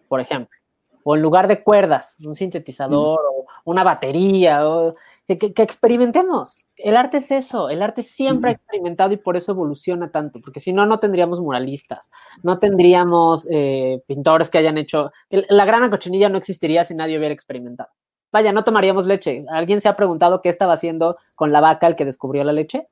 [0.10, 0.58] por ejemplo.
[1.06, 4.96] O en lugar de cuerdas, un sintetizador o una batería, o
[5.26, 6.60] que, experimentemos.
[6.76, 10.60] El arte es eso, el arte siempre ha experimentado y por eso evoluciona tanto, porque
[10.60, 12.12] si no, no tendríamos muralistas,
[12.44, 17.34] no tendríamos eh, pintores que hayan hecho, la grana cochinilla no existiría si nadie hubiera
[17.34, 17.90] experimentado.
[18.34, 19.46] Vaya, no tomaríamos leche.
[19.50, 22.90] ¿Alguien se ha preguntado qué estaba haciendo con la vaca el que descubrió la leche?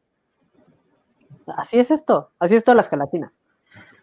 [1.47, 3.35] Así es esto, así es todas las gelatinas.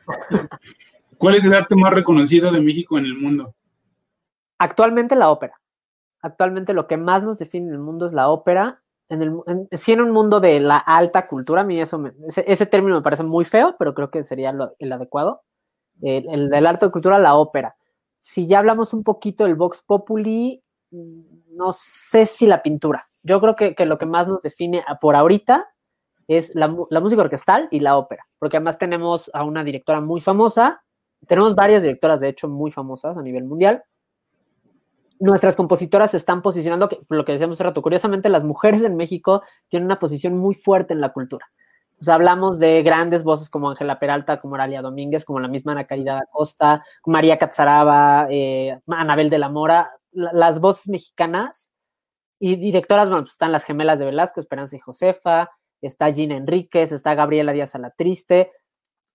[1.18, 3.54] ¿Cuál es el arte más reconocido de México en el mundo?
[4.58, 5.58] Actualmente la ópera
[6.26, 8.82] actualmente lo que más nos define en el mundo es la ópera.
[9.08, 9.40] En el,
[9.78, 13.22] sí, en un mundo de la alta cultura, a mí eso ese, término me parece
[13.22, 15.42] muy feo, pero creo que sería el adecuado.
[16.02, 17.76] El, el de la alta cultura, la ópera.
[18.18, 23.08] Si ya hablamos un poquito del Vox Populi, no sé si la pintura.
[23.22, 25.68] Yo creo que, que lo que más nos define por ahorita
[26.28, 30.20] es la, la, música orquestal y la ópera, porque además tenemos a una directora muy
[30.20, 30.82] famosa,
[31.26, 33.84] tenemos varias directoras, de hecho, muy famosas a nivel mundial,
[35.18, 38.96] nuestras compositoras se están posicionando, que, lo que decíamos hace rato, curiosamente las mujeres en
[38.96, 41.46] México tienen una posición muy fuerte en la cultura.
[42.06, 45.86] O hablamos de grandes voces como Ángela Peralta, como Aralia Domínguez, como la misma Ana
[45.86, 51.72] Caridad Acosta, María Catzaraba, eh, Anabel de la Mora, las voces mexicanas
[52.38, 55.50] y directoras, bueno, pues están las gemelas de Velasco, Esperanza y Josefa,
[55.82, 58.52] está Gina Enríquez, está Gabriela Díaz Alatriste,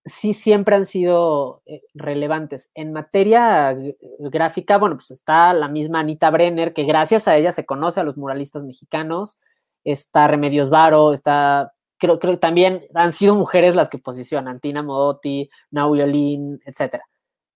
[0.04, 2.70] sí siempre han sido eh, relevantes.
[2.74, 3.76] En materia
[4.18, 8.04] gráfica, bueno, pues está la misma Anita Brenner, que gracias a ella se conoce a
[8.04, 9.38] los muralistas mexicanos,
[9.84, 14.82] está Remedios Varo, está, creo, creo que también han sido mujeres las que posicionan, Tina
[14.82, 17.04] Modotti, Nauyolín, etcétera.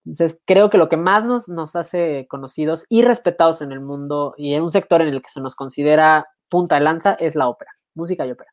[0.05, 4.35] Entonces, creo que lo que más nos, nos hace conocidos y respetados en el mundo
[4.37, 7.49] y en un sector en el que se nos considera punta de lanza es la
[7.49, 8.53] ópera, música y ópera.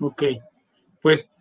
[0.00, 0.22] Ok,
[1.02, 1.32] pues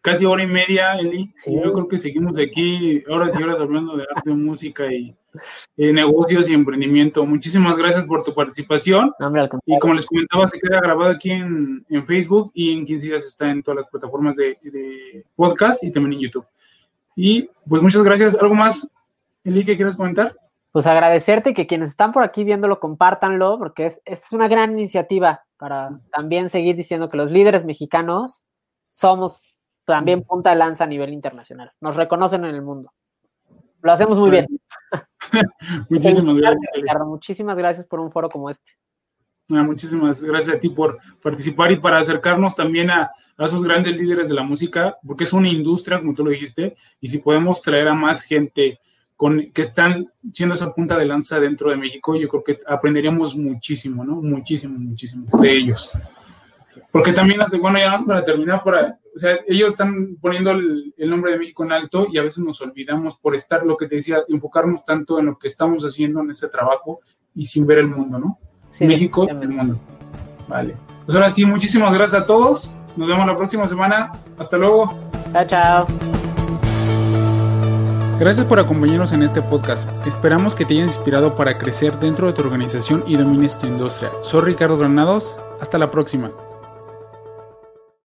[0.00, 1.32] casi hora y media, Eli.
[1.46, 5.14] Yo creo que seguimos de aquí horas y horas hablando de arte, música y
[5.76, 7.24] negocios y emprendimiento.
[7.24, 9.12] Muchísimas gracias por tu participación.
[9.66, 13.50] y como les comentaba, se queda grabado aquí en, Facebook y en 15 días está
[13.50, 16.46] en todas las plataformas de, podcast y también en YouTube.
[17.14, 18.36] Y pues muchas gracias.
[18.40, 18.88] ¿Algo más,
[19.44, 20.36] Eli, que quieras comentar?
[20.72, 25.42] Pues agradecerte que quienes están por aquí viéndolo compartanlo, porque es, es una gran iniciativa
[25.58, 28.44] para también seguir diciendo que los líderes mexicanos
[28.90, 29.42] somos
[29.84, 31.72] también punta de lanza a nivel internacional.
[31.80, 32.92] Nos reconocen en el mundo.
[33.80, 34.46] Lo hacemos muy bien.
[35.88, 36.70] muchísimas gracias.
[36.74, 37.06] Ricardo.
[37.06, 38.72] Muchísimas gracias por un foro como este.
[39.50, 43.98] Ah, muchísimas gracias a ti por participar y para acercarnos también a, a, esos grandes
[43.98, 47.62] líderes de la música, porque es una industria, como tú lo dijiste, y si podemos
[47.62, 48.78] traer a más gente
[49.18, 53.34] con, que están siendo esa punta de lanza dentro de México, yo creo que aprenderíamos
[53.34, 54.22] muchísimo, ¿no?
[54.22, 55.90] Muchísimo, muchísimo de ellos.
[56.92, 60.94] Porque también hace, bueno, ya más para terminar, para, o sea, ellos están poniendo el,
[61.10, 63.96] nombre de México en alto y a veces nos olvidamos por estar, lo que te
[63.96, 67.00] decía, enfocarnos tanto en lo que estamos haciendo en ese trabajo
[67.34, 68.38] y sin ver el mundo, ¿no?
[68.70, 69.80] Sí, México y el mundo.
[70.46, 70.76] Vale.
[71.04, 72.72] Pues ahora sí, muchísimas gracias a todos.
[72.96, 74.12] Nos vemos la próxima semana.
[74.38, 74.96] Hasta luego.
[75.32, 76.17] Chao, chao.
[78.18, 79.88] Gracias por acompañarnos en este podcast.
[80.04, 84.10] Esperamos que te haya inspirado para crecer dentro de tu organización y domines tu industria.
[84.22, 85.38] Soy Ricardo Granados.
[85.60, 86.32] Hasta la próxima.